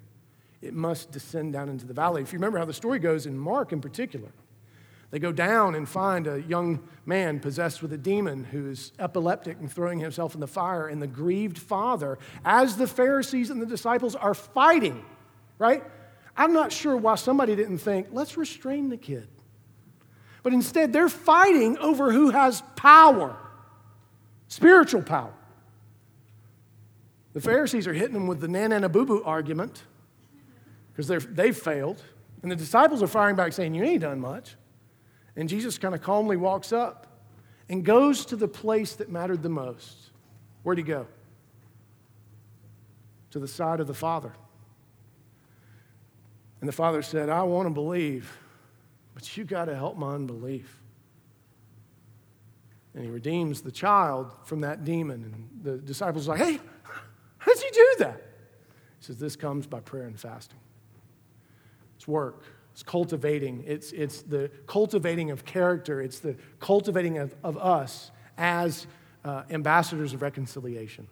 it 0.62 0.74
must 0.74 1.10
descend 1.10 1.52
down 1.52 1.68
into 1.68 1.84
the 1.84 1.92
valley. 1.92 2.22
If 2.22 2.32
you 2.32 2.38
remember 2.38 2.58
how 2.58 2.64
the 2.64 2.72
story 2.72 3.00
goes 3.00 3.26
in 3.26 3.36
Mark 3.36 3.72
in 3.72 3.80
particular, 3.80 4.30
they 5.10 5.18
go 5.18 5.32
down 5.32 5.74
and 5.74 5.86
find 5.86 6.26
a 6.26 6.40
young 6.40 6.82
man 7.04 7.40
possessed 7.40 7.82
with 7.82 7.92
a 7.92 7.98
demon 7.98 8.44
who's 8.44 8.92
epileptic 8.98 9.58
and 9.60 9.70
throwing 9.70 9.98
himself 9.98 10.34
in 10.34 10.40
the 10.40 10.46
fire, 10.46 10.86
and 10.86 11.02
the 11.02 11.06
grieved 11.06 11.58
father, 11.58 12.18
as 12.44 12.76
the 12.76 12.86
Pharisees 12.86 13.50
and 13.50 13.60
the 13.60 13.66
disciples 13.66 14.14
are 14.14 14.32
fighting, 14.32 15.04
right? 15.58 15.84
I'm 16.34 16.54
not 16.54 16.72
sure 16.72 16.96
why 16.96 17.16
somebody 17.16 17.54
didn't 17.54 17.78
think, 17.78 18.06
let's 18.10 18.38
restrain 18.38 18.88
the 18.88 18.96
kid. 18.96 19.28
But 20.42 20.54
instead, 20.54 20.92
they're 20.92 21.10
fighting 21.10 21.76
over 21.76 22.10
who 22.10 22.30
has 22.30 22.62
power, 22.74 23.36
spiritual 24.48 25.02
power. 25.02 25.34
The 27.34 27.40
Pharisees 27.40 27.86
are 27.86 27.92
hitting 27.92 28.14
them 28.14 28.26
with 28.26 28.40
the 28.40 28.48
nana 28.48 28.88
boo 28.88 29.04
boo 29.04 29.22
argument 29.24 29.82
because 30.94 31.26
they've 31.28 31.56
failed. 31.56 32.02
And 32.42 32.50
the 32.50 32.56
disciples 32.56 33.02
are 33.02 33.06
firing 33.06 33.36
back 33.36 33.52
saying, 33.52 33.74
You 33.74 33.84
ain't 33.84 34.02
done 34.02 34.20
much. 34.20 34.56
And 35.36 35.48
Jesus 35.48 35.78
kind 35.78 35.94
of 35.94 36.02
calmly 36.02 36.36
walks 36.36 36.72
up 36.72 37.06
and 37.68 37.84
goes 37.84 38.26
to 38.26 38.36
the 38.36 38.48
place 38.48 38.94
that 38.96 39.10
mattered 39.10 39.42
the 39.42 39.48
most. 39.48 40.10
Where'd 40.62 40.78
he 40.78 40.84
go? 40.84 41.06
To 43.30 43.38
the 43.38 43.48
side 43.48 43.80
of 43.80 43.86
the 43.86 43.94
Father. 43.94 44.32
And 46.60 46.68
the 46.68 46.72
Father 46.72 47.02
said, 47.02 47.28
I 47.28 47.42
want 47.42 47.66
to 47.66 47.70
believe, 47.72 48.38
but 49.14 49.36
you 49.36 49.44
got 49.44 49.64
to 49.64 49.74
help 49.74 49.96
my 49.96 50.14
unbelief. 50.14 50.78
And 52.94 53.04
he 53.04 53.10
redeems 53.10 53.62
the 53.62 53.72
child 53.72 54.32
from 54.44 54.60
that 54.60 54.84
demon. 54.84 55.24
And 55.24 55.64
the 55.64 55.78
disciples 55.78 56.28
are 56.28 56.36
like, 56.36 56.46
Hey, 56.46 56.60
how 57.38 57.54
did 57.54 57.62
you 57.62 57.70
do 57.72 58.04
that? 58.04 58.22
He 58.98 59.06
says, 59.06 59.18
This 59.18 59.34
comes 59.34 59.66
by 59.66 59.80
prayer 59.80 60.06
and 60.06 60.18
fasting. 60.18 60.58
It's 62.02 62.08
work. 62.08 62.42
It's 62.72 62.82
cultivating. 62.82 63.62
It's, 63.64 63.92
it's 63.92 64.22
the 64.22 64.50
cultivating 64.66 65.30
of 65.30 65.44
character. 65.44 66.00
It's 66.00 66.18
the 66.18 66.34
cultivating 66.58 67.18
of, 67.18 67.32
of 67.44 67.56
us 67.56 68.10
as 68.36 68.88
uh, 69.24 69.44
ambassadors 69.50 70.12
of 70.12 70.20
reconciliation. 70.20 71.06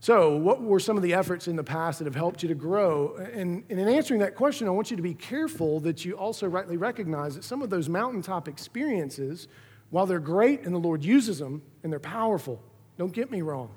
So, 0.00 0.38
what 0.38 0.62
were 0.62 0.80
some 0.80 0.96
of 0.96 1.02
the 1.02 1.12
efforts 1.12 1.48
in 1.48 1.56
the 1.56 1.64
past 1.64 1.98
that 1.98 2.06
have 2.06 2.14
helped 2.14 2.42
you 2.42 2.48
to 2.48 2.54
grow? 2.54 3.16
And, 3.16 3.62
and, 3.68 3.78
in 3.78 3.88
answering 3.88 4.20
that 4.20 4.36
question, 4.36 4.68
I 4.68 4.70
want 4.70 4.90
you 4.90 4.96
to 4.96 5.02
be 5.02 5.12
careful 5.12 5.80
that 5.80 6.02
you 6.02 6.14
also 6.14 6.46
rightly 6.48 6.78
recognize 6.78 7.34
that 7.34 7.44
some 7.44 7.60
of 7.60 7.68
those 7.68 7.90
mountaintop 7.90 8.48
experiences, 8.48 9.48
while 9.90 10.06
they're 10.06 10.18
great 10.18 10.62
and 10.62 10.74
the 10.74 10.78
Lord 10.78 11.04
uses 11.04 11.40
them 11.40 11.60
and 11.82 11.92
they're 11.92 12.00
powerful, 12.00 12.62
don't 12.96 13.12
get 13.12 13.30
me 13.30 13.42
wrong, 13.42 13.68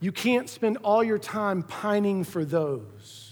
you 0.00 0.12
can't 0.12 0.50
spend 0.50 0.76
all 0.82 1.02
your 1.02 1.18
time 1.18 1.62
pining 1.62 2.24
for 2.24 2.44
those. 2.44 3.31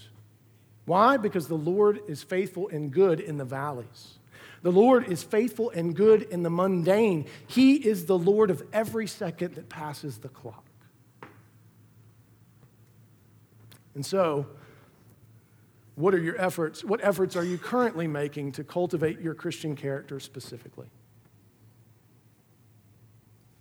Why? 0.91 1.15
Because 1.15 1.47
the 1.47 1.55
Lord 1.55 2.01
is 2.09 2.21
faithful 2.21 2.67
and 2.67 2.91
good 2.91 3.21
in 3.21 3.37
the 3.37 3.45
valleys. 3.45 4.19
The 4.61 4.73
Lord 4.73 5.09
is 5.09 5.23
faithful 5.23 5.69
and 5.69 5.95
good 5.95 6.23
in 6.23 6.43
the 6.43 6.49
mundane. 6.49 7.27
He 7.47 7.75
is 7.75 8.07
the 8.07 8.17
Lord 8.17 8.51
of 8.51 8.61
every 8.73 9.07
second 9.07 9.55
that 9.55 9.69
passes 9.69 10.17
the 10.17 10.27
clock. 10.27 10.65
And 13.95 14.05
so, 14.05 14.47
what 15.95 16.13
are 16.13 16.19
your 16.19 16.35
efforts? 16.37 16.83
What 16.83 16.99
efforts 17.01 17.37
are 17.37 17.45
you 17.45 17.57
currently 17.57 18.07
making 18.07 18.51
to 18.51 18.65
cultivate 18.65 19.21
your 19.21 19.33
Christian 19.33 19.77
character 19.77 20.19
specifically? 20.19 20.87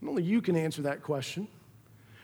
And 0.01 0.11
only 0.11 0.25
you 0.25 0.43
can 0.43 0.57
answer 0.57 0.83
that 0.83 1.05
question. 1.05 1.47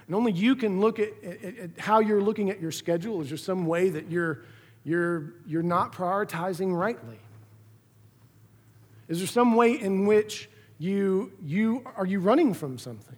And 0.08 0.16
only 0.16 0.32
you 0.32 0.56
can 0.56 0.80
look 0.80 0.98
at, 0.98 1.12
at, 1.22 1.58
at 1.58 1.70
how 1.78 2.00
you're 2.00 2.20
looking 2.20 2.50
at 2.50 2.60
your 2.60 2.72
schedule. 2.72 3.22
Is 3.22 3.28
there 3.28 3.38
some 3.38 3.66
way 3.66 3.88
that 3.90 4.10
you're 4.10 4.40
you're, 4.86 5.34
you're 5.48 5.64
not 5.64 5.92
prioritizing 5.92 6.72
rightly? 6.72 7.18
Is 9.08 9.18
there 9.18 9.26
some 9.26 9.56
way 9.56 9.72
in 9.72 10.06
which 10.06 10.48
you, 10.78 11.32
you 11.44 11.84
are 11.96 12.06
you 12.06 12.20
running 12.20 12.54
from 12.54 12.78
something? 12.78 13.16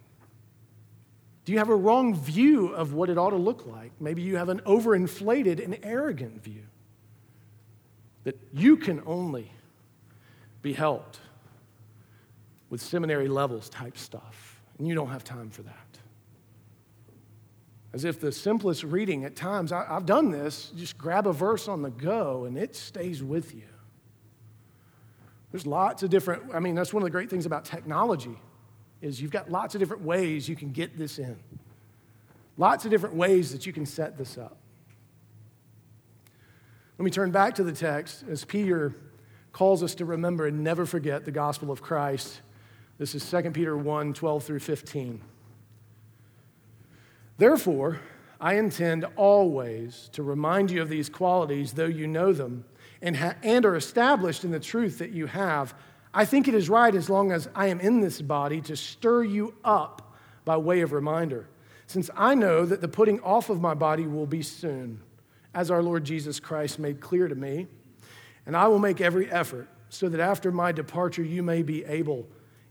Do 1.45 1.53
you 1.53 1.59
have 1.59 1.69
a 1.69 1.77
wrong 1.77 2.15
view 2.15 2.69
of 2.69 2.95
what 2.95 3.11
it 3.11 3.19
ought 3.19 3.31
to 3.31 3.37
look 3.37 3.67
like? 3.67 3.93
Maybe 4.01 4.23
you 4.23 4.37
have 4.37 4.49
an 4.49 4.61
overinflated 4.61 5.63
and 5.63 5.79
arrogant 5.83 6.43
view 6.43 6.63
that 8.25 8.39
you 8.55 8.79
can 8.79 9.03
only 9.05 9.53
be 10.63 10.73
helped 10.73 11.21
with 12.71 12.81
seminary 12.81 13.29
levels 13.29 13.69
type 13.69 13.99
stuff, 13.99 14.63
and 14.79 14.89
you 14.89 14.95
don't 14.95 15.09
have 15.09 15.25
time 15.25 15.51
for 15.51 15.63
that. 15.63 15.88
As 17.99 18.05
if 18.05 18.21
the 18.21 18.31
simplest 18.31 18.85
reading 18.85 19.25
at 19.25 19.35
times, 19.35 19.73
I, 19.73 19.85
have 19.85 20.07
done 20.07 20.31
this, 20.31 20.71
just 20.77 20.97
grab 20.97 21.27
a 21.27 21.33
verse 21.33 21.67
on 21.67 21.83
the 21.83 21.91
go 21.91 22.45
and 22.45 22.57
it 22.57 22.77
stays 22.77 23.25
with 23.25 23.53
you. 23.53 23.67
There's 25.51 25.67
lots 25.67 26.05
of 26.05 26.11
different, 26.11 26.55
I 26.55 26.61
mean, 26.61 26.77
that's 26.77 26.95
one 26.95 27.03
of 27.03 27.07
the 27.09 27.11
great 27.11 27.29
things 27.29 27.45
about 27.45 27.65
technology 27.65 28.39
is 29.03 29.21
you've 29.21 29.33
got 29.33 29.51
lots 29.51 29.75
of 29.75 29.81
different 29.81 30.05
ways 30.05 30.49
you 30.49 30.55
can 30.55 30.71
get 30.71 30.97
this 30.97 31.19
in. 31.19 31.37
Lots 32.57 32.85
of 32.85 32.93
different 32.93 33.17
ways 33.17 33.51
that 33.51 33.67
you 33.67 33.73
can 33.73 33.85
set 33.85 34.17
this 34.17 34.39
up. 34.39 34.59
Let 36.99 37.05
me 37.05 37.11
turn 37.11 37.33
back 37.33 37.57
to 37.57 37.65
the 37.65 37.73
text 37.73 38.23
as 38.31 38.45
Peter 38.45 38.95
calls 39.51 39.83
us 39.83 39.97
to 39.97 40.05
remember 40.05 40.47
and 40.47 40.63
never 40.63 40.87
forget 40.87 41.25
the 41.25 41.33
gospel 41.33 41.73
of 41.73 41.83
Christ. 41.83 42.43
This 42.97 43.17
is 43.17 43.29
2 43.29 43.51
Peter 43.51 43.77
1 43.77 44.15
12 44.15 44.45
through 44.45 44.61
15. 44.61 45.21
Therefore, 47.39 48.01
I 48.41 48.55
intend 48.55 49.05
always 49.17 50.11
to 50.13 50.23
remind 50.23 50.71
you 50.71 50.83
of 50.83 50.89
these 50.89 51.09
qualities, 51.09 51.73
though 51.73 51.87
you 51.87 52.07
know 52.07 52.33
them 52.33 52.65
and, 53.01 53.17
ha- 53.17 53.37
and 53.43 53.65
are 53.65 53.77
established 53.77 54.45
in 54.45 54.51
the 54.51 54.61
truth 54.61 54.99
that 54.99 55.11
you 55.11 55.27
have. 55.27 55.75
I 56.13 56.25
think 56.25 56.49
it 56.49 56.55
is 56.55 56.69
right, 56.69 56.95
as 56.95 57.09
long 57.09 57.33
as 57.33 57.49
I 57.55 57.69
am 57.69 57.81
in 57.81 58.01
this 58.01 58.21
body, 58.21 58.61
to 58.63 58.77
stir 58.77 59.25
you 59.25 59.55
up 59.65 60.17
by 60.45 60.57
way 60.57 60.81
of 60.81 60.93
reminder, 60.93 61.49
since 61.87 62.11
I 62.17 62.35
know 62.35 62.65
that 62.67 62.81
the 62.81 62.89
putting 62.89 63.21
off 63.21 63.51
of 63.51 63.61
my 63.61 63.75
body 63.75 64.07
will 64.07 64.27
be 64.27 64.43
soon, 64.43 65.01
as 65.55 65.71
our 65.71 65.83
Lord 65.83 66.05
Jesus 66.05 66.41
Christ 66.41 66.79
made 66.79 67.01
clear 67.01 67.29
to 67.29 67.35
me. 67.35 67.67
And 68.47 68.57
I 68.57 68.69
will 68.69 68.79
make 68.79 69.01
every 69.01 69.31
effort 69.31 69.69
so 69.91 70.09
that 70.09 70.21
after 70.21 70.51
my 70.51 70.73
departure 70.73 71.23
you 71.23 71.43
may 71.43 71.63
be 71.63 71.85
able 71.85 72.27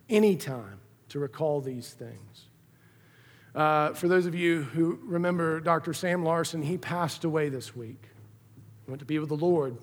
anytime 0.09 0.79
to 1.09 1.19
recall 1.19 1.61
these 1.61 1.89
things. 1.89 2.46
Uh, 3.57 3.91
for 3.93 4.07
those 4.07 4.27
of 4.27 4.35
you 4.35 4.61
who 4.61 4.99
remember 5.03 5.59
Dr. 5.59 5.91
Sam 5.91 6.23
Larson, 6.23 6.61
he 6.61 6.77
passed 6.77 7.23
away 7.23 7.49
this 7.49 7.75
week. 7.75 8.03
He 8.85 8.91
went 8.91 8.99
to 8.99 9.05
be 9.05 9.17
with 9.17 9.29
the 9.29 9.35
Lord. 9.35 9.75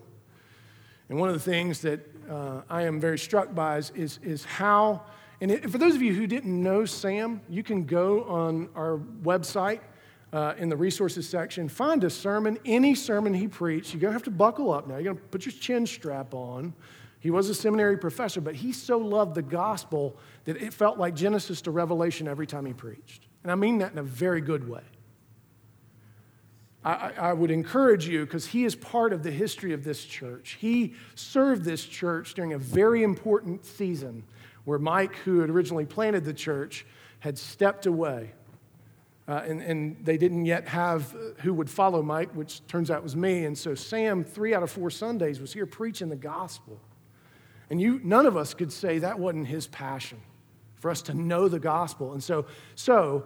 And 1.09 1.19
one 1.19 1.29
of 1.29 1.35
the 1.35 1.41
things 1.41 1.81
that 1.81 2.09
uh, 2.31 2.61
I 2.71 2.83
am 2.83 3.01
very 3.01 3.19
struck 3.19 3.53
by 3.53 3.79
is, 3.79 3.91
is, 3.97 4.21
is 4.23 4.45
how, 4.45 5.03
and 5.41 5.51
it, 5.51 5.69
for 5.69 5.79
those 5.79 5.97
of 5.97 6.03
you 6.03 6.15
who 6.15 6.29
didn't 6.29 6.63
know 6.63 6.85
Sam, 6.85 7.41
you 7.49 7.65
can 7.65 7.85
go 7.85 8.23
on 8.27 8.69
our 8.77 8.99
website 9.25 9.81
uh, 10.33 10.55
in 10.57 10.69
the 10.69 10.77
resources 10.77 11.29
section, 11.29 11.69
find 11.69 12.05
a 12.05 12.11
sermon, 12.11 12.61
any 12.65 12.95
sermon 12.95 13.35
he 13.35 13.49
preached. 13.49 13.93
You're 13.93 14.03
going 14.03 14.13
to 14.13 14.15
have 14.15 14.23
to 14.23 14.31
buckle 14.31 14.71
up 14.71 14.87
now. 14.87 14.99
You're 14.99 15.15
going 15.15 15.17
to 15.17 15.23
put 15.25 15.47
your 15.47 15.53
chin 15.53 15.85
strap 15.85 16.33
on. 16.33 16.75
He 17.19 17.33
was 17.33 17.49
a 17.49 17.55
seminary 17.57 17.99
professor, 17.99 18.41
but 18.41 18.55
he 18.55 18.73
so 18.73 18.99
loved 18.99 19.35
the 19.35 19.43
gospel 19.43 20.17
that 20.45 20.63
it 20.63 20.73
felt 20.73 20.97
like 20.97 21.17
Genesis 21.17 21.61
to 21.63 21.73
Revelation 21.73 22.29
every 22.29 22.47
time 22.47 22.67
he 22.67 22.73
preached. 22.73 23.27
And 23.45 23.53
I 23.53 23.55
mean 23.55 23.79
that 23.79 23.93
in 23.93 23.99
a 23.99 24.03
very 24.03 24.41
good 24.41 24.69
way. 24.69 24.81
I, 26.83 27.13
I 27.19 27.33
would 27.33 27.51
encourage 27.51 28.09
you, 28.09 28.25
because 28.25 28.47
he 28.47 28.65
is 28.65 28.75
part 28.75 29.13
of 29.13 29.23
the 29.23 29.31
history 29.31 29.73
of 29.73 29.85
this 29.85 30.05
church. 30.05 30.59
He 30.61 30.95
served 31.15 31.65
this 31.65 31.85
church 31.85 32.35
during 32.35 32.53
a 32.53 32.59
very 32.59 33.03
important 33.03 33.65
season 33.65 34.25
where 34.65 34.79
Mike, 34.79 35.15
who 35.17 35.41
had 35.41 35.51
originally 35.51 35.87
planted 35.87 36.25
the 36.25 36.35
church, 36.35 36.85
had 37.21 37.39
stepped 37.39 37.87
away. 37.87 38.33
Uh, 39.27 39.43
and, 39.47 39.63
and 39.63 39.97
they 40.05 40.19
didn't 40.19 40.45
yet 40.45 40.69
have 40.69 41.15
who 41.39 41.55
would 41.55 41.71
follow 41.71 42.03
Mike, 42.03 42.31
which 42.35 42.67
turns 42.67 42.91
out 42.91 43.03
was 43.03 43.17
me. 43.17 43.47
And 43.47 43.57
so 43.57 43.75
Sam, 43.75 44.23
three 44.23 44.55
out 44.55 44.63
of 44.63 44.71
four 44.71 44.91
Sundays, 44.91 45.41
was 45.41 45.55
here 45.55 45.65
preaching 45.65 46.11
the 46.11 46.17
gospel. 46.17 46.79
And 47.71 47.81
you, 47.81 48.01
none 48.05 48.27
of 48.27 48.37
us 48.37 48.53
could 48.53 48.71
say 48.71 48.99
that 48.99 49.19
wasn't 49.19 49.47
his 49.47 49.67
passion 49.67 50.21
for 50.85 50.91
us 50.91 51.01
to 51.01 51.15
know 51.15 51.49
the 51.49 51.59
gospel. 51.59 52.13
And 52.13 52.23
so, 52.23 52.45
so 52.75 53.25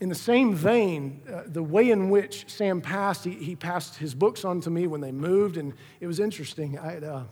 in 0.00 0.08
the 0.08 0.14
same 0.14 0.54
vein, 0.54 1.20
uh, 1.30 1.42
the 1.44 1.62
way 1.62 1.90
in 1.90 2.08
which 2.08 2.48
Sam 2.48 2.80
passed, 2.80 3.22
he, 3.22 3.32
he, 3.32 3.54
passed 3.54 3.96
his 3.96 4.14
books 4.14 4.46
on 4.46 4.62
to 4.62 4.70
me 4.70 4.86
when 4.86 5.02
they 5.02 5.12
moved, 5.12 5.58
and 5.58 5.74
it 6.00 6.06
was 6.06 6.20
interesting. 6.20 6.78
I 6.78 6.96
uh, 7.00 7.24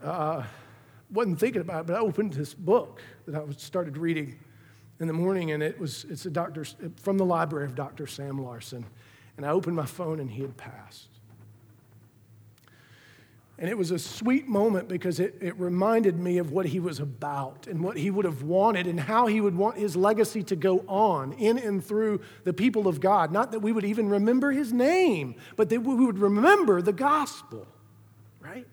uh, 0.00 0.44
wasn't 1.10 1.40
thinking 1.40 1.60
about 1.60 1.80
it, 1.80 1.86
but 1.88 1.96
I 1.96 1.98
opened 1.98 2.34
this 2.34 2.54
book 2.54 3.02
that 3.26 3.34
I 3.34 3.52
started 3.56 3.98
reading 3.98 4.38
in 5.00 5.08
the 5.08 5.12
morning, 5.12 5.50
and 5.50 5.60
it 5.60 5.76
was 5.76 6.06
it's 6.08 6.24
a 6.24 6.30
doctor 6.30 6.64
from 7.02 7.18
the 7.18 7.24
library 7.24 7.66
of 7.66 7.74
Dr. 7.74 8.06
Sam 8.06 8.44
Larson. 8.44 8.86
And 9.36 9.44
I 9.44 9.48
opened 9.48 9.74
my 9.74 9.86
phone, 9.86 10.20
and 10.20 10.30
he 10.30 10.42
had 10.42 10.56
passed. 10.56 11.17
And 13.60 13.68
it 13.68 13.76
was 13.76 13.90
a 13.90 13.98
sweet 13.98 14.46
moment 14.46 14.88
because 14.88 15.18
it, 15.18 15.34
it 15.40 15.58
reminded 15.58 16.16
me 16.16 16.38
of 16.38 16.52
what 16.52 16.66
he 16.66 16.78
was 16.78 17.00
about 17.00 17.66
and 17.66 17.82
what 17.82 17.96
he 17.96 18.08
would 18.08 18.24
have 18.24 18.42
wanted 18.42 18.86
and 18.86 19.00
how 19.00 19.26
he 19.26 19.40
would 19.40 19.56
want 19.56 19.76
his 19.76 19.96
legacy 19.96 20.44
to 20.44 20.54
go 20.54 20.84
on 20.86 21.32
in 21.32 21.58
and 21.58 21.84
through 21.84 22.20
the 22.44 22.52
people 22.52 22.86
of 22.86 23.00
God. 23.00 23.32
Not 23.32 23.50
that 23.50 23.58
we 23.58 23.72
would 23.72 23.84
even 23.84 24.08
remember 24.08 24.52
his 24.52 24.72
name, 24.72 25.34
but 25.56 25.70
that 25.70 25.80
we 25.80 25.94
would 26.06 26.20
remember 26.20 26.80
the 26.80 26.92
gospel, 26.92 27.66
right? 28.38 28.66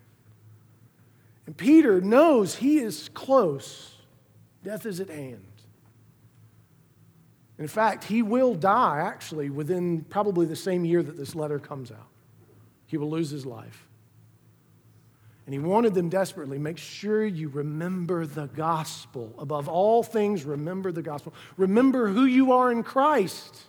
And 1.46 1.56
Peter 1.56 2.00
knows 2.00 2.54
he 2.56 2.78
is 2.78 3.10
close, 3.12 3.92
death 4.62 4.86
is 4.86 5.00
at 5.00 5.10
hand. 5.10 5.42
In 7.58 7.66
fact, 7.66 8.04
he 8.04 8.22
will 8.22 8.54
die 8.54 9.00
actually 9.00 9.50
within 9.50 10.02
probably 10.02 10.46
the 10.46 10.54
same 10.54 10.84
year 10.84 11.02
that 11.02 11.16
this 11.16 11.34
letter 11.34 11.58
comes 11.58 11.90
out. 11.90 12.06
He 12.86 12.98
will 12.98 13.10
lose 13.10 13.30
his 13.30 13.44
life. 13.44 13.85
And 15.46 15.54
he 15.54 15.60
wanted 15.60 15.94
them 15.94 16.08
desperately 16.08 16.58
make 16.58 16.76
sure 16.76 17.24
you 17.24 17.48
remember 17.48 18.26
the 18.26 18.48
gospel. 18.48 19.32
Above 19.38 19.68
all 19.68 20.02
things, 20.02 20.44
remember 20.44 20.90
the 20.90 21.02
gospel. 21.02 21.32
Remember 21.56 22.08
who 22.08 22.24
you 22.24 22.52
are 22.52 22.72
in 22.72 22.82
Christ. 22.82 23.62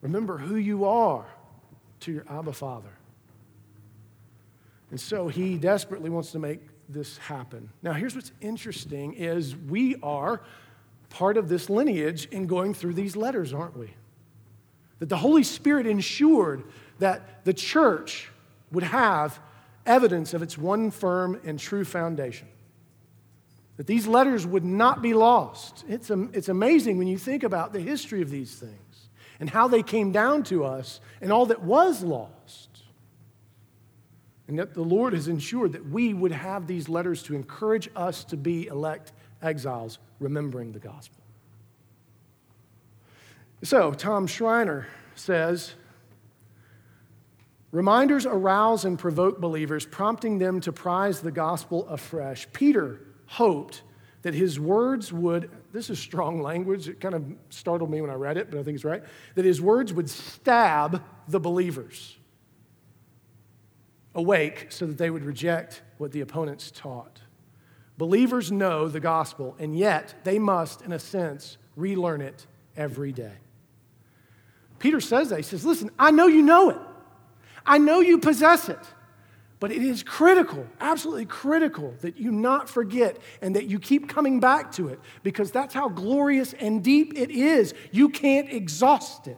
Remember 0.00 0.36
who 0.36 0.56
you 0.56 0.84
are 0.84 1.26
to 2.00 2.12
your 2.12 2.24
Abba 2.28 2.52
Father. 2.52 2.90
And 4.90 5.00
so 5.00 5.28
he 5.28 5.58
desperately 5.58 6.10
wants 6.10 6.32
to 6.32 6.40
make 6.40 6.60
this 6.88 7.18
happen. 7.18 7.70
Now, 7.82 7.92
here's 7.92 8.16
what's 8.16 8.32
interesting 8.40 9.12
is 9.12 9.54
we 9.54 9.96
are 10.02 10.40
part 11.10 11.36
of 11.36 11.48
this 11.48 11.70
lineage 11.70 12.26
in 12.26 12.46
going 12.46 12.74
through 12.74 12.94
these 12.94 13.14
letters, 13.14 13.52
aren't 13.52 13.76
we? 13.76 13.90
That 14.98 15.08
the 15.08 15.16
Holy 15.16 15.44
Spirit 15.44 15.86
ensured 15.86 16.64
that 16.98 17.44
the 17.44 17.54
church 17.54 18.30
would 18.72 18.82
have 18.82 19.38
evidence 19.86 20.34
of 20.34 20.42
its 20.42 20.58
one 20.58 20.90
firm 20.90 21.40
and 21.44 21.58
true 21.58 21.84
foundation. 21.84 22.48
That 23.76 23.86
these 23.86 24.06
letters 24.06 24.46
would 24.46 24.64
not 24.64 25.02
be 25.02 25.14
lost. 25.14 25.84
It's, 25.88 26.10
it's 26.10 26.48
amazing 26.48 26.98
when 26.98 27.06
you 27.06 27.18
think 27.18 27.44
about 27.44 27.72
the 27.72 27.80
history 27.80 28.22
of 28.22 28.30
these 28.30 28.54
things 28.56 29.08
and 29.40 29.48
how 29.48 29.68
they 29.68 29.82
came 29.82 30.10
down 30.10 30.42
to 30.44 30.64
us 30.64 31.00
and 31.20 31.32
all 31.32 31.46
that 31.46 31.62
was 31.62 32.02
lost. 32.02 32.68
And 34.48 34.58
that 34.58 34.74
the 34.74 34.82
Lord 34.82 35.12
has 35.12 35.28
ensured 35.28 35.72
that 35.72 35.86
we 35.86 36.14
would 36.14 36.32
have 36.32 36.66
these 36.66 36.88
letters 36.88 37.22
to 37.24 37.34
encourage 37.34 37.88
us 37.94 38.24
to 38.24 38.36
be 38.36 38.66
elect 38.66 39.12
exiles, 39.42 39.98
remembering 40.18 40.72
the 40.72 40.78
gospel. 40.78 41.22
So, 43.62 43.92
Tom 43.92 44.26
Schreiner 44.26 44.86
says 45.14 45.74
reminders 47.70 48.26
arouse 48.26 48.84
and 48.84 48.98
provoke 48.98 49.40
believers, 49.40 49.86
prompting 49.86 50.38
them 50.38 50.60
to 50.60 50.72
prize 50.72 51.20
the 51.20 51.30
gospel 51.30 51.86
afresh. 51.88 52.46
Peter 52.52 53.00
hoped 53.26 53.82
that 54.22 54.34
his 54.34 54.58
words 54.58 55.12
would, 55.12 55.50
this 55.72 55.90
is 55.90 55.98
strong 55.98 56.42
language, 56.42 56.88
it 56.88 57.00
kind 57.00 57.14
of 57.14 57.24
startled 57.50 57.90
me 57.90 58.00
when 58.00 58.10
I 58.10 58.14
read 58.14 58.36
it, 58.36 58.50
but 58.50 58.58
I 58.58 58.62
think 58.62 58.74
it's 58.74 58.84
right, 58.84 59.02
that 59.34 59.44
his 59.44 59.60
words 59.60 59.92
would 59.92 60.10
stab 60.10 61.02
the 61.28 61.38
believers 61.38 62.16
awake 64.14 64.66
so 64.70 64.86
that 64.86 64.98
they 64.98 65.10
would 65.10 65.24
reject 65.24 65.82
what 65.98 66.10
the 66.12 66.20
opponents 66.20 66.72
taught. 66.74 67.20
Believers 67.96 68.50
know 68.50 68.88
the 68.88 69.00
gospel, 69.00 69.56
and 69.58 69.76
yet 69.76 70.14
they 70.24 70.38
must, 70.38 70.82
in 70.82 70.92
a 70.92 70.98
sense, 70.98 71.58
relearn 71.76 72.20
it 72.20 72.46
every 72.76 73.12
day. 73.12 73.34
Peter 74.78 75.00
says 75.00 75.30
that. 75.30 75.36
He 75.36 75.42
says, 75.42 75.64
Listen, 75.64 75.90
I 75.98 76.10
know 76.10 76.26
you 76.26 76.42
know 76.42 76.70
it, 76.70 76.78
I 77.68 77.78
know 77.78 78.00
you 78.00 78.18
possess 78.18 78.68
it. 78.68 78.78
But 79.60 79.72
it 79.72 79.82
is 79.82 80.04
critical, 80.04 80.66
absolutely 80.80 81.26
critical, 81.26 81.94
that 82.00 82.16
you 82.16 82.30
not 82.30 82.68
forget 82.68 83.18
and 83.42 83.56
that 83.56 83.66
you 83.66 83.80
keep 83.80 84.08
coming 84.08 84.38
back 84.38 84.70
to 84.72 84.88
it 84.88 85.00
because 85.24 85.50
that's 85.50 85.74
how 85.74 85.88
glorious 85.88 86.52
and 86.52 86.82
deep 86.82 87.18
it 87.18 87.30
is. 87.30 87.74
You 87.90 88.08
can't 88.08 88.48
exhaust 88.52 89.26
it. 89.26 89.36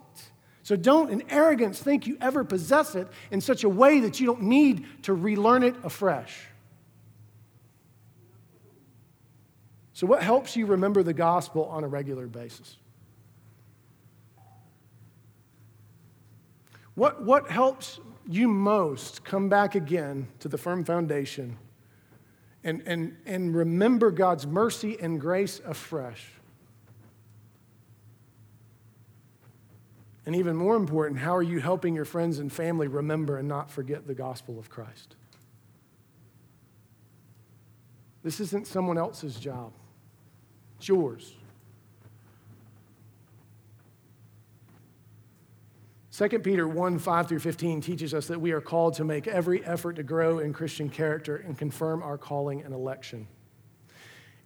So 0.63 0.77
don't, 0.77 1.11
in 1.11 1.23
arrogance, 1.31 1.81
think 1.81 2.07
you 2.07 2.19
ever 2.21 2.45
possess 2.45 2.95
it 2.95 3.09
in 3.31 3.41
such 3.41 3.65
a 3.65 3.69
way 3.69 4.01
that 4.01 4.21
you 4.21 4.27
don't 4.27 4.43
need 4.43 4.87
to 5.05 5.15
relearn 5.15 5.63
it 5.63 5.75
afresh. 5.83 6.39
So, 9.95 10.07
what 10.07 10.23
helps 10.23 10.57
you 10.57 10.67
remember 10.67 11.03
the 11.03 11.13
gospel 11.13 11.65
on 11.65 11.83
a 11.83 11.89
regular 11.89 12.27
basis? 12.27 12.77
What, 16.95 17.23
what 17.23 17.51
helps 17.51 17.99
you 18.31 18.49
most 18.49 19.25
come 19.25 19.49
back 19.49 19.75
again 19.75 20.29
to 20.39 20.49
the 20.49 20.59
firm 20.59 20.85
foundation 20.85 21.59
and, 22.63 22.83
and, 22.87 23.17
and 23.27 23.55
remember 23.55 24.11
God's 24.11 24.47
mercy 24.47 24.99
and 25.01 25.21
grace 25.21 25.61
afresh? 25.65 26.27
And 30.27 30.37
even 30.37 30.55
more 30.55 30.77
important, 30.77 31.19
how 31.19 31.35
are 31.35 31.43
you 31.43 31.59
helping 31.59 31.95
your 31.95 32.05
friends 32.05 32.39
and 32.39 32.53
family 32.53 32.87
remember 32.87 33.39
and 33.39 33.49
not 33.49 33.71
forget 33.71 34.07
the 34.07 34.15
gospel 34.15 34.59
of 34.59 34.69
Christ? 34.69 35.17
This 38.23 38.39
isn't 38.39 38.67
someone 38.67 38.99
else's 38.99 39.37
job, 39.37 39.73
it's 40.79 40.89
yours. 40.89 41.35
2 46.21 46.39
Peter 46.41 46.69
1 46.69 46.99
5 46.99 47.29
through 47.29 47.39
15 47.39 47.81
teaches 47.81 48.13
us 48.13 48.27
that 48.27 48.39
we 48.39 48.53
are 48.53 48.61
called 48.61 48.93
to 48.93 49.05
make 49.05 49.27
every 49.27 49.65
effort 49.65 49.95
to 49.95 50.03
grow 50.03 50.39
in 50.39 50.53
Christian 50.53 50.91
character 50.91 51.37
and 51.37 51.57
confirm 51.57 52.03
our 52.03 52.19
calling 52.19 52.61
and 52.63 52.75
election. 52.75 53.27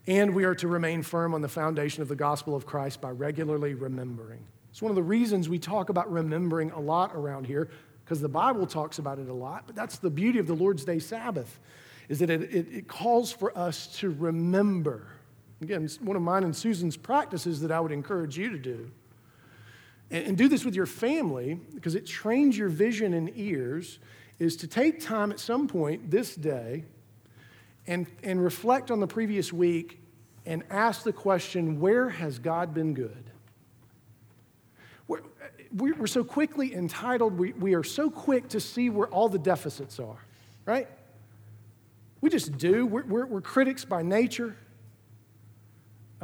And 0.06 0.36
we 0.36 0.44
are 0.44 0.54
to 0.54 0.68
remain 0.68 1.02
firm 1.02 1.34
on 1.34 1.42
the 1.42 1.48
foundation 1.48 2.00
of 2.00 2.06
the 2.06 2.14
gospel 2.14 2.54
of 2.54 2.64
Christ 2.64 3.00
by 3.00 3.10
regularly 3.10 3.74
remembering. 3.74 4.46
It's 4.70 4.82
one 4.82 4.90
of 4.90 4.94
the 4.94 5.02
reasons 5.02 5.48
we 5.48 5.58
talk 5.58 5.88
about 5.88 6.12
remembering 6.12 6.70
a 6.70 6.78
lot 6.78 7.10
around 7.12 7.44
here, 7.48 7.68
because 8.04 8.20
the 8.20 8.28
Bible 8.28 8.68
talks 8.68 9.00
about 9.00 9.18
it 9.18 9.28
a 9.28 9.34
lot. 9.34 9.64
But 9.66 9.74
that's 9.74 9.98
the 9.98 10.10
beauty 10.10 10.38
of 10.38 10.46
the 10.46 10.54
Lord's 10.54 10.84
Day 10.84 11.00
Sabbath, 11.00 11.58
is 12.08 12.20
that 12.20 12.30
it, 12.30 12.42
it, 12.54 12.68
it 12.72 12.86
calls 12.86 13.32
for 13.32 13.56
us 13.58 13.88
to 13.98 14.10
remember. 14.10 15.08
Again, 15.60 15.88
one 16.02 16.14
of 16.14 16.22
mine 16.22 16.44
and 16.44 16.54
Susan's 16.54 16.96
practices 16.96 17.60
that 17.62 17.72
I 17.72 17.80
would 17.80 17.90
encourage 17.90 18.38
you 18.38 18.50
to 18.50 18.58
do 18.58 18.92
and, 20.10 20.26
and 20.28 20.38
do 20.38 20.48
this 20.48 20.64
with 20.64 20.74
your 20.74 20.86
family 20.86 21.60
because 21.74 21.94
it 21.94 22.06
trains 22.06 22.56
your 22.56 22.68
vision 22.68 23.14
and 23.14 23.30
ears, 23.36 23.98
is 24.38 24.56
to 24.56 24.66
take 24.66 25.00
time 25.00 25.30
at 25.30 25.40
some 25.40 25.68
point 25.68 26.10
this 26.10 26.34
day 26.34 26.84
and, 27.86 28.06
and 28.22 28.42
reflect 28.42 28.90
on 28.90 29.00
the 29.00 29.06
previous 29.06 29.52
week 29.52 30.00
and 30.46 30.62
ask 30.70 31.04
the 31.04 31.12
question 31.12 31.80
where 31.80 32.08
has 32.08 32.38
God 32.38 32.74
been 32.74 32.94
good? 32.94 33.30
We're, 35.76 35.94
we're 35.94 36.06
so 36.06 36.22
quickly 36.22 36.74
entitled, 36.74 37.36
we, 37.36 37.52
we 37.52 37.74
are 37.74 37.82
so 37.82 38.08
quick 38.08 38.48
to 38.50 38.60
see 38.60 38.90
where 38.90 39.08
all 39.08 39.28
the 39.28 39.38
deficits 39.38 39.98
are, 39.98 40.24
right? 40.66 40.88
We 42.20 42.30
just 42.30 42.56
do. 42.56 42.86
We're, 42.86 43.04
we're, 43.04 43.26
we're 43.26 43.40
critics 43.40 43.84
by 43.84 44.02
nature 44.02 44.56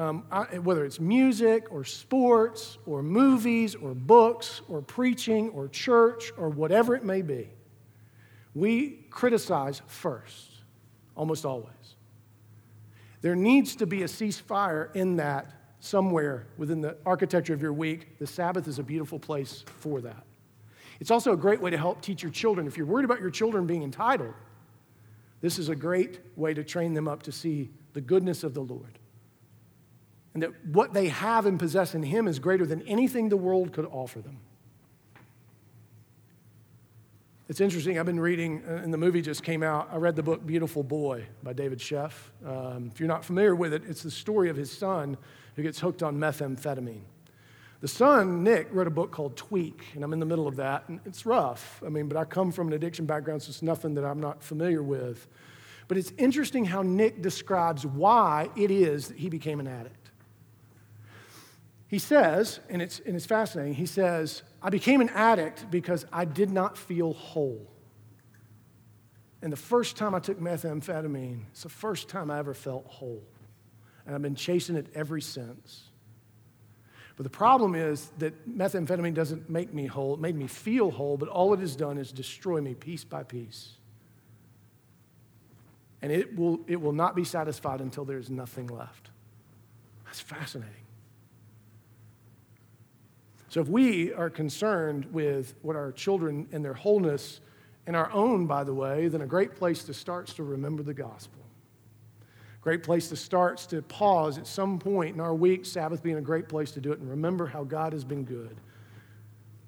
um, 0.01 0.25
I, 0.31 0.59
whether 0.59 0.87
it's 0.87 0.99
music 0.99 1.67
or 1.71 1.85
sports 1.85 2.79
or 2.87 3.03
movies 3.03 3.75
or 3.75 3.93
books 3.93 4.63
or 4.67 4.81
preaching 4.81 5.51
or 5.51 5.69
church 5.69 6.33
or 6.39 6.49
whatever 6.49 6.97
it 6.97 7.05
may 7.05 7.21
be, 7.21 7.51
we 8.55 9.05
criticize 9.11 9.83
first, 9.87 10.63
almost 11.15 11.45
always. 11.45 11.75
There 13.21 13.37
needs 13.37 13.77
to 13.77 13.87
be 13.87 14.03
a 14.03 14.07
ceasefire 14.07 14.95
in 14.97 15.17
that 15.17 15.53
somewhere 15.81 16.47
within 16.57 16.81
the 16.81 16.97
architecture 17.05 17.53
of 17.53 17.61
your 17.61 17.75
week. 17.75 18.19
The 18.19 18.27
Sabbath 18.27 18.67
is 18.69 18.79
a 18.79 18.83
beautiful 18.83 19.19
place 19.19 19.67
for 19.67 20.01
that. 20.01 20.25
It's 20.99 21.11
also 21.11 21.35
a 21.35 21.37
great 21.37 21.61
way 21.61 21.69
to 21.69 21.79
help 21.79 22.01
teach 22.01 22.23
your 22.23 22.33
children. 22.33 22.67
If 22.67 22.79
you're 22.79 22.87
worried 22.87 23.05
about 23.05 23.21
your 23.21 23.31
children 23.31 23.67
being 23.67 23.83
entitled, 23.83 24.33
this 25.43 25.59
is 25.59 25.69
a 25.69 25.77
great 25.77 26.21
way 26.37 26.55
to 26.55 26.65
train 26.65 26.95
them 26.95 27.07
up 27.07 27.23
to 27.25 27.33
see 27.33 27.69
the 27.93 28.01
goodness 28.01 28.45
of 28.45 28.55
the 28.55 28.63
Lord 28.63 29.00
and 30.35 30.43
that 30.43 30.67
what 30.67 30.93
they 30.93 31.09
have 31.09 31.47
and 31.47 31.59
possess 31.59 31.95
in 31.95 32.03
Him 32.03 32.29
is 32.29 32.39
greater 32.39 32.67
than 32.67 32.83
anything 32.83 33.29
the 33.29 33.37
world 33.37 33.73
could 33.73 33.87
offer 33.87 34.21
them. 34.21 34.39
It's 37.49 37.61
interesting. 37.61 37.99
I've 37.99 38.07
been 38.07 38.21
reading, 38.21 38.63
uh, 38.65 38.75
and 38.75 38.95
the 38.95 38.99
movie 38.99 39.21
just 39.21 39.43
came 39.43 39.65
out. 39.65 39.89
I 39.91 39.97
read 39.97 40.15
the 40.15 40.23
book 40.23 40.47
Beautiful 40.47 40.85
Boy 40.85 41.27
by 41.43 41.53
David 41.53 41.81
Sheff. 41.81 42.13
Um, 42.47 42.93
if 42.93 43.01
you're 43.01 43.09
not 43.09 43.25
familiar 43.25 43.57
with 43.57 43.75
it, 43.75 43.83
it's 43.89 44.05
the 44.05 44.11
story 44.11 44.51
of 44.51 44.57
his 44.57 44.71
son 44.71 45.17
who 45.57 45.65
gets 45.65 45.81
hooked 45.81 46.01
on 46.05 46.17
methamphetamine. 46.17 47.03
The 47.81 47.89
son, 47.89 48.45
Nick, 48.45 48.69
wrote 48.71 48.87
a 48.87 48.91
book 48.91 49.11
called 49.11 49.37
Tweak, 49.37 49.85
and 49.95 50.05
I'm 50.05 50.13
in 50.13 50.21
the 50.21 50.27
middle 50.27 50.47
of 50.47 50.57
that, 50.57 50.89
and 50.89 51.01
it's 51.05 51.27
rough. 51.27 51.83
I 51.85 51.89
mean, 51.89 52.07
but 52.07 52.17
I 52.17 52.25
come 52.25 52.53
from 52.53 52.69
an 52.69 52.75
addiction 52.75 53.05
background, 53.05 53.43
so 53.43 53.49
it's 53.49 53.63
nothing 53.63 53.95
that 53.95 54.05
I'm 54.05 54.21
not 54.21 54.45
familiar 54.45 54.83
with. 54.83 55.27
But 55.89 55.99
it's 55.99 56.13
interesting 56.19 56.65
how 56.65 56.83
Nick 56.83 57.21
describes 57.21 57.85
why 57.85 58.49
it 58.55 58.71
is 58.71 59.09
that 59.09 59.17
he 59.17 59.29
became 59.29 59.59
an 59.59 59.67
addict. 59.67 60.00
He 61.91 61.99
says, 61.99 62.61
and 62.69 62.81
it's, 62.81 63.01
and 63.01 63.17
it's 63.17 63.27
fascinating, 63.27 63.75
he 63.75 63.85
says, 63.85 64.45
I 64.63 64.71
became 64.71 65.01
an 65.01 65.09
addict 65.09 65.73
because 65.73 66.07
I 66.13 66.25
did 66.25 66.53
not 66.53 66.79
feel 66.79 67.13
whole. 67.15 67.67
And 69.43 69.53
the 69.53 69.57
first 69.57 69.97
time 69.97 70.15
I 70.15 70.21
took 70.21 70.39
methamphetamine, 70.39 71.41
it's 71.51 71.65
the 71.65 71.69
first 71.69 72.09
time 72.09 72.31
I 72.31 72.39
ever 72.39 72.55
felt 72.55 72.87
whole. 72.87 73.25
And 74.07 74.15
I've 74.15 74.23
been 74.23 74.37
chasing 74.37 74.77
it 74.77 74.87
ever 74.95 75.19
since. 75.19 75.83
But 77.17 77.25
the 77.25 77.31
problem 77.31 77.75
is 77.75 78.13
that 78.19 78.49
methamphetamine 78.49 79.15
doesn't 79.15 79.51
make 79.51 79.75
me 79.75 79.87
whole. 79.87 80.15
It 80.15 80.21
made 80.21 80.37
me 80.37 80.47
feel 80.47 80.93
whole, 80.93 81.17
but 81.17 81.29
all 81.29 81.53
it 81.55 81.59
has 81.59 81.75
done 81.75 81.99
is 81.99 82.13
destroy 82.13 82.61
me 82.61 82.75
piece 82.75 83.03
by 83.03 83.25
piece. 83.25 83.73
And 86.03 86.13
it 86.13 86.37
will, 86.37 86.61
it 86.69 86.81
will 86.81 86.93
not 86.93 87.17
be 87.17 87.25
satisfied 87.25 87.81
until 87.81 88.05
there's 88.05 88.31
nothing 88.31 88.69
left. 88.69 89.11
That's 90.05 90.21
fascinating. 90.21 90.85
So 93.51 93.61
if 93.61 93.69
we 93.69 94.13
are 94.15 94.31
concerned 94.31 95.07
with 95.13 95.55
what 95.63 95.75
our 95.75 95.91
children 95.91 96.49
and 96.53 96.65
their 96.65 96.73
wholeness 96.73 97.41
and 97.87 97.97
our 97.97 98.11
own, 98.13 98.47
by 98.47 98.63
the 98.63 98.73
way, 98.73 99.09
then 99.09 99.23
a 99.23 99.27
great 99.27 99.57
place 99.57 99.83
to 99.85 99.93
start 99.93 100.29
is 100.29 100.35
to 100.37 100.45
remember 100.45 100.85
the 100.85 100.95
gospel. 100.95 101.43
Great 102.61 102.85
place 102.85 103.09
to 103.09 103.17
start 103.17 103.59
is 103.59 103.67
to 103.67 103.83
pause 103.83 104.39
at 104.39 104.47
some 104.47 104.79
point 104.79 105.17
in 105.17 105.21
our 105.21 105.35
week, 105.35 105.67
Sabbath 105.67 106.01
being 106.01 106.17
a 106.17 106.23
great 106.23 106.49
place 106.49 106.71
to 106.73 106.81
do 106.81 106.93
it, 106.93 107.01
and 107.01 107.11
remember 107.11 107.47
how 107.47 107.65
God 107.65 107.93
has 107.93 108.05
been 108.05 108.25
good. 108.25 108.57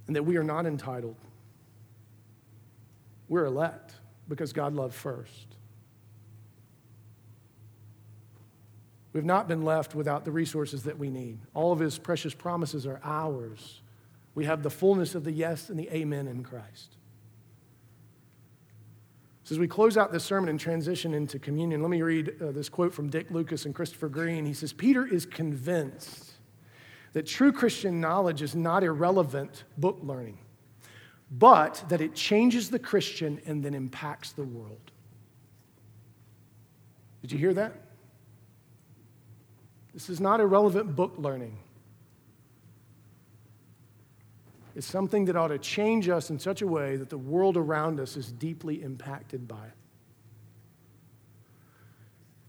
and 0.07 0.17
that 0.17 0.25
we 0.25 0.37
are 0.37 0.45
not 0.45 0.67
entitled. 0.67 1.17
We're 3.29 3.47
elect 3.47 3.95
because 4.29 4.53
God 4.53 4.75
loved 4.75 4.95
first. 4.95 5.52
We've 9.13 9.25
not 9.25 9.47
been 9.47 9.63
left 9.63 9.95
without 9.95 10.25
the 10.25 10.31
resources 10.31 10.85
that 10.85 10.99
we 10.99 11.11
need. 11.11 11.39
All 11.55 11.73
of 11.73 11.79
his 11.79 11.99
precious 11.99 12.35
promises 12.35 12.87
are 12.87 13.01
ours. 13.05 13.83
We 14.35 14.47
have 14.47 14.63
the 14.63 14.71
fullness 14.71 15.15
of 15.15 15.25
the 15.25 15.33
yes 15.33 15.69
and 15.69 15.79
the 15.79 15.91
amen 15.95 16.29
in 16.29 16.43
Christ. 16.43 16.97
So, 19.45 19.55
as 19.55 19.59
we 19.59 19.67
close 19.67 19.97
out 19.97 20.13
this 20.13 20.25
sermon 20.25 20.49
and 20.49 20.59
transition 20.59 21.13
into 21.15 21.39
communion, 21.39 21.83
let 21.83 21.91
me 21.91 22.01
read 22.01 22.41
uh, 22.41 22.53
this 22.53 22.69
quote 22.69 22.95
from 22.95 23.11
Dick 23.11 23.31
Lucas 23.31 23.67
and 23.67 23.75
Christopher 23.75 24.09
Green. 24.09 24.47
He 24.47 24.55
says, 24.55 24.73
Peter 24.73 25.05
is 25.05 25.27
convinced 25.27 26.33
that 27.13 27.27
true 27.27 27.53
Christian 27.53 28.01
knowledge 28.01 28.41
is 28.41 28.55
not 28.55 28.85
irrelevant 28.85 29.65
book 29.77 29.99
learning, 30.01 30.39
but 31.31 31.85
that 31.89 32.01
it 32.01 32.15
changes 32.15 32.71
the 32.71 32.79
Christian 32.79 33.41
and 33.45 33.63
then 33.63 33.75
impacts 33.75 34.33
the 34.33 34.45
world. 34.45 34.93
Did 37.21 37.33
you 37.33 37.39
hear 37.39 37.53
that? 37.55 37.75
This 39.95 40.09
is 40.09 40.21
not 40.21 40.41
irrelevant 40.41 40.97
book 40.97 41.15
learning. 41.19 41.59
It's 44.75 44.87
something 44.87 45.27
that 45.27 45.37
ought 45.37 45.49
to 45.49 45.59
change 45.59 46.09
us 46.09 46.31
in 46.31 46.39
such 46.39 46.63
a 46.63 46.67
way 46.67 46.97
that 46.97 47.11
the 47.11 47.19
world 47.19 47.57
around 47.57 48.01
us 48.01 48.17
is 48.17 48.33
deeply 48.33 48.83
impacted 48.83 49.47
by 49.47 49.67
it. 49.67 49.73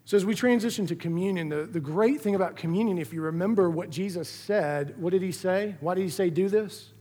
So, 0.06 0.18
as 0.18 0.26
we 0.26 0.36
transition 0.36 0.86
to 0.88 0.96
communion, 0.96 1.50
the, 1.50 1.64
the 1.64 1.80
great 1.80 2.22
thing 2.22 2.36
about 2.36 2.56
communion, 2.56 2.98
if 2.98 3.14
you 3.14 3.22
remember 3.22 3.70
what 3.70 3.90
Jesus 3.90 4.30
said, 4.30 4.96
what 4.98 5.12
did 5.12 5.22
he 5.22 5.32
say? 5.32 5.76
Why 5.80 5.96
did 5.96 6.04
he 6.04 6.10
say, 6.10 6.30
do 6.30 6.50
this? 6.50 6.92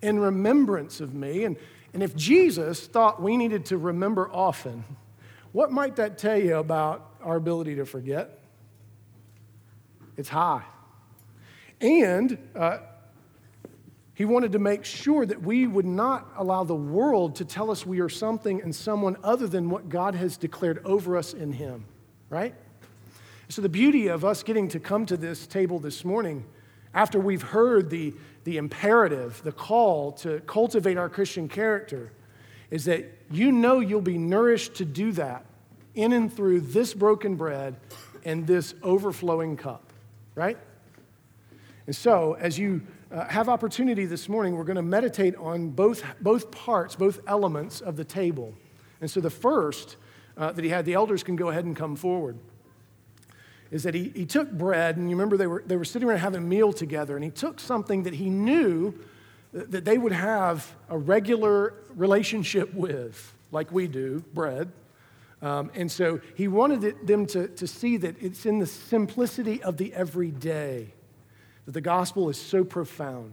In 0.00 0.18
remembrance 0.18 1.00
of 1.00 1.14
me. 1.14 1.44
And, 1.44 1.56
and 1.92 2.02
if 2.02 2.16
Jesus 2.16 2.86
thought 2.86 3.22
we 3.22 3.36
needed 3.36 3.66
to 3.66 3.78
remember 3.78 4.30
often, 4.32 4.84
what 5.52 5.72
might 5.72 5.96
that 5.96 6.16
tell 6.16 6.38
you 6.38 6.56
about 6.56 7.14
our 7.22 7.36
ability 7.36 7.76
to 7.76 7.84
forget? 7.84 8.39
It's 10.20 10.28
high. 10.28 10.64
And 11.80 12.36
uh, 12.54 12.80
he 14.12 14.26
wanted 14.26 14.52
to 14.52 14.58
make 14.58 14.84
sure 14.84 15.24
that 15.24 15.40
we 15.40 15.66
would 15.66 15.86
not 15.86 16.30
allow 16.36 16.62
the 16.62 16.74
world 16.74 17.36
to 17.36 17.46
tell 17.46 17.70
us 17.70 17.86
we 17.86 18.00
are 18.00 18.10
something 18.10 18.60
and 18.60 18.76
someone 18.76 19.16
other 19.24 19.46
than 19.46 19.70
what 19.70 19.88
God 19.88 20.14
has 20.14 20.36
declared 20.36 20.84
over 20.84 21.16
us 21.16 21.32
in 21.32 21.52
Him, 21.52 21.86
right? 22.28 22.54
So, 23.48 23.62
the 23.62 23.70
beauty 23.70 24.08
of 24.08 24.22
us 24.22 24.42
getting 24.42 24.68
to 24.68 24.78
come 24.78 25.06
to 25.06 25.16
this 25.16 25.46
table 25.46 25.78
this 25.78 26.04
morning, 26.04 26.44
after 26.92 27.18
we've 27.18 27.40
heard 27.40 27.88
the, 27.88 28.12
the 28.44 28.58
imperative, 28.58 29.40
the 29.42 29.52
call 29.52 30.12
to 30.12 30.40
cultivate 30.40 30.98
our 30.98 31.08
Christian 31.08 31.48
character, 31.48 32.12
is 32.70 32.84
that 32.84 33.10
you 33.30 33.52
know 33.52 33.80
you'll 33.80 34.02
be 34.02 34.18
nourished 34.18 34.74
to 34.74 34.84
do 34.84 35.12
that 35.12 35.46
in 35.94 36.12
and 36.12 36.30
through 36.30 36.60
this 36.60 36.92
broken 36.92 37.36
bread 37.36 37.76
and 38.24 38.46
this 38.46 38.74
overflowing 38.82 39.56
cup, 39.56 39.89
right? 40.40 40.56
And 41.86 41.94
so, 41.94 42.34
as 42.40 42.58
you 42.58 42.80
uh, 43.12 43.26
have 43.26 43.50
opportunity 43.50 44.06
this 44.06 44.26
morning, 44.26 44.56
we're 44.56 44.64
going 44.64 44.76
to 44.76 44.82
meditate 44.82 45.36
on 45.36 45.68
both, 45.68 46.02
both 46.22 46.50
parts, 46.50 46.96
both 46.96 47.20
elements 47.26 47.82
of 47.82 47.96
the 47.96 48.04
table. 48.04 48.54
And 49.02 49.10
so 49.10 49.20
the 49.20 49.28
first 49.28 49.96
uh, 50.38 50.50
that 50.52 50.64
he 50.64 50.70
had, 50.70 50.86
the 50.86 50.94
elders 50.94 51.22
can 51.22 51.36
go 51.36 51.50
ahead 51.50 51.66
and 51.66 51.76
come 51.76 51.94
forward, 51.94 52.38
is 53.70 53.82
that 53.82 53.92
he, 53.94 54.12
he 54.14 54.24
took 54.24 54.50
bread, 54.50 54.96
and 54.96 55.10
you 55.10 55.14
remember 55.14 55.36
they 55.36 55.46
were, 55.46 55.62
they 55.66 55.76
were 55.76 55.84
sitting 55.84 56.08
around 56.08 56.20
having 56.20 56.38
a 56.42 56.46
meal 56.46 56.72
together, 56.72 57.16
and 57.16 57.24
he 57.24 57.30
took 57.30 57.60
something 57.60 58.04
that 58.04 58.14
he 58.14 58.30
knew 58.30 58.94
that 59.52 59.84
they 59.84 59.98
would 59.98 60.12
have 60.12 60.74
a 60.88 60.96
regular 60.96 61.74
relationship 61.94 62.72
with, 62.72 63.34
like 63.52 63.70
we 63.72 63.86
do, 63.86 64.24
bread. 64.32 64.72
Um, 65.42 65.70
and 65.74 65.90
so 65.90 66.20
he 66.34 66.48
wanted 66.48 66.84
it, 66.84 67.06
them 67.06 67.26
to, 67.26 67.48
to 67.48 67.66
see 67.66 67.96
that 67.98 68.22
it's 68.22 68.44
in 68.44 68.58
the 68.58 68.66
simplicity 68.66 69.62
of 69.62 69.78
the 69.78 69.92
everyday 69.94 70.92
that 71.64 71.72
the 71.72 71.80
gospel 71.80 72.28
is 72.28 72.36
so 72.36 72.64
profound 72.64 73.32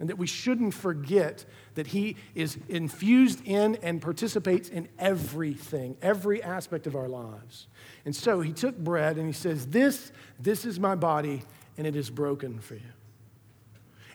and 0.00 0.08
that 0.08 0.16
we 0.16 0.26
shouldn't 0.26 0.74
forget 0.74 1.44
that 1.74 1.88
he 1.88 2.16
is 2.34 2.58
infused 2.68 3.40
in 3.44 3.76
and 3.76 4.00
participates 4.02 4.68
in 4.68 4.88
everything, 4.98 5.96
every 6.02 6.42
aspect 6.42 6.86
of 6.86 6.96
our 6.96 7.08
lives. 7.08 7.68
And 8.04 8.14
so 8.14 8.40
he 8.40 8.52
took 8.52 8.76
bread 8.76 9.16
and 9.16 9.26
he 9.26 9.32
says, 9.32 9.66
This, 9.66 10.12
this 10.38 10.64
is 10.64 10.80
my 10.80 10.94
body, 10.94 11.42
and 11.78 11.86
it 11.86 11.96
is 11.96 12.10
broken 12.10 12.58
for 12.58 12.74
you. 12.74 12.80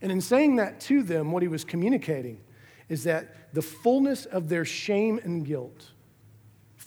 And 0.01 0.11
in 0.11 0.21
saying 0.21 0.57
that 0.57 0.79
to 0.81 1.03
them, 1.03 1.31
what 1.31 1.43
he 1.43 1.47
was 1.47 1.63
communicating 1.63 2.39
is 2.87 3.03
that 3.03 3.53
the 3.53 3.61
fullness 3.61 4.25
of 4.25 4.49
their 4.49 4.65
shame 4.65 5.19
and 5.23 5.45
guilt, 5.45 5.91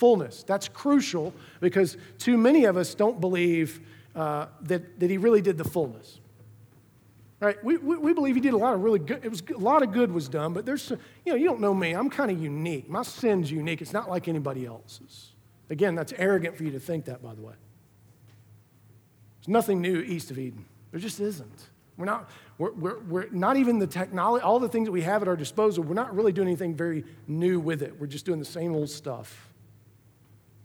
fullness, 0.03 0.43
that's 0.43 0.67
crucial 0.67 1.33
because 1.61 1.97
too 2.19 2.37
many 2.37 2.65
of 2.65 2.77
us 2.77 2.93
don't 2.93 3.21
believe 3.21 3.81
uh, 4.17 4.47
that, 4.63 4.99
that 4.99 5.09
he 5.09 5.17
really 5.17 5.41
did 5.41 5.57
the 5.57 5.63
fullness. 5.63 6.19
Right? 7.39 7.63
We, 7.63 7.77
we, 7.77 7.97
we, 7.99 8.13
believe 8.13 8.35
he 8.35 8.41
did 8.41 8.53
a 8.53 8.57
lot 8.57 8.75
of 8.75 8.83
really 8.83 8.99
good, 8.99 9.25
it 9.25 9.29
was, 9.29 9.45
a 9.55 9.59
lot 9.59 9.85
of 9.85 9.93
good 9.93 10.11
was 10.11 10.29
done, 10.29 10.55
but 10.55 10.67
there's, 10.67 10.91
you 10.91 10.99
know, 11.27 11.37
you 11.37 11.45
don't 11.45 11.61
know 11.61 11.73
me. 11.73 11.93
I'm 11.93 12.11
kind 12.11 12.33
of 12.33 12.43
unique. 12.43 12.91
My 12.91 13.05
sin's 13.05 13.49
unique. 13.49 13.81
It's 13.81 13.93
not 13.93 14.11
like 14.11 14.27
anybody 14.27 14.67
else's. 14.67 15.31
Again, 15.71 15.95
that's 15.95 16.13
arrogant 16.15 16.57
for 16.57 16.65
you 16.65 16.73
to 16.73 16.81
think 16.81 17.05
that, 17.05 17.23
by 17.23 17.37
the 17.37 17.43
way. 17.43 17.55
There's 19.39 19.53
nothing 19.53 19.81
new 19.81 20.01
east 20.01 20.33
of 20.33 20.39
Eden. 20.39 20.65
There 20.91 20.99
just 20.99 21.21
isn't. 21.21 21.69
We're 21.97 22.07
not, 22.07 22.29
we're, 22.59 22.73
we're, 22.73 22.99
we're 23.03 23.29
not 23.31 23.57
even 23.57 23.79
the 23.79 23.87
technology, 23.87 24.43
all 24.43 24.59
the 24.59 24.69
things 24.69 24.89
that 24.89 24.93
we 24.93 25.03
have 25.03 25.23
at 25.23 25.29
our 25.29 25.37
disposal, 25.37 25.85
we're 25.85 25.95
not 25.95 26.13
really 26.13 26.33
doing 26.33 26.49
anything 26.49 26.75
very 26.75 27.05
new 27.29 27.61
with 27.61 27.83
it. 27.83 28.01
We're 28.01 28.09
just 28.09 28.27
doing 28.27 28.41
the 28.41 28.45
same 28.45 28.75
old 28.75 28.91
stuff 28.91 29.52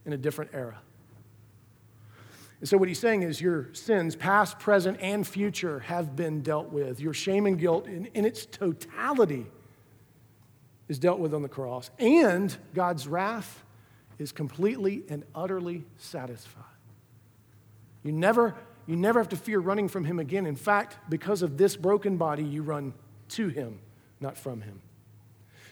in 0.08 0.14
a 0.14 0.18
different 0.18 0.52
era. 0.54 0.80
And 2.60 2.68
so, 2.68 2.78
what 2.78 2.88
he's 2.88 2.98
saying 2.98 3.22
is, 3.22 3.40
your 3.40 3.72
sins, 3.74 4.16
past, 4.16 4.58
present, 4.58 4.98
and 5.00 5.28
future, 5.28 5.82
have 5.82 6.16
been 6.16 6.42
dealt 6.42 6.72
with. 6.72 7.00
Your 7.00 7.14
shame 7.14 7.46
and 7.46 7.60
guilt, 7.60 7.86
in, 7.86 8.08
in 8.16 8.26
its 8.26 8.48
totality, 8.48 9.46
is 10.88 10.98
dealt 10.98 11.20
with 11.20 11.36
on 11.36 11.44
the 11.44 11.50
cross. 11.50 11.92
And 12.00 12.56
God's 12.74 13.08
wrath 13.08 13.64
is 14.18 14.32
completely 14.32 15.04
and 15.08 15.24
utterly 15.36 15.84
satisfied. 15.98 16.64
You 18.02 18.12
never, 18.12 18.56
you 18.88 18.96
never 18.96 19.20
have 19.20 19.30
to 19.30 19.36
fear 19.36 19.60
running 19.60 19.88
from 19.88 20.06
Him 20.06 20.18
again. 20.18 20.48
In 20.48 20.56
fact, 20.56 20.98
because 21.10 21.44
of 21.44 21.58
this 21.58 21.76
broken 21.76 22.18
body, 22.18 22.44
you 22.44 22.64
run 22.64 22.96
to 23.30 23.50
Him, 23.50 23.78
not 24.20 24.36
from 24.36 24.62
Him. 24.62 24.82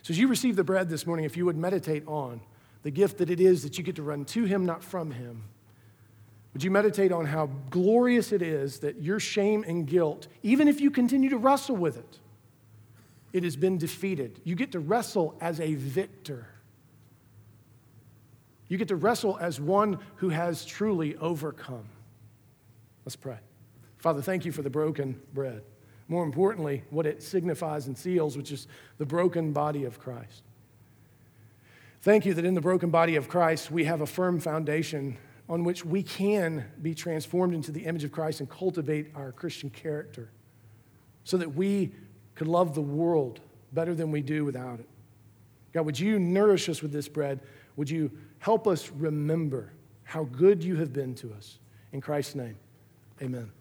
So, 0.03 0.11
as 0.11 0.19
you 0.19 0.27
receive 0.27 0.55
the 0.55 0.63
bread 0.63 0.89
this 0.89 1.07
morning, 1.07 1.25
if 1.25 1.35
you 1.35 1.45
would 1.45 1.57
meditate 1.57 2.03
on 2.05 2.41
the 2.85 2.91
gift 2.91 3.17
that 3.17 3.29
it 3.29 3.41
is 3.41 3.63
that 3.63 3.77
you 3.77 3.83
get 3.83 3.97
to 3.97 4.03
run 4.03 4.23
to 4.23 4.45
Him, 4.45 4.65
not 4.65 4.85
from 4.85 5.11
Him 5.11 5.43
would 6.55 6.63
you 6.63 6.71
meditate 6.71 7.11
on 7.11 7.25
how 7.25 7.47
glorious 7.69 8.31
it 8.31 8.41
is 8.41 8.79
that 8.79 9.01
your 9.01 9.19
shame 9.19 9.65
and 9.67 9.85
guilt, 9.85 10.29
even 10.41 10.69
if 10.69 10.79
you 10.79 10.89
continue 10.89 11.29
to 11.29 11.37
wrestle 11.37 11.75
with 11.75 11.97
it, 11.97 12.19
it 13.33 13.43
has 13.43 13.57
been 13.57 13.77
defeated. 13.77 14.39
You 14.45 14.55
get 14.55 14.71
to 14.71 14.79
wrestle 14.79 15.35
as 15.41 15.59
a 15.59 15.75
victor. 15.75 16.47
You 18.69 18.77
get 18.77 18.87
to 18.87 18.95
wrestle 18.95 19.37
as 19.41 19.59
one 19.59 19.99
who 20.15 20.29
has 20.29 20.63
truly 20.63 21.17
overcome. 21.17 21.89
Let's 23.03 23.17
pray. 23.17 23.39
Father, 23.97 24.21
thank 24.21 24.45
you 24.45 24.53
for 24.53 24.61
the 24.61 24.69
broken 24.69 25.19
bread. 25.33 25.61
More 26.07 26.23
importantly, 26.23 26.83
what 26.89 27.05
it 27.05 27.21
signifies 27.21 27.87
and 27.87 27.97
seals, 27.97 28.37
which 28.37 28.53
is 28.53 28.69
the 28.97 29.05
broken 29.05 29.51
body 29.51 29.83
of 29.83 29.99
Christ. 29.99 30.43
Thank 32.05 32.27
you 32.27 32.35
that 32.35 32.45
in 32.45 32.53
the 32.53 32.61
broken 32.61 32.91
body 32.91 33.15
of 33.15 33.27
Christ, 33.27 33.71
we 33.71 33.85
have 33.85 34.01
a 34.01 34.05
firm 34.05 34.39
foundation 34.39 35.17
on 35.49 35.63
which 35.63 35.83
we 35.83 36.03
can 36.03 36.63
be 36.79 36.93
transformed 36.93 37.55
into 37.55 37.71
the 37.71 37.83
image 37.85 38.03
of 38.03 38.11
Christ 38.11 38.41
and 38.41 38.47
cultivate 38.47 39.07
our 39.15 39.31
Christian 39.31 39.71
character 39.71 40.29
so 41.23 41.35
that 41.37 41.55
we 41.55 41.91
could 42.35 42.45
love 42.45 42.75
the 42.75 42.81
world 42.81 43.39
better 43.73 43.95
than 43.95 44.11
we 44.11 44.21
do 44.21 44.45
without 44.45 44.79
it. 44.79 44.87
God, 45.73 45.87
would 45.87 45.99
you 45.99 46.19
nourish 46.19 46.69
us 46.69 46.83
with 46.83 46.91
this 46.91 47.07
bread? 47.07 47.39
Would 47.75 47.89
you 47.89 48.11
help 48.37 48.67
us 48.67 48.91
remember 48.91 49.73
how 50.03 50.25
good 50.25 50.63
you 50.63 50.75
have 50.75 50.93
been 50.93 51.15
to 51.15 51.33
us? 51.33 51.57
In 51.91 52.01
Christ's 52.01 52.35
name, 52.35 52.55
amen. 53.19 53.51